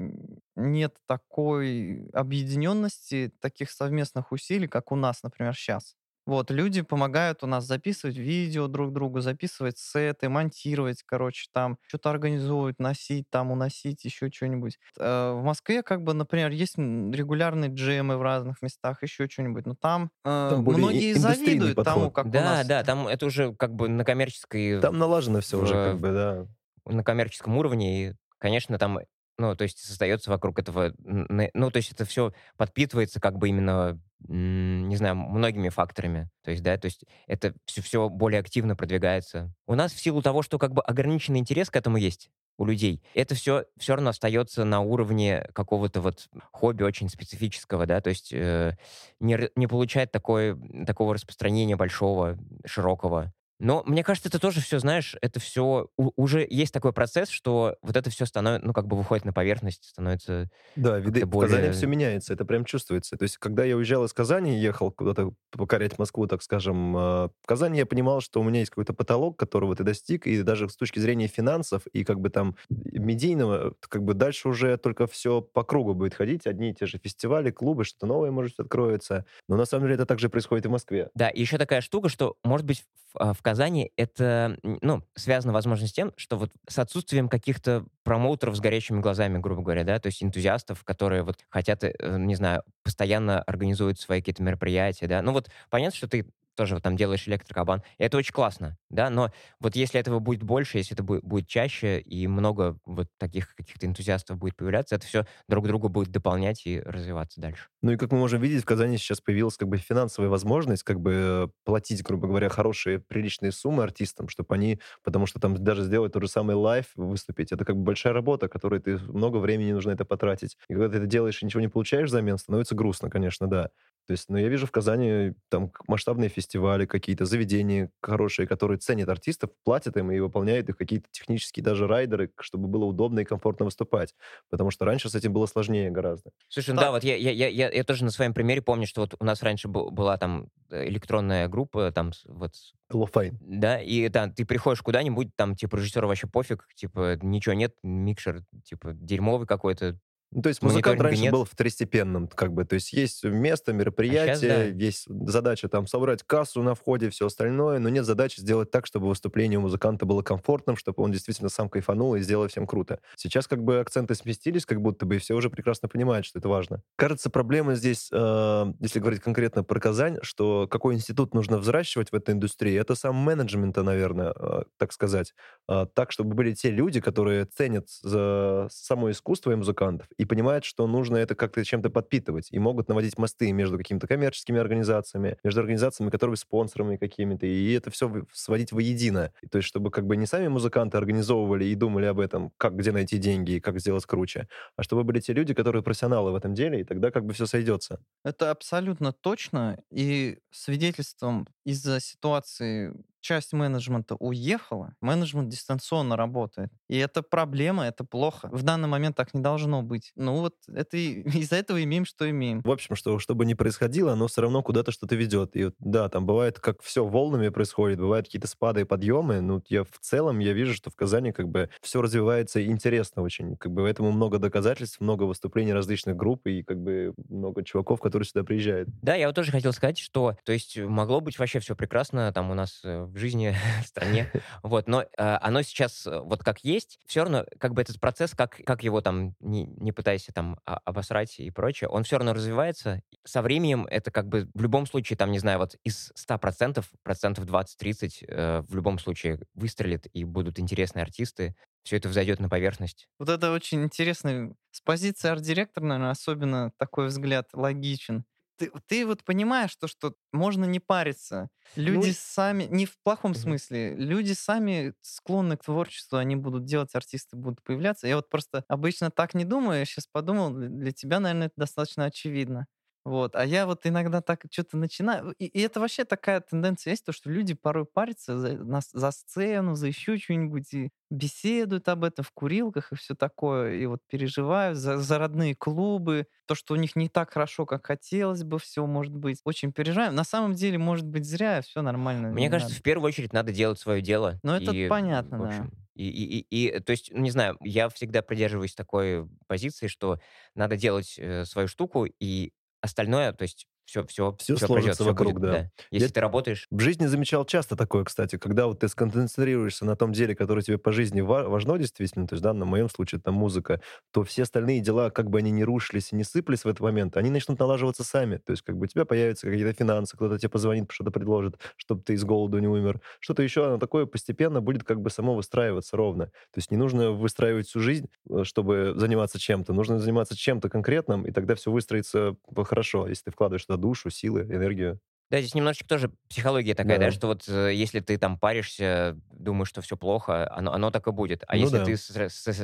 нет 0.56 0.94
такой 1.06 2.08
объединенности, 2.12 3.32
таких 3.40 3.70
совместных 3.70 4.32
усилий, 4.32 4.68
как 4.68 4.90
у 4.90 4.96
нас, 4.96 5.22
например, 5.22 5.54
сейчас. 5.54 5.96
Вот, 6.26 6.50
люди 6.50 6.82
помогают 6.82 7.42
у 7.42 7.46
нас 7.46 7.64
записывать 7.66 8.16
видео 8.16 8.68
друг 8.68 8.92
другу, 8.92 9.20
записывать 9.20 9.78
сеты, 9.78 10.28
монтировать, 10.28 11.02
короче, 11.04 11.48
там, 11.52 11.78
что-то 11.88 12.10
организовывать, 12.10 12.78
носить, 12.78 13.26
там, 13.30 13.50
уносить, 13.50 14.04
еще 14.04 14.30
что-нибудь. 14.30 14.78
Э, 14.98 15.32
В 15.32 15.42
Москве, 15.42 15.82
как 15.82 16.02
бы, 16.04 16.14
например, 16.14 16.50
есть 16.50 16.78
регулярные 16.78 17.70
джемы 17.72 18.16
в 18.18 18.22
разных 18.22 18.62
местах, 18.62 19.02
еще 19.02 19.28
что-нибудь, 19.28 19.66
но 19.66 19.74
там, 19.74 20.10
э, 20.24 20.48
Там 20.50 20.60
многие 20.62 21.12
завидуют 21.14 21.74
тому, 21.82 22.10
подход. 22.10 22.14
как 22.14 22.26
у 22.26 22.30
Да, 22.30 22.40
нас. 22.42 22.66
да, 22.66 22.84
там 22.84 23.08
это 23.08 23.26
уже 23.26 23.54
как 23.54 23.74
бы 23.74 23.88
на 23.88 24.04
коммерческой... 24.04 24.80
Там 24.80 24.98
налажено 24.98 25.40
все 25.40 25.58
уже, 25.60 25.74
как 25.74 25.98
бы, 26.00 26.12
да. 26.12 26.46
на 26.86 27.02
коммерческом 27.04 27.56
уровне, 27.56 28.10
и, 28.10 28.12
конечно, 28.38 28.78
там, 28.78 29.00
ну, 29.38 29.56
то 29.56 29.64
есть 29.64 29.78
создается 29.78 30.30
вокруг 30.30 30.58
этого, 30.58 30.92
ну, 30.98 31.70
то 31.70 31.76
есть 31.76 31.92
это 31.92 32.04
все 32.04 32.32
подпитывается 32.56 33.20
как 33.20 33.38
бы 33.38 33.48
именно, 33.48 34.00
не 34.20 34.96
знаю, 34.96 35.16
многими 35.16 35.68
факторами, 35.68 36.28
то 36.44 36.50
есть, 36.50 36.62
да, 36.62 36.76
то 36.76 36.86
есть 36.86 37.04
это 37.26 37.54
все, 37.64 37.82
все 37.82 38.08
более 38.08 38.40
активно 38.40 38.76
продвигается. 38.76 39.52
У 39.66 39.74
нас 39.74 39.92
в 39.92 40.00
силу 40.00 40.22
того, 40.22 40.42
что 40.42 40.58
как 40.58 40.72
бы 40.72 40.82
ограниченный 40.82 41.40
интерес 41.40 41.70
к 41.70 41.76
этому 41.76 41.96
есть 41.96 42.30
у 42.58 42.64
людей, 42.64 43.02
это 43.14 43.34
все 43.34 43.64
все 43.78 43.94
равно 43.94 44.10
остается 44.10 44.64
на 44.64 44.80
уровне 44.80 45.48
какого-то 45.54 46.00
вот 46.00 46.28
хобби 46.52 46.82
очень 46.82 47.08
специфического, 47.08 47.86
да, 47.86 48.00
то 48.00 48.10
есть 48.10 48.32
э, 48.32 48.76
не, 49.20 49.50
не 49.56 49.66
получает 49.66 50.12
такое, 50.12 50.58
такого 50.86 51.14
распространения 51.14 51.76
большого, 51.76 52.38
широкого. 52.66 53.32
Но 53.62 53.84
мне 53.86 54.02
кажется, 54.02 54.28
это 54.28 54.40
тоже 54.40 54.60
все, 54.60 54.80
знаешь, 54.80 55.14
это 55.22 55.38
все 55.38 55.86
уже 55.96 56.44
есть 56.50 56.74
такой 56.74 56.92
процесс, 56.92 57.28
что 57.28 57.76
вот 57.80 57.96
это 57.96 58.10
все 58.10 58.26
становится, 58.26 58.66
ну, 58.66 58.72
как 58.72 58.88
бы 58.88 58.96
выходит 58.96 59.24
на 59.24 59.32
поверхность, 59.32 59.84
становится 59.90 60.50
Да, 60.74 60.98
виды, 60.98 61.20
как-то 61.20 61.38
в 61.38 61.40
Казани 61.40 61.60
более... 61.60 61.72
все 61.72 61.86
меняется, 61.86 62.32
это 62.32 62.44
прям 62.44 62.64
чувствуется. 62.64 63.16
То 63.16 63.22
есть, 63.22 63.38
когда 63.38 63.62
я 63.62 63.76
уезжал 63.76 64.04
из 64.04 64.12
Казани, 64.12 64.58
ехал 64.58 64.90
куда-то 64.90 65.34
покорять 65.52 65.96
Москву, 65.96 66.26
так 66.26 66.42
скажем, 66.42 66.96
э, 66.96 67.00
в 67.00 67.46
Казани 67.46 67.78
я 67.78 67.86
понимал, 67.86 68.20
что 68.20 68.40
у 68.40 68.42
меня 68.42 68.58
есть 68.58 68.70
какой-то 68.70 68.94
потолок, 68.94 69.38
которого 69.38 69.76
ты 69.76 69.84
достиг, 69.84 70.26
и 70.26 70.42
даже 70.42 70.68
с 70.68 70.76
точки 70.76 70.98
зрения 70.98 71.28
финансов 71.28 71.86
и 71.92 72.02
как 72.02 72.18
бы 72.18 72.30
там 72.30 72.56
медийного, 72.68 73.74
как 73.78 74.02
бы 74.02 74.14
дальше 74.14 74.48
уже 74.48 74.76
только 74.76 75.06
все 75.06 75.40
по 75.40 75.62
кругу 75.62 75.94
будет 75.94 76.14
ходить, 76.14 76.48
одни 76.48 76.70
и 76.70 76.74
те 76.74 76.86
же 76.86 76.98
фестивали, 76.98 77.52
клубы, 77.52 77.84
что-то 77.84 78.06
новое, 78.06 78.32
может, 78.32 78.58
откроется. 78.58 79.24
Но 79.48 79.56
на 79.56 79.66
самом 79.66 79.84
деле 79.84 79.94
это 79.94 80.06
также 80.06 80.28
происходит 80.28 80.64
и 80.64 80.68
в 80.68 80.72
Москве. 80.72 81.10
Да, 81.14 81.28
и 81.28 81.40
еще 81.40 81.58
такая 81.58 81.80
штука, 81.80 82.08
что, 82.08 82.34
может 82.42 82.66
быть, 82.66 82.84
в, 83.12 83.18
а, 83.18 83.32
в 83.32 83.42
Казани 83.42 83.92
это, 83.96 84.56
ну, 84.62 85.02
связано, 85.14 85.52
возможно, 85.52 85.86
с 85.86 85.92
тем, 85.92 86.12
что 86.16 86.36
вот 86.36 86.50
с 86.68 86.78
отсутствием 86.78 87.28
каких-то 87.28 87.84
промоутеров 88.04 88.56
с 88.56 88.60
горящими 88.60 89.00
глазами, 89.00 89.38
грубо 89.38 89.62
говоря, 89.62 89.84
да, 89.84 89.98
то 89.98 90.06
есть 90.08 90.22
энтузиастов, 90.22 90.84
которые 90.84 91.22
вот 91.22 91.38
хотят, 91.48 91.84
э, 91.84 91.92
не 92.18 92.34
знаю, 92.34 92.62
постоянно 92.82 93.40
организуют 93.42 94.00
свои 94.00 94.20
какие-то 94.20 94.42
мероприятия, 94.42 95.06
да. 95.06 95.22
Ну 95.22 95.32
вот 95.32 95.50
понятно, 95.70 95.96
что 95.96 96.08
ты 96.08 96.26
тоже 96.54 96.80
там 96.80 96.96
делаешь 96.96 97.26
электрокабан, 97.28 97.82
это 97.98 98.16
очень 98.16 98.32
классно, 98.32 98.78
да, 98.90 99.10
но 99.10 99.30
вот 99.60 99.76
если 99.76 99.98
этого 100.00 100.18
будет 100.18 100.42
больше, 100.42 100.78
если 100.78 100.94
это 100.94 101.02
будет, 101.02 101.24
будет 101.24 101.48
чаще, 101.48 102.00
и 102.00 102.26
много 102.26 102.78
вот 102.84 103.08
таких 103.18 103.54
каких-то 103.54 103.86
энтузиастов 103.86 104.38
будет 104.38 104.56
появляться, 104.56 104.94
это 104.96 105.06
все 105.06 105.26
друг 105.48 105.66
друга 105.66 105.88
будет 105.88 106.10
дополнять 106.10 106.66
и 106.66 106.80
развиваться 106.80 107.40
дальше. 107.40 107.68
Ну 107.82 107.92
и 107.92 107.96
как 107.96 108.12
мы 108.12 108.18
можем 108.18 108.40
видеть, 108.40 108.62
в 108.62 108.66
Казани 108.66 108.96
сейчас 108.96 109.20
появилась 109.20 109.56
как 109.56 109.68
бы 109.68 109.76
финансовая 109.76 110.30
возможность 110.30 110.84
как 110.84 111.00
бы 111.00 111.50
платить, 111.64 112.02
грубо 112.04 112.28
говоря, 112.28 112.48
хорошие, 112.48 113.00
приличные 113.00 113.50
суммы 113.50 113.82
артистам, 113.82 114.28
чтобы 114.28 114.54
они, 114.54 114.78
потому 115.02 115.26
что 115.26 115.40
там 115.40 115.56
даже 115.56 115.82
сделать 115.82 116.12
тот 116.12 116.22
же 116.22 116.28
самый 116.28 116.54
лайв, 116.54 116.86
выступить, 116.94 117.50
это 117.50 117.64
как 117.64 117.76
бы 117.76 117.82
большая 117.82 118.12
работа, 118.12 118.48
которой 118.48 118.78
ты 118.80 118.98
много 118.98 119.38
времени 119.38 119.72
нужно 119.72 119.90
это 119.90 120.04
потратить. 120.04 120.56
И 120.68 120.74
когда 120.74 120.88
ты 120.90 120.98
это 120.98 121.06
делаешь 121.06 121.42
и 121.42 121.44
ничего 121.46 121.60
не 121.60 121.68
получаешь 121.68 122.08
взамен, 122.08 122.38
становится 122.38 122.76
грустно, 122.76 123.10
конечно, 123.10 123.48
да. 123.48 123.70
То 124.06 124.12
есть, 124.12 124.28
но 124.28 124.38
я 124.38 124.48
вижу 124.48 124.66
в 124.66 124.70
Казани 124.72 125.34
там 125.48 125.72
масштабные 125.86 126.28
фестивали 126.28 126.41
какие-то, 126.86 127.24
заведения 127.24 127.90
хорошие, 128.00 128.46
которые 128.46 128.78
ценят 128.78 129.08
артистов, 129.08 129.50
платят 129.64 129.96
им 129.96 130.10
и 130.10 130.18
выполняют 130.20 130.68
их 130.68 130.76
какие-то 130.76 131.06
технические 131.10 131.64
даже 131.64 131.86
райдеры, 131.86 132.30
чтобы 132.40 132.68
было 132.68 132.84
удобно 132.84 133.20
и 133.20 133.24
комфортно 133.24 133.64
выступать. 133.64 134.14
Потому 134.50 134.70
что 134.70 134.84
раньше 134.84 135.08
с 135.08 135.14
этим 135.14 135.32
было 135.32 135.46
сложнее 135.46 135.90
гораздо. 135.90 136.30
Слушай, 136.48 136.74
ну 136.74 136.80
да, 136.80 136.90
вот 136.90 137.04
я, 137.04 137.16
я, 137.16 137.30
я, 137.30 137.48
я, 137.48 137.70
я 137.70 137.84
тоже 137.84 138.04
на 138.04 138.10
своем 138.10 138.34
примере 138.34 138.62
помню, 138.62 138.86
что 138.86 139.02
вот 139.02 139.14
у 139.18 139.24
нас 139.24 139.42
раньше 139.42 139.68
был- 139.68 139.90
была 139.90 140.16
там 140.18 140.48
э, 140.70 140.88
электронная 140.88 141.48
группа, 141.48 141.90
там 141.92 142.12
вот, 142.26 142.54
с- 142.54 142.72
Лофайн. 142.90 143.38
да, 143.40 143.80
и 143.80 144.08
да, 144.08 144.28
ты 144.28 144.44
приходишь 144.44 144.82
куда-нибудь, 144.82 145.34
там, 145.36 145.54
типа, 145.56 145.76
режиссеру 145.76 146.08
вообще 146.08 146.26
пофиг, 146.26 146.66
типа, 146.74 147.18
ничего 147.22 147.54
нет, 147.54 147.74
микшер, 147.82 148.44
типа, 148.64 148.92
дерьмовый 148.92 149.46
какой-то, 149.46 149.98
Ну, 150.32 150.40
то 150.40 150.48
есть 150.48 150.62
музыкант 150.62 150.98
Мониторинга 150.98 151.04
раньше 151.04 151.22
нет. 151.22 151.32
был 151.32 151.44
второстепенным, 151.44 152.26
как 152.28 152.52
бы. 152.52 152.64
То 152.64 152.74
есть 152.74 152.92
есть 152.92 153.22
место, 153.22 153.72
мероприятие, 153.72 154.72
да. 154.72 154.84
есть 154.84 155.06
задача 155.08 155.68
там 155.68 155.86
собрать 155.86 156.22
кассу 156.22 156.62
на 156.62 156.74
входе, 156.74 157.10
все 157.10 157.26
остальное, 157.26 157.78
но 157.78 157.90
нет 157.90 158.06
задачи 158.06 158.40
сделать 158.40 158.70
так, 158.70 158.86
чтобы 158.86 159.08
выступление 159.08 159.58
у 159.58 159.62
музыканта 159.62 160.06
было 160.06 160.22
комфортным, 160.22 160.76
чтобы 160.76 161.02
он 161.02 161.12
действительно 161.12 161.50
сам 161.50 161.68
кайфанул 161.68 162.14
и 162.14 162.20
сделал 162.20 162.48
всем 162.48 162.66
круто. 162.66 163.00
Сейчас 163.16 163.46
как 163.46 163.62
бы 163.62 163.80
акценты 163.80 164.14
сместились, 164.14 164.64
как 164.64 164.80
будто 164.80 165.04
бы, 165.04 165.16
и 165.16 165.18
все 165.18 165.34
уже 165.34 165.50
прекрасно 165.50 165.88
понимают, 165.88 166.24
что 166.24 166.38
это 166.38 166.48
важно. 166.48 166.82
Кажется, 166.96 167.28
проблема 167.28 167.74
здесь, 167.74 168.08
э, 168.10 168.72
если 168.80 169.00
говорить 169.00 169.20
конкретно 169.20 169.64
про 169.64 169.80
Казань, 169.80 170.18
что 170.22 170.66
какой 170.66 170.94
институт 170.94 171.34
нужно 171.34 171.58
взращивать 171.58 172.10
в 172.10 172.14
этой 172.14 172.34
индустрии, 172.34 172.74
это 172.74 172.94
сам 172.94 173.16
менеджмент, 173.16 173.82
наверное, 173.82 174.32
э, 174.34 174.62
так 174.78 174.92
сказать. 174.92 175.34
А, 175.68 175.86
так, 175.86 176.10
чтобы 176.10 176.34
были 176.34 176.54
те 176.54 176.70
люди, 176.70 177.00
которые 177.00 177.44
ценят 177.44 177.90
за 178.00 178.68
само 178.70 179.10
искусство 179.10 179.52
и 179.52 179.56
музыкантов 179.56 180.06
и 180.22 180.24
понимают, 180.24 180.64
что 180.64 180.86
нужно 180.86 181.16
это 181.16 181.34
как-то 181.34 181.64
чем-то 181.64 181.90
подпитывать, 181.90 182.46
и 182.52 182.58
могут 182.60 182.88
наводить 182.88 183.18
мосты 183.18 183.50
между 183.50 183.76
какими-то 183.76 184.06
коммерческими 184.06 184.60
организациями, 184.60 185.36
между 185.42 185.60
организациями, 185.60 186.10
которые 186.10 186.36
спонсорами 186.36 186.96
какими-то, 186.96 187.44
и 187.44 187.72
это 187.72 187.90
все 187.90 188.24
сводить 188.32 188.70
воедино. 188.70 189.32
То 189.50 189.58
есть, 189.58 189.66
чтобы 189.66 189.90
как 189.90 190.06
бы 190.06 190.16
не 190.16 190.26
сами 190.26 190.46
музыканты 190.46 190.96
организовывали 190.96 191.64
и 191.64 191.74
думали 191.74 192.06
об 192.06 192.20
этом, 192.20 192.52
как, 192.56 192.76
где 192.76 192.92
найти 192.92 193.18
деньги 193.18 193.52
и 193.52 193.60
как 193.60 193.80
сделать 193.80 194.06
круче, 194.06 194.46
а 194.76 194.84
чтобы 194.84 195.02
были 195.02 195.18
те 195.18 195.32
люди, 195.32 195.54
которые 195.54 195.82
профессионалы 195.82 196.30
в 196.30 196.36
этом 196.36 196.54
деле, 196.54 196.80
и 196.80 196.84
тогда 196.84 197.10
как 197.10 197.24
бы 197.26 197.34
все 197.34 197.46
сойдется. 197.46 197.98
Это 198.24 198.52
абсолютно 198.52 199.12
точно. 199.12 199.82
И 199.90 200.38
свидетельством 200.52 201.48
из-за 201.64 201.98
ситуации 201.98 202.92
часть 203.22 203.52
менеджмента 203.52 204.16
уехала, 204.16 204.94
менеджмент 205.00 205.48
дистанционно 205.48 206.16
работает. 206.16 206.70
И 206.88 206.98
это 206.98 207.22
проблема, 207.22 207.86
это 207.86 208.04
плохо. 208.04 208.48
В 208.52 208.62
данный 208.62 208.88
момент 208.88 209.16
так 209.16 209.32
не 209.32 209.40
должно 209.40 209.82
быть. 209.82 210.12
Ну 210.16 210.36
вот 210.36 210.54
это 210.68 210.96
из-за 210.96 211.56
этого 211.56 211.82
имеем, 211.82 212.04
что 212.04 212.28
имеем. 212.28 212.60
В 212.62 212.70
общем, 212.70 212.96
что, 212.96 213.18
что 213.18 213.34
бы 213.34 213.46
ни 213.46 213.54
происходило, 213.54 214.12
оно 214.12 214.26
все 214.26 214.42
равно 214.42 214.62
куда-то 214.62 214.92
что-то 214.92 215.14
ведет. 215.14 215.56
И 215.56 215.64
вот, 215.64 215.74
да, 215.78 216.08
там 216.08 216.26
бывает, 216.26 216.60
как 216.60 216.82
все 216.82 217.04
волнами 217.04 217.48
происходит, 217.48 217.98
бывают 217.98 218.26
какие-то 218.26 218.48
спады 218.48 218.82
и 218.82 218.84
подъемы. 218.84 219.40
Ну, 219.40 219.62
я 219.68 219.84
в 219.84 219.98
целом, 220.00 220.40
я 220.40 220.52
вижу, 220.52 220.74
что 220.74 220.90
в 220.90 220.96
Казани 220.96 221.32
как 221.32 221.48
бы 221.48 221.70
все 221.80 222.02
развивается 222.02 222.64
интересно 222.64 223.22
очень. 223.22 223.56
Как 223.56 223.72
бы 223.72 223.88
этому 223.88 224.10
много 224.10 224.38
доказательств, 224.38 225.00
много 225.00 225.22
выступлений 225.22 225.72
различных 225.72 226.16
групп 226.16 226.46
и 226.46 226.62
как 226.62 226.78
бы 226.80 227.14
много 227.28 227.62
чуваков, 227.64 228.00
которые 228.00 228.26
сюда 228.26 228.44
приезжают. 228.44 228.88
Да, 229.02 229.14
я 229.14 229.28
вот 229.28 229.36
тоже 229.36 229.52
хотел 229.52 229.72
сказать, 229.72 229.98
что, 229.98 230.36
то 230.44 230.52
есть, 230.52 230.76
могло 230.78 231.20
быть 231.20 231.38
вообще 231.38 231.60
все 231.60 231.76
прекрасно 231.76 232.32
там 232.32 232.50
у 232.50 232.54
нас 232.54 232.80
э, 232.84 233.04
в 233.12 233.18
жизни, 233.18 233.54
в 233.82 233.86
стране, 233.86 234.30
вот, 234.62 234.88
но 234.88 235.02
э, 235.02 235.06
оно 235.16 235.62
сейчас 235.62 236.06
э, 236.06 236.20
вот 236.20 236.42
как 236.42 236.64
есть, 236.64 236.98
все 237.06 237.22
равно 237.22 237.46
как 237.58 237.74
бы 237.74 237.82
этот 237.82 238.00
процесс, 238.00 238.32
как, 238.32 238.60
как 238.64 238.82
его 238.82 239.00
там, 239.00 239.34
не, 239.40 239.64
не 239.64 239.92
пытайся 239.92 240.32
там 240.32 240.58
обосрать 240.64 241.38
и 241.38 241.50
прочее, 241.50 241.88
он 241.88 242.04
все 242.04 242.18
равно 242.18 242.32
развивается. 242.32 243.02
Со 243.24 243.42
временем 243.42 243.86
это 243.90 244.10
как 244.10 244.28
бы 244.28 244.48
в 244.54 244.62
любом 244.62 244.86
случае, 244.86 245.16
там, 245.16 245.30
не 245.30 245.38
знаю, 245.38 245.58
вот 245.58 245.76
из 245.84 246.12
100%, 246.18 246.84
процентов 247.02 247.44
20-30 247.46 248.24
э, 248.26 248.62
в 248.62 248.74
любом 248.74 248.98
случае 248.98 249.40
выстрелит 249.54 250.06
и 250.12 250.24
будут 250.24 250.58
интересные 250.58 251.02
артисты, 251.02 251.54
все 251.82 251.96
это 251.96 252.08
взойдет 252.08 252.40
на 252.40 252.48
поверхность. 252.48 253.08
Вот 253.18 253.28
это 253.28 253.52
очень 253.52 253.82
интересно. 253.82 254.54
С 254.70 254.80
позиции 254.80 255.28
арт-директора, 255.28 255.84
наверное, 255.84 256.10
особенно 256.10 256.72
такой 256.78 257.08
взгляд 257.08 257.48
логичен 257.52 258.24
ты, 258.66 258.70
ты 258.86 259.06
вот 259.06 259.24
понимаешь 259.24 259.74
то, 259.76 259.86
что 259.88 260.14
можно 260.32 260.64
не 260.64 260.80
париться. 260.80 261.48
Люди 261.74 262.10
ну, 262.10 262.12
сами, 262.12 262.64
не 262.64 262.86
в 262.86 262.98
плохом 263.02 263.34
смысле, 263.34 263.94
люди 263.96 264.32
сами 264.32 264.94
склонны 265.00 265.56
к 265.56 265.64
творчеству, 265.64 266.18
они 266.18 266.36
будут 266.36 266.64
делать, 266.64 266.94
артисты 266.94 267.36
будут 267.36 267.62
появляться. 267.62 268.06
Я 268.06 268.16
вот 268.16 268.28
просто 268.28 268.64
обычно 268.68 269.10
так 269.10 269.34
не 269.34 269.44
думаю, 269.44 269.78
я 269.80 269.84
сейчас 269.86 270.06
подумал, 270.06 270.50
для 270.52 270.92
тебя, 270.92 271.20
наверное, 271.20 271.46
это 271.48 271.54
достаточно 271.56 272.04
очевидно. 272.04 272.66
Вот. 273.04 273.34
А 273.34 273.44
я 273.44 273.66
вот 273.66 273.84
иногда 273.84 274.20
так 274.20 274.44
что-то 274.50 274.76
начинаю. 274.76 275.32
И, 275.38 275.46
и 275.46 275.60
это 275.60 275.80
вообще 275.80 276.04
такая 276.04 276.40
тенденция 276.40 276.92
есть, 276.92 277.04
то, 277.04 277.12
что 277.12 277.30
люди 277.30 277.54
порой 277.54 277.84
парятся 277.84 278.38
за, 278.38 278.52
на, 278.56 278.80
за 278.80 279.10
сцену, 279.10 279.74
за 279.74 279.88
еще 279.88 280.16
что-нибудь, 280.18 280.72
и 280.72 280.90
беседуют 281.10 281.88
об 281.88 282.04
этом 282.04 282.24
в 282.24 282.30
курилках 282.32 282.92
и 282.92 282.94
все 282.96 283.14
такое, 283.14 283.74
и 283.74 283.86
вот 283.86 284.00
переживают 284.08 284.78
за, 284.78 284.98
за 284.98 285.18
родные 285.18 285.56
клубы, 285.56 286.26
то, 286.46 286.54
что 286.54 286.74
у 286.74 286.76
них 286.76 286.94
не 286.94 287.08
так 287.08 287.32
хорошо, 287.32 287.66
как 287.66 287.86
хотелось 287.86 288.44
бы, 288.44 288.58
все 288.58 288.86
может 288.86 289.14
быть. 289.14 289.40
Очень 289.44 289.72
переживаем. 289.72 290.14
На 290.14 290.24
самом 290.24 290.54
деле, 290.54 290.78
может 290.78 291.06
быть, 291.06 291.24
зря, 291.24 291.60
все 291.62 291.82
нормально. 291.82 292.28
Мне 292.28 292.48
кажется, 292.48 292.72
надо. 292.72 292.80
в 292.80 292.82
первую 292.84 293.08
очередь 293.08 293.32
надо 293.32 293.52
делать 293.52 293.80
свое 293.80 294.00
дело. 294.00 294.38
Ну, 294.44 294.52
это 294.52 294.70
и, 294.70 294.88
понятно, 294.88 295.38
в 295.38 295.44
общем, 295.44 295.70
да. 295.70 295.76
И, 295.94 296.08
и, 296.08 296.40
и, 296.40 296.68
и, 296.68 296.80
то 296.80 296.92
есть, 296.92 297.12
не 297.12 297.30
знаю, 297.30 297.56
я 297.60 297.88
всегда 297.90 298.22
придерживаюсь 298.22 298.74
такой 298.74 299.28
позиции, 299.46 299.88
что 299.88 300.18
надо 300.54 300.76
делать 300.76 301.16
э, 301.18 301.44
свою 301.44 301.68
штуку, 301.68 302.06
и 302.06 302.52
Остальное, 302.82 303.32
то 303.32 303.42
есть 303.42 303.66
все, 303.84 304.04
все, 304.06 304.34
все, 304.38 304.56
все 304.56 304.66
сложится 304.66 305.04
пройдет, 305.04 305.18
вокруг, 305.18 305.32
будет, 305.34 305.42
да. 305.42 305.52
да. 305.52 305.70
Если 305.90 306.08
Я 306.08 306.12
ты 306.12 306.20
работаешь... 306.20 306.66
В 306.70 306.80
жизни 306.80 307.06
замечал 307.06 307.44
часто 307.44 307.76
такое, 307.76 308.04
кстати, 308.04 308.36
когда 308.38 308.66
вот 308.66 308.80
ты 308.80 308.88
сконцентрируешься 308.88 309.84
на 309.84 309.96
том 309.96 310.12
деле, 310.12 310.34
которое 310.34 310.62
тебе 310.62 310.78
по 310.78 310.92
жизни 310.92 311.20
важно 311.20 311.78
действительно, 311.78 312.26
то 312.26 312.34
есть, 312.34 312.42
да, 312.42 312.52
на 312.52 312.64
моем 312.64 312.88
случае 312.88 313.20
это 313.20 313.32
музыка, 313.32 313.80
то 314.12 314.22
все 314.24 314.42
остальные 314.42 314.80
дела, 314.80 315.10
как 315.10 315.30
бы 315.30 315.38
они 315.38 315.50
ни 315.50 315.62
рушились 315.62 316.12
и 316.12 316.16
не 316.16 316.24
сыпались 316.24 316.64
в 316.64 316.68
этот 316.68 316.80
момент, 316.80 317.16
они 317.16 317.30
начнут 317.30 317.58
налаживаться 317.58 318.04
сами. 318.04 318.36
То 318.36 318.52
есть, 318.52 318.62
как 318.62 318.76
бы 318.76 318.84
у 318.84 318.86
тебя 318.86 319.04
появятся 319.04 319.48
какие-то 319.48 319.72
финансы, 319.72 320.16
кто-то 320.16 320.38
тебе 320.38 320.48
позвонит, 320.48 320.90
что-то 320.90 321.10
предложит, 321.10 321.58
чтобы 321.76 322.02
ты 322.02 322.14
из 322.14 322.24
голоду 322.24 322.58
не 322.58 322.68
умер. 322.68 323.00
Что-то 323.20 323.42
еще, 323.42 323.66
оно 323.66 323.78
такое 323.78 324.06
постепенно 324.06 324.60
будет 324.60 324.84
как 324.84 325.00
бы 325.00 325.10
само 325.10 325.34
выстраиваться 325.34 325.96
ровно. 325.96 326.26
То 326.26 326.58
есть 326.58 326.70
не 326.70 326.76
нужно 326.76 327.10
выстраивать 327.12 327.68
всю 327.68 327.80
жизнь, 327.80 328.08
э, 328.30 328.44
чтобы 328.44 328.94
заниматься 328.96 329.38
чем-то. 329.38 329.72
Нужно 329.72 329.98
заниматься 329.98 330.36
чем-то 330.36 330.68
конкретным, 330.68 331.26
и 331.26 331.32
тогда 331.32 331.54
все 331.54 331.70
выстроится 331.70 332.36
хорошо, 332.64 333.08
если 333.08 333.24
ты 333.24 333.30
вкладываешь 333.30 333.66
туда 333.72 333.76
душу, 333.80 334.10
силы, 334.10 334.42
энергию. 334.42 335.00
Да, 335.32 335.40
здесь 335.40 335.54
немножечко 335.54 335.88
тоже 335.88 336.10
психология 336.28 336.74
такая, 336.74 336.98
да, 336.98 337.06
да 337.06 337.10
что 337.10 337.28
вот 337.28 337.48
э, 337.48 337.72
если 337.72 338.00
ты 338.00 338.18
там 338.18 338.38
паришься, 338.38 339.18
думаешь, 339.30 339.70
что 339.70 339.80
все 339.80 339.96
плохо, 339.96 340.46
оно, 340.54 340.74
оно 340.74 340.90
так 340.90 341.06
и 341.06 341.10
будет. 341.10 341.42
А 341.46 341.56
ну, 341.56 341.62
если 341.62 341.78
да. 341.78 341.84
ты 341.86 341.96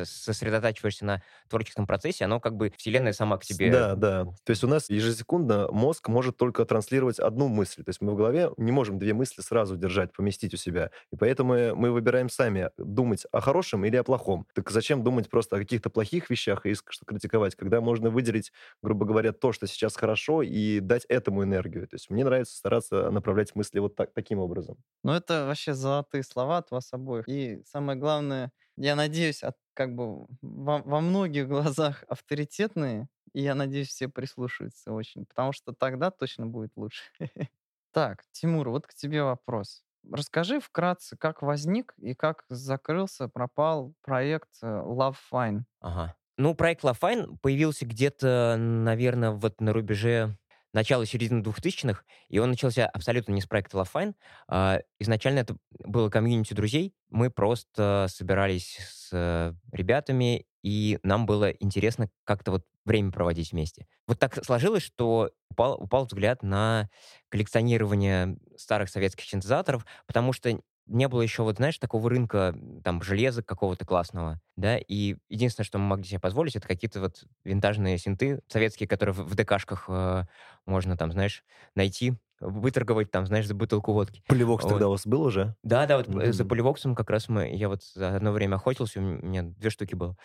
сосредотачиваешься 0.04 1.06
на 1.06 1.22
творческом 1.48 1.86
процессе, 1.86 2.26
оно 2.26 2.40
как 2.40 2.56
бы 2.56 2.70
вселенная 2.76 3.14
сама 3.14 3.38
к 3.38 3.44
тебе. 3.46 3.70
Да, 3.70 3.94
да. 3.94 4.24
То 4.44 4.50
есть 4.50 4.62
у 4.64 4.68
нас 4.68 4.90
ежесекундно 4.90 5.68
мозг 5.72 6.08
может 6.08 6.36
только 6.36 6.66
транслировать 6.66 7.18
одну 7.18 7.48
мысль. 7.48 7.84
То 7.84 7.88
есть 7.88 8.02
мы 8.02 8.12
в 8.12 8.16
голове 8.16 8.50
не 8.58 8.70
можем 8.70 8.98
две 8.98 9.14
мысли 9.14 9.40
сразу 9.40 9.78
держать, 9.78 10.12
поместить 10.12 10.52
у 10.52 10.58
себя. 10.58 10.90
И 11.10 11.16
поэтому 11.16 11.74
мы 11.74 11.90
выбираем 11.90 12.28
сами 12.28 12.68
думать 12.76 13.24
о 13.32 13.40
хорошем 13.40 13.86
или 13.86 13.96
о 13.96 14.04
плохом. 14.04 14.46
Так 14.52 14.70
зачем 14.70 15.02
думать 15.02 15.30
просто 15.30 15.56
о 15.56 15.58
каких-то 15.58 15.88
плохих 15.88 16.28
вещах 16.28 16.66
и 16.66 16.74
что 16.74 17.06
критиковать, 17.06 17.54
когда 17.54 17.80
можно 17.80 18.10
выделить, 18.10 18.52
грубо 18.82 19.06
говоря, 19.06 19.32
то, 19.32 19.52
что 19.52 19.66
сейчас 19.66 19.96
хорошо, 19.96 20.42
и 20.42 20.80
дать 20.80 21.06
этому 21.08 21.44
энергию. 21.44 21.88
То 21.88 21.94
есть 21.94 22.10
мне 22.10 22.26
нравится 22.26 22.57
стараться 22.58 23.10
направлять 23.10 23.54
мысли 23.54 23.78
вот 23.78 23.96
так, 23.96 24.12
таким 24.12 24.38
образом. 24.38 24.76
Ну, 25.02 25.12
это 25.12 25.46
вообще 25.46 25.74
золотые 25.74 26.22
слова 26.22 26.58
от 26.58 26.70
вас 26.70 26.92
обоих. 26.92 27.28
И 27.28 27.62
самое 27.64 27.98
главное, 27.98 28.52
я 28.76 28.96
надеюсь, 28.96 29.42
от, 29.42 29.56
как 29.74 29.94
бы 29.94 30.26
во, 30.42 30.78
во 30.82 31.00
многих 31.00 31.48
глазах 31.48 32.04
авторитетные, 32.08 33.08
и 33.32 33.42
я 33.42 33.54
надеюсь, 33.54 33.88
все 33.88 34.08
прислушаются 34.08 34.92
очень, 34.92 35.26
потому 35.26 35.52
что 35.52 35.72
тогда 35.72 36.10
точно 36.10 36.46
будет 36.46 36.72
лучше. 36.76 37.02
Так, 37.90 38.22
Тимур, 38.32 38.68
вот 38.68 38.86
к 38.86 38.92
тебе 38.94 39.22
вопрос. 39.22 39.82
Расскажи 40.12 40.60
вкратце, 40.60 41.16
как 41.16 41.42
возник 41.42 41.94
и 41.98 42.14
как 42.14 42.44
закрылся, 42.48 43.28
пропал 43.28 43.94
проект 44.02 44.50
э, 44.62 44.66
Love 44.66 45.16
Fine. 45.32 45.62
Ага. 45.80 46.14
Ну, 46.36 46.54
проект 46.54 46.84
Love 46.84 46.98
Fine 47.00 47.38
появился 47.40 47.86
где-то, 47.86 48.56
наверное, 48.58 49.30
вот 49.30 49.60
на 49.60 49.72
рубеже 49.72 50.38
начала 50.72 51.06
середины 51.06 51.42
2000-х, 51.42 52.02
и 52.28 52.38
он 52.38 52.50
начался 52.50 52.86
абсолютно 52.86 53.32
не 53.32 53.40
с 53.40 53.46
проекта 53.46 53.78
Love 53.78 53.88
Fine. 53.92 54.14
А, 54.48 54.80
изначально 54.98 55.40
это 55.40 55.56
было 55.84 56.10
комьюнити 56.10 56.54
друзей. 56.54 56.94
Мы 57.10 57.30
просто 57.30 58.06
собирались 58.08 58.78
с 58.90 59.54
ребятами, 59.72 60.46
и 60.62 60.98
нам 61.02 61.26
было 61.26 61.50
интересно 61.50 62.08
как-то 62.24 62.50
вот 62.50 62.64
время 62.84 63.12
проводить 63.12 63.52
вместе. 63.52 63.86
Вот 64.06 64.18
так 64.18 64.44
сложилось, 64.44 64.82
что 64.82 65.30
упал, 65.50 65.74
упал 65.80 66.06
взгляд 66.06 66.42
на 66.42 66.88
коллекционирование 67.28 68.38
старых 68.56 68.88
советских 68.88 69.26
синтезаторов, 69.26 69.86
потому 70.06 70.32
что 70.32 70.60
не 70.88 71.08
было 71.08 71.22
еще, 71.22 71.42
вот 71.42 71.56
знаешь, 71.56 71.78
такого 71.78 72.10
рынка 72.10 72.54
там 72.82 73.02
железа 73.02 73.42
какого-то 73.42 73.84
классного, 73.84 74.40
да, 74.56 74.78
и 74.78 75.16
единственное, 75.28 75.66
что 75.66 75.78
мы 75.78 75.86
могли 75.86 76.04
себе 76.04 76.20
позволить, 76.20 76.56
это 76.56 76.66
какие-то 76.66 77.00
вот 77.00 77.24
винтажные 77.44 77.98
синты 77.98 78.40
советские, 78.48 78.88
которые 78.88 79.14
в, 79.14 79.18
в 79.18 79.34
ДКшках 79.34 79.84
э, 79.88 80.24
можно 80.66 80.96
там, 80.96 81.12
знаешь, 81.12 81.44
найти, 81.74 82.14
выторговать 82.40 83.10
там, 83.10 83.26
знаешь, 83.26 83.46
за 83.46 83.54
бутылку 83.54 83.92
водки. 83.92 84.22
Полевокс 84.26 84.64
вот. 84.64 84.70
тогда 84.70 84.88
у 84.88 84.92
вас 84.92 85.06
был 85.06 85.22
уже? 85.22 85.54
Да, 85.62 85.86
да, 85.86 85.98
вот 85.98 86.08
mm-hmm. 86.08 86.32
за 86.32 86.44
полевоксом 86.44 86.94
как 86.94 87.10
раз 87.10 87.28
мы, 87.28 87.54
я 87.54 87.68
вот 87.68 87.82
за 87.94 88.16
одно 88.16 88.32
время 88.32 88.56
охотился, 88.56 89.00
у 89.00 89.02
меня 89.02 89.42
две 89.42 89.70
штуки 89.70 89.94
было. 89.94 90.16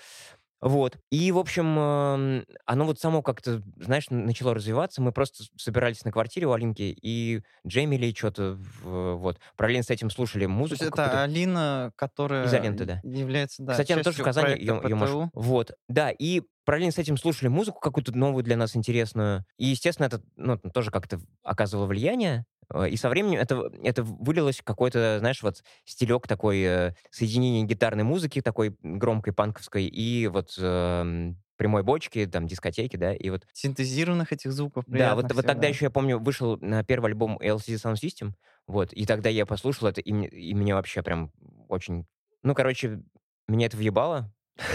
Вот. 0.63 0.97
И, 1.11 1.31
в 1.33 1.37
общем, 1.37 2.45
оно 2.65 2.85
вот 2.85 2.99
само 2.99 3.21
как-то, 3.21 3.61
знаешь, 3.75 4.09
начало 4.09 4.53
развиваться. 4.53 5.01
Мы 5.01 5.11
просто 5.11 5.43
собирались 5.57 6.05
на 6.05 6.11
квартире 6.11 6.47
у 6.47 6.53
Алинки 6.53 6.97
и 7.01 7.41
джемили 7.67 8.13
что-то, 8.13 8.57
вот. 8.83 9.39
Параллельно 9.57 9.83
с 9.83 9.89
этим 9.89 10.09
слушали 10.09 10.45
музыку. 10.45 10.79
То 10.79 10.85
есть 10.85 10.93
это 10.93 11.23
Алина, 11.23 11.91
которая 11.97 12.47
Изоленты, 12.47 12.85
да. 12.85 13.01
является, 13.03 13.61
да, 13.61 13.73
Кстати, 13.73 13.91
она 13.91 14.03
тоже 14.03 14.21
в 14.21 14.25
Казани, 14.25 14.55
ее, 14.55 14.79
ее 14.83 14.95
можешь... 14.95 15.29
Вот, 15.33 15.73
да, 15.89 16.11
и 16.11 16.43
параллельно 16.65 16.93
с 16.93 16.97
этим 16.97 17.17
слушали 17.17 17.49
музыку 17.49 17.79
какую-то 17.79 18.17
новую 18.17 18.43
для 18.43 18.55
нас 18.55 18.75
интересную. 18.75 19.43
И, 19.57 19.65
естественно, 19.65 20.05
это 20.05 20.21
ну, 20.37 20.57
тоже 20.57 20.91
как-то 20.91 21.19
оказывало 21.43 21.87
влияние. 21.87 22.45
Э, 22.73 22.89
и 22.89 22.97
со 22.97 23.09
временем 23.09 23.39
это, 23.39 23.71
это 23.83 24.03
вылилось 24.03 24.59
в 24.59 24.63
какой-то, 24.63 25.17
знаешь, 25.19 25.41
вот 25.43 25.63
стилек 25.85 26.27
такой 26.27 26.61
э, 26.61 26.93
соединения 27.11 27.63
гитарной 27.63 28.03
музыки, 28.03 28.41
такой 28.41 28.75
громкой 28.81 29.33
панковской, 29.33 29.85
и 29.85 30.27
вот 30.27 30.55
э, 30.57 31.33
прямой 31.55 31.83
бочки, 31.83 32.25
там, 32.25 32.47
дискотеки, 32.47 32.97
да, 32.97 33.13
и 33.13 33.29
вот... 33.29 33.45
Синтезированных 33.53 34.33
этих 34.33 34.51
звуков 34.51 34.83
Да, 34.87 35.15
вот, 35.15 35.31
вот 35.31 35.45
тогда 35.45 35.67
еще, 35.67 35.85
я 35.85 35.91
помню, 35.91 36.19
вышел 36.19 36.57
на 36.57 36.83
первый 36.83 37.11
альбом 37.11 37.37
LCD 37.37 37.75
Soundsystem, 37.75 38.33
вот, 38.67 38.91
и 38.93 39.05
тогда 39.05 39.29
я 39.29 39.45
послушал 39.45 39.87
это, 39.87 40.01
и, 40.01 40.11
и 40.11 40.53
меня 40.53 40.75
вообще 40.75 41.03
прям 41.03 41.31
очень... 41.69 42.05
Ну, 42.41 42.53
короче, 42.53 43.03
меня 43.47 43.67
это 43.67 43.77
въебало, 43.77 44.33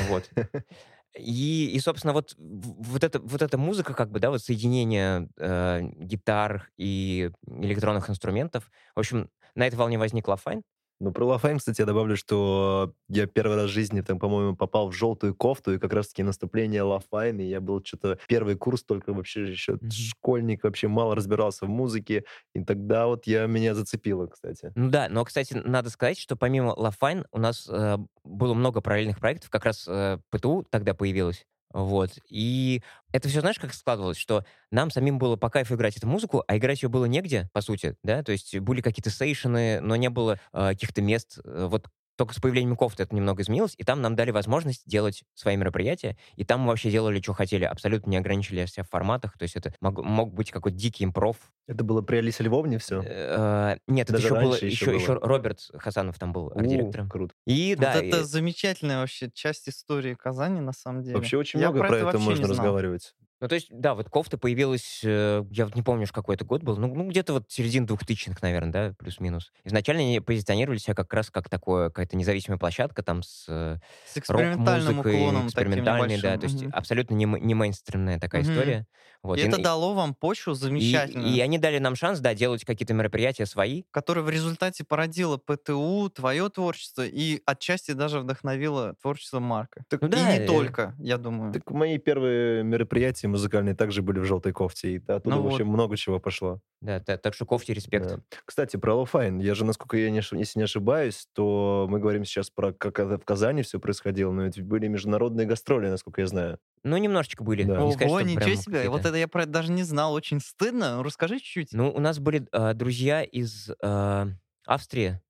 вот. 0.08 0.30
И, 1.18 1.70
и, 1.72 1.80
собственно, 1.80 2.12
вот, 2.12 2.34
вот, 2.38 3.04
эта, 3.04 3.18
вот 3.20 3.42
эта 3.42 3.58
музыка, 3.58 3.94
как 3.94 4.10
бы, 4.10 4.20
да, 4.20 4.30
вот 4.30 4.42
соединение 4.42 5.28
э, 5.38 5.80
гитар 5.98 6.70
и 6.76 7.30
электронных 7.46 8.08
инструментов, 8.10 8.70
в 8.94 9.00
общем, 9.00 9.30
на 9.54 9.66
этой 9.66 9.76
волне 9.76 9.98
возник 9.98 10.28
Лафайн. 10.28 10.62
Ну, 11.00 11.12
про 11.12 11.24
Лафайн, 11.26 11.58
кстати, 11.58 11.80
я 11.80 11.86
добавлю, 11.86 12.16
что 12.16 12.92
я 13.08 13.26
первый 13.26 13.54
раз 13.56 13.70
в 13.70 13.72
жизни, 13.72 14.00
там, 14.00 14.18
по-моему, 14.18 14.56
попал 14.56 14.88
в 14.90 14.92
желтую 14.94 15.32
кофту, 15.34 15.74
и 15.74 15.78
как 15.78 15.92
раз-таки 15.92 16.24
на 16.24 16.33
выступление 16.33 16.82
Лафайн, 16.82 17.38
и 17.38 17.44
я 17.44 17.60
был 17.60 17.84
что-то 17.84 18.18
первый 18.26 18.56
курс, 18.56 18.82
только 18.82 19.12
вообще 19.12 19.48
еще 19.48 19.78
Мгм. 19.80 19.90
школьник, 19.90 20.64
вообще 20.64 20.88
мало 20.88 21.14
разбирался 21.14 21.66
в 21.66 21.68
музыке, 21.68 22.24
и 22.52 22.64
тогда 22.64 23.06
вот 23.06 23.26
я, 23.28 23.46
меня 23.46 23.74
зацепило, 23.76 24.26
кстати. 24.26 24.72
Ну 24.74 24.90
да, 24.90 25.08
но, 25.08 25.24
кстати, 25.24 25.54
надо 25.54 25.90
сказать, 25.90 26.18
что 26.18 26.34
помимо 26.36 26.70
Лафайн 26.76 27.26
у 27.30 27.38
нас 27.38 27.68
э, 27.68 27.96
было 28.24 28.54
много 28.54 28.80
параллельных 28.80 29.20
проектов, 29.20 29.50
как 29.50 29.64
раз 29.64 29.86
э, 29.88 30.18
ПТУ 30.30 30.66
тогда 30.68 30.94
появилось. 30.94 31.46
Вот. 31.72 32.10
И 32.30 32.82
это 33.12 33.28
все, 33.28 33.40
знаешь, 33.40 33.58
как 33.58 33.74
складывалось, 33.74 34.16
что 34.16 34.44
нам 34.70 34.90
самим 34.90 35.18
было 35.18 35.36
по 35.36 35.50
кайфу 35.50 35.74
играть 35.74 35.96
эту 35.96 36.06
музыку, 36.06 36.42
а 36.46 36.56
играть 36.56 36.82
ее 36.82 36.88
было 36.88 37.04
негде, 37.04 37.50
по 37.52 37.60
сути, 37.60 37.96
да, 38.02 38.22
то 38.22 38.32
есть 38.32 38.58
были 38.58 38.80
какие-то 38.80 39.10
сейшены, 39.10 39.80
но 39.80 39.96
не 39.96 40.08
было 40.08 40.38
э, 40.52 40.68
каких-то 40.70 41.02
мест. 41.02 41.38
Э, 41.44 41.66
Вот 41.70 41.86
только 42.18 42.34
с 42.34 42.40
появлением 42.40 42.76
кофты 42.76 43.04
это 43.04 43.14
немного 43.14 43.42
изменилось, 43.42 43.74
и 43.78 43.84
там 43.84 44.02
нам 44.02 44.16
дали 44.16 44.32
возможность 44.32 44.82
делать 44.86 45.22
свои 45.34 45.56
мероприятия, 45.56 46.16
и 46.34 46.44
там 46.44 46.60
мы 46.60 46.68
вообще 46.68 46.90
делали, 46.90 47.20
что 47.22 47.32
хотели, 47.32 47.64
абсолютно 47.64 48.10
не 48.10 48.16
ограничили 48.16 48.66
себя 48.66 48.82
в 48.82 48.88
форматах, 48.88 49.38
то 49.38 49.44
есть 49.44 49.54
это 49.54 49.72
мог, 49.80 50.02
мог 50.02 50.34
быть 50.34 50.50
какой-то 50.50 50.76
дикий 50.76 51.04
импров. 51.04 51.36
Это 51.68 51.84
было 51.84 52.02
при 52.02 52.16
Алисе 52.16 52.42
Львовне 52.42 52.78
все? 52.78 53.02
Э, 53.04 53.76
Нет, 53.86 54.10
это 54.10 54.18
еще 54.18 54.34
было, 54.34 54.56
еще 54.56 54.94
еще. 54.94 55.14
Роберт 55.14 55.60
Хасанов 55.74 56.18
там 56.18 56.32
был 56.32 56.50
арт-директором. 56.54 57.08
Круто. 57.08 57.34
И 57.46 57.76
Вот 57.76 57.82
да, 57.82 57.94
это 57.94 58.18
и- 58.18 58.22
замечательная 58.22 58.98
вообще 58.98 59.30
часть 59.32 59.68
истории 59.68 60.14
Казани, 60.14 60.60
на 60.60 60.72
самом 60.72 61.02
деле. 61.02 61.16
Вообще 61.16 61.36
очень 61.36 61.60
Я 61.60 61.70
много 61.70 61.86
про 61.86 61.98
это 61.98 62.18
можно 62.18 62.48
разговаривать. 62.48 63.14
Ну, 63.40 63.46
то 63.46 63.54
есть, 63.54 63.68
да, 63.70 63.94
вот 63.94 64.08
кофта 64.10 64.36
появилась, 64.36 65.00
э, 65.04 65.44
я 65.50 65.64
вот 65.66 65.76
не 65.76 65.82
помню, 65.82 66.06
какой 66.12 66.34
это 66.34 66.44
год 66.44 66.64
был, 66.64 66.76
ну, 66.76 66.92
ну, 66.92 67.08
где-то 67.08 67.34
вот 67.34 67.44
середина 67.48 67.86
двухтысячных, 67.86 68.42
наверное, 68.42 68.72
да, 68.90 68.94
плюс-минус. 68.98 69.52
Изначально 69.64 70.02
они 70.02 70.18
позиционировали 70.20 70.78
себя 70.78 70.94
как 70.94 71.12
раз 71.14 71.30
как 71.30 71.48
такое, 71.48 71.88
какая-то 71.88 72.16
независимая 72.16 72.58
площадка 72.58 73.04
там 73.04 73.22
с 73.22 73.44
э, 73.48 73.78
С 74.02 74.16
экспериментальным 74.16 75.00
рок-музыкой, 75.02 75.40
экспериментальной, 75.40 76.18
да, 76.18 76.36
то 76.36 76.46
есть 76.46 76.64
Мгм. 76.64 76.72
абсолютно 76.72 77.14
не, 77.14 77.26
не 77.26 77.54
мейнстримная 77.54 78.18
такая 78.18 78.42
Мгм. 78.42 78.42
история. 78.42 78.86
Вот. 79.22 79.36
И 79.38 79.42
это 79.42 79.56
н- 79.56 79.62
дало 79.62 79.94
вам 79.94 80.14
почву 80.14 80.52
и, 80.52 80.54
замечательную, 80.54 81.28
и 81.34 81.40
они 81.40 81.58
дали 81.58 81.78
нам 81.78 81.96
шанс, 81.96 82.20
да, 82.20 82.34
делать 82.34 82.64
какие-то 82.64 82.94
мероприятия 82.94 83.46
свои. 83.46 83.82
которая 83.90 84.24
в 84.24 84.30
результате 84.30 84.84
породила 84.84 85.36
ПТУ, 85.38 86.08
твое 86.14 86.48
творчество 86.50 87.04
и 87.04 87.40
отчасти 87.44 87.92
даже 87.92 88.20
вдохновила 88.20 88.94
творчество 89.02 89.40
Марка. 89.40 89.82
Так, 89.88 90.02
Ну 90.02 90.08
и 90.08 90.10
да, 90.10 90.32
не 90.32 90.44
э, 90.44 90.46
только, 90.46 90.94
я 90.98 91.18
думаю. 91.18 91.52
так 91.52 91.68
мои 91.70 91.98
первые 91.98 92.62
мероприятия 92.62 93.26
музыкальные 93.28 93.74
также 93.74 94.02
были 94.02 94.20
в 94.20 94.24
желтой 94.24 94.52
кофте, 94.52 94.92
и 94.92 94.96
оттуда 94.98 95.36
Ну 95.36 95.42
вообще 95.42 95.64
вот. 95.64 95.72
много 95.72 95.96
чего 95.96 96.20
пошло. 96.20 96.60
Да, 96.80 97.00
та- 97.00 97.16
так 97.18 97.34
что 97.34 97.44
кофте 97.44 97.74
респект. 97.74 98.06
Да. 98.06 98.20
Кстати, 98.44 98.76
про 98.76 98.94
Лофайн. 98.94 99.40
Я 99.40 99.54
же, 99.56 99.64
насколько 99.64 99.96
я 99.96 100.10
не, 100.10 100.18
если 100.18 100.60
не 100.60 100.64
ошибаюсь, 100.64 101.26
то 101.32 101.86
мы 101.90 101.98
говорим 101.98 102.24
сейчас 102.24 102.50
про 102.50 102.72
как 102.72 103.00
это 103.00 103.18
в 103.18 103.24
Казани 103.24 103.62
все 103.62 103.80
происходило, 103.80 104.30
но 104.30 104.44
ведь 104.44 104.60
были 104.62 104.86
международные 104.86 105.44
гастроли, 105.46 105.88
насколько 105.88 106.20
я 106.20 106.28
знаю. 106.28 106.58
Ну, 106.82 106.96
немножечко 106.96 107.42
были. 107.44 107.64
Да. 107.64 107.82
Не 107.82 107.92
сказать, 107.92 108.10
Ого, 108.10 108.20
ничего 108.20 108.40
прям 108.40 108.56
себе. 108.56 108.88
Вот 108.88 109.04
это 109.04 109.16
я 109.16 109.28
про 109.28 109.42
это 109.42 109.52
даже 109.52 109.72
не 109.72 109.82
знал. 109.82 110.12
Очень 110.14 110.40
стыдно. 110.40 111.02
Расскажи 111.02 111.38
чуть-чуть. 111.38 111.72
Ну, 111.72 111.90
у 111.90 112.00
нас 112.00 112.18
были 112.18 112.46
э, 112.52 112.74
друзья 112.74 113.22
из 113.22 113.70
э, 113.82 114.26
Австрии. 114.66 115.20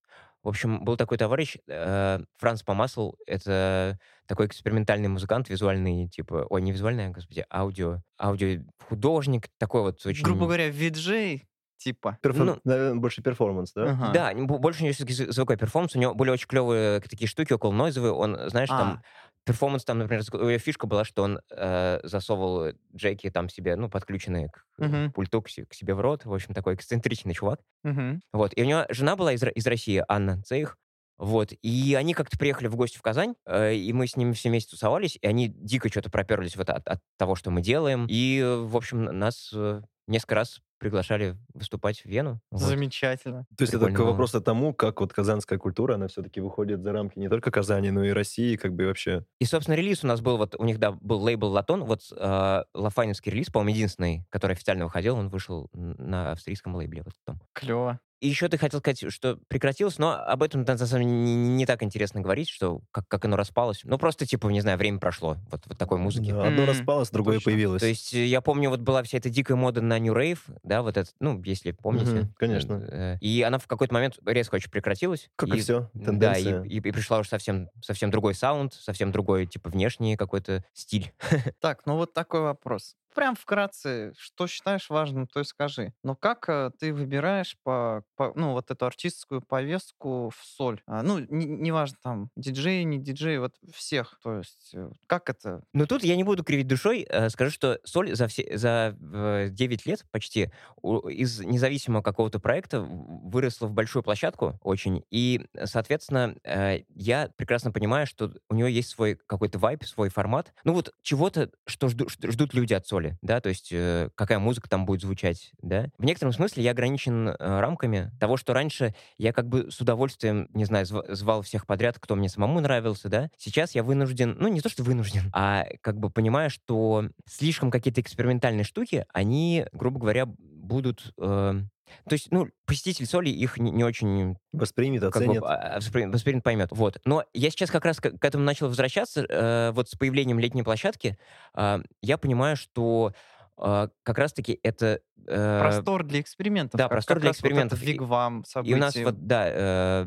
В 0.45 0.49
общем, 0.49 0.85
был 0.85 0.97
такой 0.97 1.19
товарищ, 1.19 1.57
э, 1.67 2.21
Франц 2.39 2.63
Помасл. 2.63 3.15
Это 3.27 3.99
такой 4.27 4.47
экспериментальный 4.47 5.09
музыкант, 5.09 5.49
визуальный, 5.49 6.09
типа... 6.09 6.47
Ой, 6.49 6.63
не 6.63 6.71
визуальный, 6.73 7.07
а, 7.07 7.11
господи, 7.11 7.45
аудио. 7.53 8.03
Аудио-художник. 8.21 9.49
Такой 9.59 9.83
вот 9.83 10.05
очень... 10.07 10.25
Грубо 10.25 10.47
говоря, 10.47 10.69
виджей, 10.69 11.49
типа. 11.79 12.19
Перфор- 12.23 12.45
Ну- 12.45 12.61
наверное, 12.65 13.01
больше 13.01 13.23
перформанс, 13.23 13.73
да? 13.73 13.91
Ага. 13.91 14.11
Да, 14.13 14.35
больше 14.35 14.83
у 14.83 14.85
него 14.85 14.95
все-таки 14.95 15.15
звуковой 15.15 15.59
перформанс. 15.59 15.97
У 15.97 15.99
него 15.99 16.15
были 16.15 16.31
очень 16.31 16.47
клевые 16.47 17.01
такие 17.01 17.29
штуки 17.29 17.53
около 17.53 17.73
нойзовые. 17.73 18.13
Он, 18.13 18.39
знаешь, 18.49 18.69
там... 18.69 19.03
Перформанс 19.49 19.85
там, 19.85 19.99
например, 19.99 20.23
у 20.33 20.37
него 20.49 20.59
фишка 20.59 20.87
была, 20.87 21.05
что 21.05 21.23
он 21.23 21.41
э, 21.51 22.01
засовывал 22.03 22.73
джеки 22.95 23.31
там 23.31 23.49
себе, 23.49 23.77
ну, 23.77 23.89
подключенные 23.89 24.49
к 24.51 24.65
э, 24.79 24.85
Мгм. 24.87 25.13
пульту 25.13 25.43
к 25.43 25.47
к 25.49 25.75
себе 25.75 25.95
в 25.95 26.01
рот. 26.01 26.25
В 26.25 26.33
общем, 26.35 26.55
такой 26.55 26.75
эксцентричный 26.75 27.35
чувак. 27.35 27.61
мгм. 27.85 28.21
Вот. 28.33 28.53
И 28.57 28.63
у 28.63 28.65
него 28.67 28.85
жена 28.91 29.17
была 29.17 29.33
из, 29.33 29.43
из 29.43 29.67
России, 29.67 30.03
Анна 30.09 30.43
Цейх. 30.43 30.77
Вот. 31.19 31.53
И 31.63 31.95
они 31.95 32.15
как-то 32.15 32.39
приехали 32.39 32.69
в 32.69 32.77
гости 32.77 32.99
в 32.99 33.03
Казань, 33.03 33.35
э, 33.47 33.75
и 33.75 33.93
мы 33.93 34.07
с 34.07 34.17
ними 34.17 34.33
все 34.33 34.51
вместе 34.51 34.71
тусовались, 34.71 35.19
и 35.21 35.27
они 35.27 35.49
дико 35.49 35.89
что-то 35.89 36.11
проперлись 36.11 36.57
вот 36.57 36.71
от, 36.71 36.87
от 36.87 37.01
того, 37.17 37.35
что 37.35 37.51
мы 37.51 37.61
делаем. 37.61 38.07
И, 38.09 38.39
э, 38.39 38.57
в 38.57 38.77
общем, 38.77 39.05
нас 39.05 39.51
э, 39.53 39.83
несколько 40.07 40.37
раз 40.37 40.61
приглашали 40.79 41.37
выступать 41.55 42.01
в 42.01 42.07
Вену. 42.07 42.41
Вот. 42.51 42.63
Замечательно. 42.63 43.47
То 43.57 43.63
есть 43.63 43.75
это 43.75 43.87
Прикольно 43.87 44.05
было. 44.05 44.11
вопрос 44.13 44.35
о 44.35 44.41
тому, 44.41 44.73
как 44.73 45.01
вот 45.01 45.13
казанская 45.13 45.59
культура, 45.59 45.95
она 45.95 46.09
все-таки 46.09 46.41
выходит 46.41 46.83
за 46.83 46.93
рамки 46.93 47.19
не 47.19 47.29
только 47.29 47.51
Казани, 47.51 47.91
но 47.91 48.05
и 48.05 48.11
России, 48.11 48.57
как 48.57 48.75
бы 48.75 48.87
вообще. 48.87 49.25
И, 49.41 49.45
собственно, 49.45 49.75
релиз 49.75 50.05
у 50.05 50.07
нас 50.07 50.21
был, 50.21 50.37
вот 50.37 50.55
у 50.59 50.65
них, 50.65 50.79
да, 50.79 50.93
был 50.93 51.21
лейбл 51.23 51.49
Латон, 51.49 51.85
вот 51.85 52.03
э, 52.17 52.63
лафайновский 52.75 53.33
релиз, 53.33 53.51
по-моему, 53.51 53.77
единственный, 53.77 54.25
который 54.31 54.53
официально 54.53 54.85
выходил, 54.85 55.17
он 55.17 55.29
вышел 55.29 55.69
на 55.73 56.33
австрийском 56.33 56.75
лейбле 56.77 57.03
вот 57.03 57.15
там. 57.25 57.41
Клево. 57.53 58.01
И 58.21 58.29
еще 58.29 58.49
ты 58.49 58.59
хотел 58.59 58.81
сказать, 58.81 59.13
что 59.13 59.39
прекратилось, 59.47 59.99
но 59.99 60.13
об 60.13 60.43
этом 60.43 60.63
на 60.63 60.77
самом 60.77 60.89
деле 60.89 61.05
не, 61.05 61.37
не 61.37 61.67
так 61.67 61.85
интересно 61.85 62.21
говорить, 62.21 62.49
что 62.49 62.81
как, 62.91 63.07
как 63.07 63.25
оно 63.25 63.37
распалось. 63.37 63.83
Ну, 63.85 63.97
просто, 63.97 64.27
типа, 64.27 64.49
не 64.49 64.61
знаю, 64.61 64.77
время 64.77 64.99
прошло, 64.99 65.37
вот, 65.51 65.63
вот 65.67 65.79
такой 65.79 65.99
музыки. 65.99 66.33
Да, 66.33 66.49
одно 66.49 66.67
распалось, 66.67 67.11
другое 67.11 67.37
точно. 67.37 67.53
появилось. 67.53 67.81
То 67.81 67.87
есть 67.87 68.13
я 68.13 68.41
помню, 68.41 68.71
вот 68.71 68.81
была 68.81 69.05
вся 69.05 69.19
эта 69.19 69.31
дикая 69.31 69.55
мода 69.55 69.83
на 69.83 69.99
New 70.01 70.15
Rave, 70.15 70.41
да, 70.69 70.83
вот 70.83 70.97
это, 70.97 71.11
ну, 71.21 71.43
если 71.43 71.73
помните. 71.73 72.11
Мгм, 72.13 72.35
конечно. 72.37 72.75
Э, 72.91 73.17
И 73.21 73.43
она 73.43 73.59
в 73.59 73.67
какой-то 73.67 73.93
момент 73.95 74.19
резко 74.25 74.55
очень 74.57 74.71
прекратилась. 74.71 75.31
как 75.37 75.49
и, 75.49 75.61
все, 75.61 75.91
Да, 75.95 76.37
и, 76.37 76.45
тенденция. 76.45 76.63
и, 76.63 76.77
и 76.77 76.91
пришла 76.93 77.19
уже 77.19 77.29
совсем, 77.29 77.71
совсем 77.83 78.11
другой 78.11 78.35
саунд, 78.35 78.75
совсем 78.75 79.11
другой, 79.13 79.47
типа, 79.47 79.71
внешний 79.71 80.17
какой-то 80.17 80.65
стиль. 80.75 81.13
Так, 81.61 81.87
ну 81.87 81.97
вот 81.97 82.13
такой 82.15 82.43
вопрос. 82.43 82.97
Прям 83.19 83.35
вкратце, 83.35 84.13
что 84.17 84.47
считаешь 84.47 84.91
важным, 84.91 85.27
то 85.27 85.41
и 85.41 85.45
скажи. 85.45 85.93
Но 86.05 86.15
как 86.15 86.49
э, 86.49 86.71
ты 86.79 86.95
выбираешь 86.95 87.57
по, 87.65 88.05
по- 88.15 88.33
ну, 88.37 88.53
вот 88.53 88.71
эту 88.71 88.87
артистскую 88.87 89.43
повестку 89.43 90.31
в 90.31 90.41
соль? 90.45 90.81
А, 90.87 91.03
ну, 91.03 91.19
не- 91.19 91.47
неважно, 91.47 91.97
там, 92.01 92.31
диджей, 92.37 92.85
не 92.85 92.99
диджей, 92.99 93.39
вот 93.39 93.55
всех. 93.75 94.21
То 94.23 94.39
есть, 94.39 94.71
э, 94.73 94.91
как 95.09 95.31
это? 95.31 95.65
Но 95.73 95.87
тут 95.87 96.05
я 96.05 96.15
не 96.15 96.23
буду 96.23 96.45
кривить 96.45 96.69
душой, 96.69 97.05
э, 97.09 97.29
скажу, 97.31 97.51
что 97.51 97.81
Соль 97.83 98.15
за, 98.15 98.29
все, 98.29 98.57
за 98.57 98.97
э, 99.01 99.49
9 99.51 99.85
лет 99.85 100.05
почти 100.13 100.53
у- 100.81 101.09
из 101.09 101.41
независимого 101.41 102.03
какого-то 102.03 102.39
проекта 102.39 102.81
выросла 102.81 103.67
в 103.67 103.73
большую 103.73 104.05
площадку 104.05 104.59
очень, 104.63 105.03
и, 105.11 105.45
соответственно, 105.65 106.37
э, 106.45 106.83
я 106.95 107.31
прекрасно 107.37 107.73
понимаю, 107.73 108.07
что 108.07 108.33
у 108.49 108.55
нее 108.55 108.73
есть 108.73 108.91
свой 108.91 109.19
какой-то 109.27 109.59
вайп, 109.59 109.85
свой 109.85 110.09
формат, 110.09 110.53
ну 110.63 110.73
вот 110.73 110.93
чего-то, 111.03 111.51
что 111.67 111.89
жду- 111.89 112.09
ждут 112.09 112.55
люди 112.55 112.75
от 112.75 112.87
Соли, 112.87 113.08
да, 113.23 113.41
то 113.41 113.49
есть 113.49 113.69
э, 113.73 114.11
какая 114.15 114.39
музыка 114.39 114.69
там 114.69 114.87
будет 114.87 115.01
звучать, 115.01 115.53
да. 115.63 115.87
В 115.99 116.05
некотором 116.05 116.33
смысле 116.33 116.63
я 116.63 116.73
ограничен 116.73 117.29
э, 117.29 117.35
рамками 117.39 118.11
того, 118.21 118.37
что 118.37 118.53
раньше 118.55 118.95
я 119.17 119.33
как 119.33 119.49
бы 119.49 119.71
с 119.71 119.81
удовольствием, 119.81 120.49
не 120.55 120.65
знаю, 120.65 120.85
зв- 120.87 121.15
звал 121.15 121.43
всех 121.43 121.67
подряд, 121.67 121.99
кто 121.99 122.15
мне 122.17 122.29
самому 122.29 122.61
нравился, 122.61 123.09
да. 123.09 123.31
Сейчас 123.39 123.75
я 123.75 123.83
вынужден, 123.83 124.37
ну 124.39 124.49
не 124.49 124.61
то, 124.61 124.69
что 124.69 124.83
вынужден, 124.83 125.31
а 125.33 125.65
как 125.81 125.99
бы 125.99 126.11
понимаю, 126.11 126.51
что 126.51 127.09
слишком 127.27 127.71
какие-то 127.71 128.01
экспериментальные 128.01 128.65
штуки, 128.65 129.07
они, 129.13 129.67
грубо 129.73 130.01
говоря, 130.01 130.27
будут... 130.69 131.13
э, 131.19 131.63
то 132.09 132.13
есть, 132.13 132.29
ну, 132.31 132.49
посетитель 132.67 133.07
соли 133.07 133.31
их 133.31 133.57
не, 133.57 133.71
не 133.71 133.83
очень 133.83 134.37
Воспримет, 134.53 135.01
как 135.01 135.15
бы, 135.15 135.19
оценит. 135.19 135.43
а, 135.43 135.79
воспри- 135.79 136.11
воспримет, 136.11 136.45
поймет. 136.45 136.69
Вот. 136.71 136.99
Но 137.07 137.25
я 137.33 137.51
сейчас 137.51 137.71
как 137.71 137.85
раз 137.87 137.97
к, 137.99 138.11
к 138.11 138.25
этому 138.25 138.45
начал 138.45 138.69
возвращаться. 138.69 139.25
э, 139.29 139.71
вот 139.73 139.89
с 139.89 139.95
появлением 139.95 140.39
летней 140.39 140.63
площадки 140.63 141.19
а, 141.55 141.81
я 142.03 142.19
понимаю, 142.19 142.57
что 142.57 143.15
а, 143.15 143.38
как 143.59 144.19
раз-таки 144.19 144.59
это... 144.63 145.01
э, 145.27 145.59
Простор 145.61 146.05
для 146.05 146.21
экспериментов. 146.21 146.79
да, 146.79 146.89
простор 146.89 147.19
для 147.19 147.29
вот 147.31 147.35
экспериментов. 147.37 147.83
И- 147.83 147.87
Вигвам, 147.93 148.41
и 148.41 148.45
события. 148.47 148.75
у 148.75 148.79
нас 148.79 148.95
вот, 148.97 149.27
да, 149.27 149.45
э, 149.49 150.07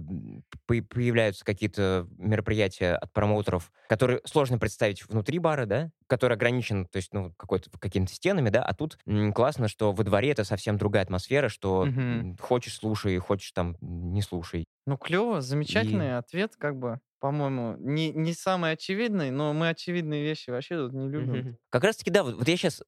по- 0.65 0.81
появляются 0.83 1.45
какие-то 1.45 2.07
мероприятия 2.17 2.95
от 2.95 3.11
промоутеров, 3.13 3.71
которые 3.87 4.21
сложно 4.25 4.57
представить 4.57 5.05
внутри 5.07 5.39
бара, 5.39 5.65
да, 5.65 5.91
который 6.07 6.35
ограничен, 6.35 6.85
то 6.85 6.97
есть, 6.97 7.13
ну, 7.13 7.33
какой-то, 7.37 7.69
какими-то 7.79 8.13
стенами, 8.13 8.49
да, 8.49 8.63
а 8.63 8.73
тут 8.73 8.97
м, 9.05 9.33
классно, 9.33 9.67
что 9.67 9.91
во 9.91 10.03
дворе 10.03 10.31
это 10.31 10.43
совсем 10.43 10.77
другая 10.77 11.03
атмосфера, 11.03 11.49
что 11.49 11.83
м, 11.85 12.37
хочешь 12.39 12.75
слушай, 12.75 13.17
хочешь 13.19 13.51
там 13.51 13.75
не 13.81 14.21
слушай. 14.21 14.65
Ну, 14.85 14.97
клево, 14.97 15.41
замечательный 15.41 16.17
ответ, 16.17 16.55
как 16.57 16.77
бы, 16.77 16.99
по-моему, 17.21 17.75
не, 17.77 18.11
не 18.11 18.33
самый 18.33 18.71
очевидный, 18.71 19.29
но 19.29 19.53
мы 19.53 19.69
очевидные 19.69 20.23
вещи 20.23 20.49
вообще 20.49 20.75
тут 20.75 20.93
не 20.93 21.07
любим. 21.07 21.31
Мгм. 21.35 21.57
Как 21.69 21.83
раз 21.83 21.95
таки, 21.97 22.09
да, 22.09 22.23
вот, 22.23 22.35
вот 22.35 22.47
я 22.47 22.57
сейчас, 22.57 22.81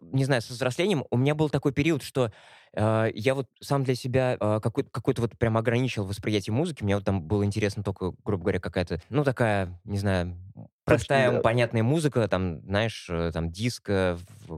не 0.00 0.24
знаю, 0.24 0.40
со 0.40 0.54
взрослением, 0.54 1.04
у 1.10 1.16
меня 1.18 1.34
был 1.34 1.50
такой 1.50 1.72
период, 1.72 2.02
что 2.02 2.32
э, 2.72 3.10
я 3.14 3.34
вот 3.34 3.48
сам 3.60 3.84
для 3.84 3.94
себя 3.94 4.36
э, 4.40 4.60
какой- 4.62 4.84
какой-то 4.84 5.20
вот 5.22 5.36
прям 5.38 5.58
ограничил 5.58 6.06
восприятие 6.06 6.54
музыки. 6.54 6.82
Мне 6.82 6.96
вот 6.96 7.04
там 7.04 7.22
было 7.22 7.44
интересно 7.44 7.82
только, 7.84 8.12
грубо 8.24 8.44
говоря, 8.44 8.60
какая-то, 8.60 9.00
ну, 9.10 9.24
такая, 9.24 9.78
не 9.84 9.98
знаю, 9.98 10.36
простая, 10.84 11.30
да. 11.32 11.40
понятная 11.40 11.82
музыка, 11.82 12.26
там, 12.28 12.62
знаешь, 12.62 13.06
э, 13.10 13.30
там, 13.32 13.50
диско, 13.52 14.18
в- 14.46 14.56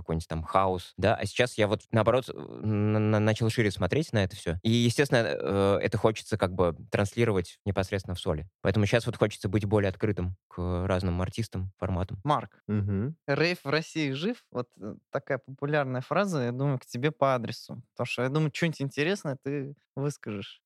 какой-нибудь 0.00 0.28
там 0.28 0.42
хаус, 0.42 0.92
да, 0.96 1.14
а 1.14 1.24
сейчас 1.26 1.56
я 1.58 1.66
вот, 1.68 1.82
наоборот, 1.90 2.28
начал 2.34 3.50
шире 3.50 3.70
смотреть 3.70 4.12
на 4.12 4.24
это 4.24 4.36
все. 4.36 4.58
И, 4.62 4.70
естественно, 4.70 5.18
э, 5.26 5.78
это 5.82 5.98
хочется 5.98 6.36
как 6.36 6.52
бы 6.54 6.76
транслировать 6.90 7.58
непосредственно 7.64 8.14
в 8.14 8.20
соли. 8.20 8.48
Поэтому 8.62 8.86
сейчас 8.86 9.06
вот 9.06 9.16
хочется 9.16 9.48
быть 9.48 9.64
более 9.64 9.88
открытым 9.88 10.36
к 10.48 10.86
разным 10.86 11.20
артистам, 11.22 11.72
форматам. 11.78 12.20
Марк, 12.24 12.62
Мгм. 12.68 13.16
рейв 13.26 13.60
в 13.64 13.68
России 13.68 14.12
жив? 14.12 14.44
Вот 14.50 14.68
э, 14.80 14.94
такая 15.10 15.38
популярная 15.38 16.00
фраза, 16.00 16.42
я 16.44 16.52
думаю, 16.52 16.78
к 16.78 16.86
тебе 16.86 17.10
по 17.10 17.34
адресу. 17.34 17.82
Потому 17.92 18.06
что 18.06 18.22
я 18.22 18.28
думаю, 18.28 18.50
что-нибудь 18.54 18.82
интересное 18.82 19.36
ты 19.42 19.74
выскажешь. 20.00 20.60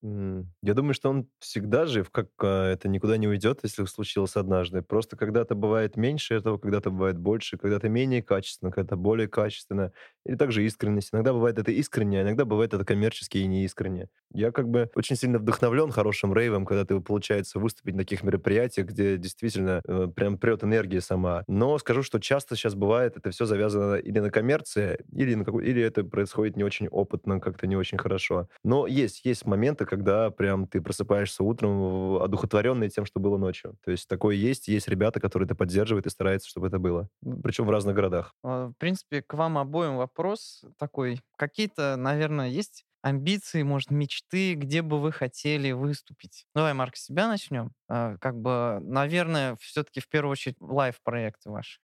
Я 0.62 0.74
думаю, 0.74 0.94
что 0.94 1.10
он 1.10 1.28
всегда 1.38 1.86
жив, 1.86 2.10
как 2.10 2.28
а, 2.42 2.72
это 2.72 2.88
никуда 2.88 3.16
не 3.16 3.28
уйдет, 3.28 3.60
если 3.62 3.84
случилось 3.84 4.36
однажды. 4.36 4.82
Просто 4.82 5.16
когда-то 5.16 5.54
бывает 5.54 5.96
меньше 5.96 6.34
этого, 6.34 6.58
когда-то 6.58 6.90
бывает 6.90 7.18
больше, 7.18 7.56
когда-то 7.58 7.88
менее 7.88 8.22
качественно, 8.22 8.70
когда-то 8.70 8.96
более 8.96 9.28
качественно. 9.28 9.92
Или 10.26 10.36
также 10.36 10.64
искренность. 10.64 11.10
Иногда 11.12 11.32
бывает 11.32 11.58
это 11.58 11.70
искренне, 11.70 12.20
а 12.20 12.22
иногда 12.22 12.44
бывает 12.44 12.72
это 12.74 12.84
коммерчески 12.84 13.38
и 13.38 13.46
неискренне. 13.46 14.08
Я 14.32 14.50
как 14.52 14.68
бы 14.68 14.90
очень 14.94 15.16
сильно 15.16 15.38
вдохновлен 15.38 15.90
хорошим 15.90 16.34
рейвом, 16.34 16.64
когда 16.64 16.84
ты 16.84 16.98
получается 17.00 17.58
выступить 17.58 17.94
на 17.94 18.00
таких 18.00 18.22
мероприятиях, 18.22 18.88
где 18.88 19.16
действительно 19.16 19.80
э, 19.86 20.08
прям 20.14 20.38
прет 20.38 20.64
энергия 20.64 21.00
сама. 21.00 21.44
Но 21.46 21.78
скажу, 21.78 22.02
что 22.02 22.18
часто 22.18 22.56
сейчас 22.56 22.74
бывает, 22.74 23.16
это 23.16 23.30
все 23.30 23.44
завязано 23.44 23.94
или 23.94 24.18
на 24.18 24.30
коммерции, 24.30 25.04
или, 25.12 25.34
на 25.34 25.44
какой, 25.44 25.66
или 25.66 25.82
это 25.82 26.04
происходит 26.04 26.56
не 26.56 26.64
очень 26.64 26.88
опытно, 26.88 27.40
как-то 27.40 27.66
не 27.66 27.76
очень 27.76 27.98
хорошо. 27.98 28.48
Но 28.64 28.86
есть, 28.86 29.23
есть 29.24 29.46
моменты, 29.46 29.86
когда 29.86 30.30
прям 30.30 30.66
ты 30.66 30.80
просыпаешься 30.80 31.42
утром 31.44 32.22
одухотворенный 32.22 32.88
тем, 32.90 33.04
что 33.06 33.20
было 33.20 33.36
ночью. 33.38 33.76
То 33.84 33.90
есть 33.90 34.08
такое 34.08 34.36
есть, 34.36 34.68
есть 34.68 34.88
ребята, 34.88 35.20
которые 35.20 35.46
это 35.46 35.54
поддерживают 35.54 36.06
и 36.06 36.10
стараются, 36.10 36.48
чтобы 36.48 36.68
это 36.68 36.78
было. 36.78 37.08
Причем 37.42 37.66
в 37.66 37.70
разных 37.70 37.94
городах. 37.94 38.32
А, 38.42 38.68
В 38.68 38.74
принципе, 38.74 39.22
к 39.22 39.34
вам 39.34 39.58
обоим 39.58 39.96
вопрос 39.96 40.64
такой. 40.78 41.20
Какие-то, 41.36 41.96
наверное, 41.96 42.48
есть 42.48 42.84
амбиции, 43.02 43.62
может, 43.62 43.90
мечты, 43.90 44.54
где 44.54 44.80
бы 44.82 45.00
вы 45.00 45.12
хотели 45.12 45.72
выступить? 45.72 46.46
Давай, 46.54 46.72
Марк, 46.72 46.96
с 46.96 47.04
себя 47.04 47.28
начнем. 47.28 47.72
А, 47.88 48.16
Как 48.18 48.36
бы, 48.40 48.78
наверное, 48.82 49.56
все-таки 49.60 50.00
в 50.00 50.08
первую 50.08 50.32
очередь 50.32 50.56
лайв-проекты 50.60 51.50
ваши. 51.50 51.80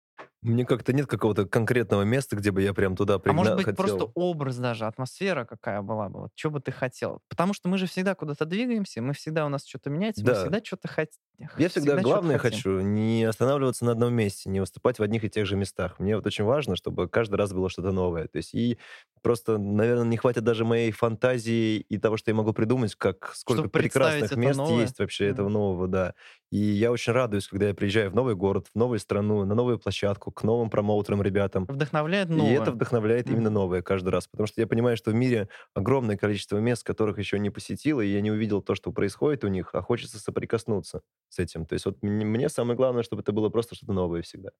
Мне 0.45 0.67
как-то 0.67 0.93
нет 0.93 1.07
какого-то 1.07 1.47
конкретного 1.47 2.03
места, 2.03 2.37
где 2.37 2.51
бы 2.51 2.61
я 2.63 2.75
прям 2.75 2.97
туда 2.97 3.19
А 3.27 3.33
пригна- 3.33 3.33
может 3.33 3.55
быть, 3.55 3.65
хотел. 3.65 3.77
просто 3.97 4.05
образ 4.15 4.59
даже, 4.59 4.85
атмосфера 4.87 5.47
какая 5.47 5.81
была 5.81 6.09
бы, 6.11 6.21
вот 6.23 6.31
что 6.35 6.51
бы 6.51 6.61
ты 6.61 6.73
хотел? 6.73 7.21
Потому 7.29 7.55
что 7.55 7.69
мы 7.71 7.79
же 7.79 7.87
всегда 7.87 8.15
куда-то 8.15 8.45
двигаемся, 8.45 9.01
мы 9.01 9.15
всегда 9.15 9.47
у 9.47 9.49
нас 9.49 9.65
что-то 9.67 9.89
меняется, 9.91 10.27
мы 10.27 10.35
Да. 10.35 10.35
всегда 10.35 10.61
что-то 10.63 10.89
хотим. 10.89 11.19
Я 11.57 11.69
всегда 11.69 11.97
главное 11.99 12.37
хочу 12.37 12.81
не 12.81 13.23
останавливаться 13.23 13.85
на 13.85 13.93
одном 13.93 14.13
месте, 14.13 14.51
не 14.51 14.59
выступать 14.59 14.99
в 14.99 15.03
одних 15.05 15.23
и 15.23 15.31
тех 15.31 15.47
же 15.47 15.55
местах. 15.57 16.01
Мне 16.01 16.17
вот 16.17 16.27
очень 16.27 16.43
важно, 16.43 16.75
чтобы 16.75 17.09
каждый 17.09 17.37
раз 17.37 17.53
было 17.53 17.71
что-то 17.71 17.93
новое. 17.93 18.27
То 18.27 18.39
есть 18.39 18.55
и 18.55 18.77
просто, 19.23 19.57
наверное, 19.59 20.05
не 20.05 20.17
хватит 20.17 20.43
даже 20.43 20.65
моей 20.65 20.91
фантазии 20.91 21.77
и 21.79 21.99
того, 21.99 22.17
что 22.17 22.33
я 22.33 22.35
могу 22.35 22.53
придумать, 22.53 22.97
как 22.97 23.31
сколько 23.37 23.69
Чтобы 23.69 23.71
прекрасных 23.71 24.35
мест 24.37 24.59
новое. 24.59 24.83
есть 24.83 24.99
вообще 24.99 25.27
этого 25.29 25.49
нового, 25.49 25.87
да. 25.87 26.15
И 26.51 26.59
я 26.59 26.91
очень 26.91 27.13
радуюсь, 27.13 27.47
когда 27.47 27.69
я 27.69 27.75
приезжаю 27.75 28.11
в 28.11 28.15
новый 28.17 28.35
город, 28.35 28.67
в 28.75 28.77
новую 28.79 28.99
страну, 28.99 29.45
на 29.45 29.55
новую 29.55 29.79
площадку, 29.79 30.33
к 30.35 30.43
новым 30.45 30.70
промоутерам, 30.70 31.22
ребятам. 31.22 31.68
Вдохновляет 31.68 32.30
И 32.35 32.39
новое. 32.39 32.51
это 32.51 32.72
вдохновляет 32.72 33.30
именно 33.30 33.49
Мгм. 33.49 33.51
новое 33.51 33.82
каждый 33.82 34.11
раз. 34.11 34.26
Потому 34.28 34.47
что 34.49 34.61
я 34.61 34.66
понимаю, 34.66 34.97
что 34.97 35.12
в 35.12 35.14
мире 35.14 35.49
огромное 35.74 36.16
количество 36.16 36.59
мест, 36.59 36.85
которых 36.85 37.18
еще 37.18 37.39
не 37.39 37.51
посетил, 37.51 38.01
и 38.01 38.07
я 38.07 38.20
не 38.22 38.32
увидел 38.32 38.62
то, 38.62 38.74
что 38.74 38.93
происходит 38.93 39.45
у 39.45 39.49
них, 39.49 39.70
а 39.74 39.82
хочется 39.82 40.18
соприкоснуться 40.18 41.03
с 41.28 41.39
этим. 41.39 41.66
То 41.66 41.74
есть 41.74 41.87
вот 41.87 42.03
мне 42.03 42.49
самое 42.49 42.76
главное, 42.76 43.05
чтобы 43.05 43.22
это 43.22 43.32
было 43.32 43.51
просто 43.51 43.76
что-то 43.76 43.93
новое 43.93 44.22
всегда. 44.22 44.51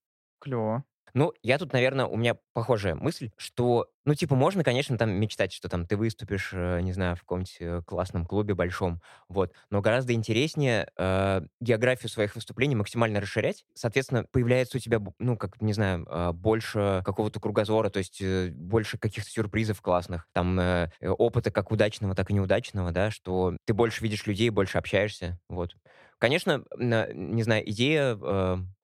Клево. 0.45 0.85
Ну, 1.17 1.33
я 1.45 1.59
тут, 1.59 1.73
наверное, 1.73 2.07
у 2.07 2.17
меня 2.17 2.37
похожая 2.55 2.97
мысль, 2.97 3.31
что, 3.37 3.87
ну, 4.05 4.15
типа, 4.17 4.35
можно, 4.35 4.65
конечно, 4.65 4.99
там 4.99 5.11
мечтать, 5.13 5.53
что 5.53 5.69
там 5.69 5.87
ты 5.87 5.97
выступишь, 5.97 6.51
э, 6.53 6.81
не 6.81 6.93
знаю, 6.93 7.15
в 7.15 7.21
каком-нибудь 7.21 7.57
э, 7.61 7.83
классном 7.87 8.27
клубе 8.27 8.55
большом, 8.55 9.01
вот. 9.29 9.53
Но 9.71 9.81
гораздо 9.81 10.13
интереснее 10.13 10.89
э, 10.99 11.43
географию 11.61 12.11
своих 12.11 12.35
выступлений 12.35 12.75
максимально 12.75 13.21
расширять. 13.21 13.65
Соответственно, 13.75 14.25
появляется 14.33 14.79
у 14.79 14.81
тебя, 14.81 14.99
ну, 15.21 15.37
как, 15.37 15.63
не 15.63 15.73
знаю, 15.73 16.05
э, 16.11 16.33
больше 16.33 17.03
какого-то 17.05 17.39
кругозора, 17.39 17.91
то 17.91 17.99
есть 18.01 18.21
э, 18.21 18.51
больше 18.53 18.99
каких-то 18.99 19.31
сюрпризов 19.31 19.81
классных, 19.83 20.27
там, 20.33 20.59
э, 20.59 20.91
опыта 21.01 21.53
как 21.53 21.71
удачного, 21.71 22.17
так 22.17 22.31
и 22.31 22.35
неудачного, 22.35 22.91
да, 22.91 23.13
что 23.13 23.57
ты 23.67 23.73
больше 23.73 24.03
видишь 24.03 24.27
людей, 24.27 24.51
больше 24.51 24.79
общаешься, 24.79 25.39
вот. 25.49 25.77
Конечно, 26.19 26.65
не 26.77 27.43
знаю, 27.43 27.69
идея 27.71 28.17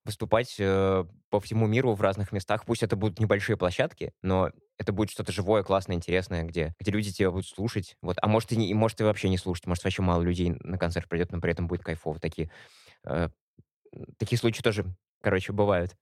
выступать 0.03 0.55
э, 0.59 1.05
по 1.29 1.39
всему 1.39 1.67
миру 1.67 1.93
в 1.93 2.01
разных 2.01 2.31
местах, 2.31 2.65
пусть 2.65 2.83
это 2.83 2.95
будут 2.95 3.19
небольшие 3.19 3.57
площадки, 3.57 4.13
но 4.21 4.49
это 4.77 4.93
будет 4.93 5.11
что-то 5.11 5.31
живое, 5.31 5.63
классное, 5.63 5.95
интересное, 5.95 6.43
где, 6.43 6.73
где 6.79 6.91
люди 6.91 7.11
тебя 7.11 7.31
будут 7.31 7.47
слушать. 7.47 7.97
Вот. 8.01 8.17
А 8.21 8.27
может 8.27 8.51
и, 8.51 8.57
не, 8.57 8.73
может 8.73 8.99
и 8.99 9.03
вообще 9.03 9.29
не 9.29 9.37
слушать, 9.37 9.67
может 9.67 9.83
вообще 9.83 10.01
мало 10.01 10.23
людей 10.23 10.55
на 10.61 10.77
концерт 10.77 11.07
придет, 11.07 11.31
но 11.31 11.39
при 11.39 11.51
этом 11.51 11.67
будет 11.67 11.83
кайфово. 11.83 12.19
Такие, 12.19 12.49
э, 13.05 13.29
такие 14.17 14.39
случаи 14.39 14.61
тоже, 14.61 14.85
короче, 15.21 15.53
бывают. 15.53 15.95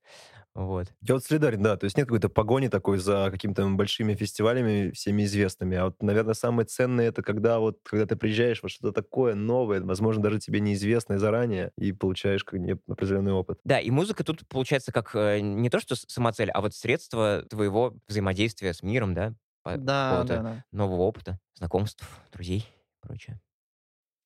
Вот. 0.54 0.88
Я 1.00 1.14
вот 1.14 1.24
солидарен, 1.24 1.62
да. 1.62 1.76
То 1.76 1.84
есть 1.84 1.96
нет 1.96 2.06
какой-то 2.06 2.28
погони 2.28 2.66
такой 2.68 2.98
за 2.98 3.28
какими-то 3.30 3.68
большими 3.70 4.14
фестивалями, 4.14 4.90
всеми 4.90 5.22
известными. 5.22 5.76
А 5.76 5.84
вот, 5.86 6.02
наверное, 6.02 6.34
самое 6.34 6.66
ценное 6.66 7.08
это 7.08 7.22
когда 7.22 7.60
вот, 7.60 7.78
когда 7.84 8.04
ты 8.04 8.16
приезжаешь 8.16 8.62
во 8.62 8.68
что-то 8.68 8.92
такое 8.92 9.34
новое, 9.34 9.80
возможно, 9.80 10.22
даже 10.22 10.40
тебе 10.40 10.58
неизвестное 10.60 11.18
заранее, 11.18 11.70
и 11.78 11.92
получаешь 11.92 12.42
как 12.42 12.58
определенный 12.88 13.32
опыт. 13.32 13.60
Да, 13.64 13.78
и 13.78 13.90
музыка 13.90 14.24
тут 14.24 14.46
получается 14.48 14.90
как 14.90 15.14
э, 15.14 15.38
не 15.40 15.70
то, 15.70 15.78
что 15.78 15.94
самоцель, 15.94 16.50
а 16.50 16.60
вот 16.60 16.74
средство 16.74 17.44
твоего 17.48 17.96
взаимодействия 18.08 18.74
с 18.74 18.82
миром, 18.82 19.14
да, 19.14 19.34
по- 19.62 19.76
Да, 19.76 20.24
да, 20.24 20.42
да. 20.42 20.62
нового 20.72 21.02
опыта, 21.02 21.38
знакомств, 21.54 22.04
друзей 22.32 22.66
и 22.68 23.06
прочее. 23.06 23.40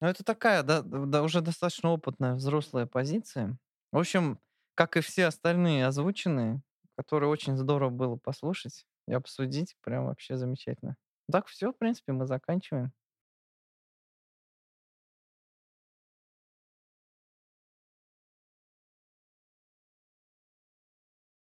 Ну, 0.00 0.08
это 0.08 0.24
такая, 0.24 0.62
да, 0.62 0.82
да, 0.82 1.22
уже 1.22 1.40
достаточно 1.40 1.90
опытная 1.90 2.34
взрослая 2.34 2.86
позиция. 2.86 3.58
В 3.92 3.98
общем, 3.98 4.38
как 4.74 4.96
и 4.96 5.00
все 5.00 5.26
остальные 5.26 5.86
озвученные, 5.86 6.62
которые 6.96 7.30
очень 7.30 7.56
здорово 7.56 7.90
было 7.90 8.16
послушать 8.16 8.86
и 9.08 9.12
обсудить, 9.14 9.76
прям 9.82 10.06
вообще 10.06 10.36
замечательно. 10.36 10.96
Так, 11.30 11.46
все, 11.46 11.72
в 11.72 11.78
принципе, 11.78 12.12
мы 12.12 12.26
заканчиваем. 12.26 12.92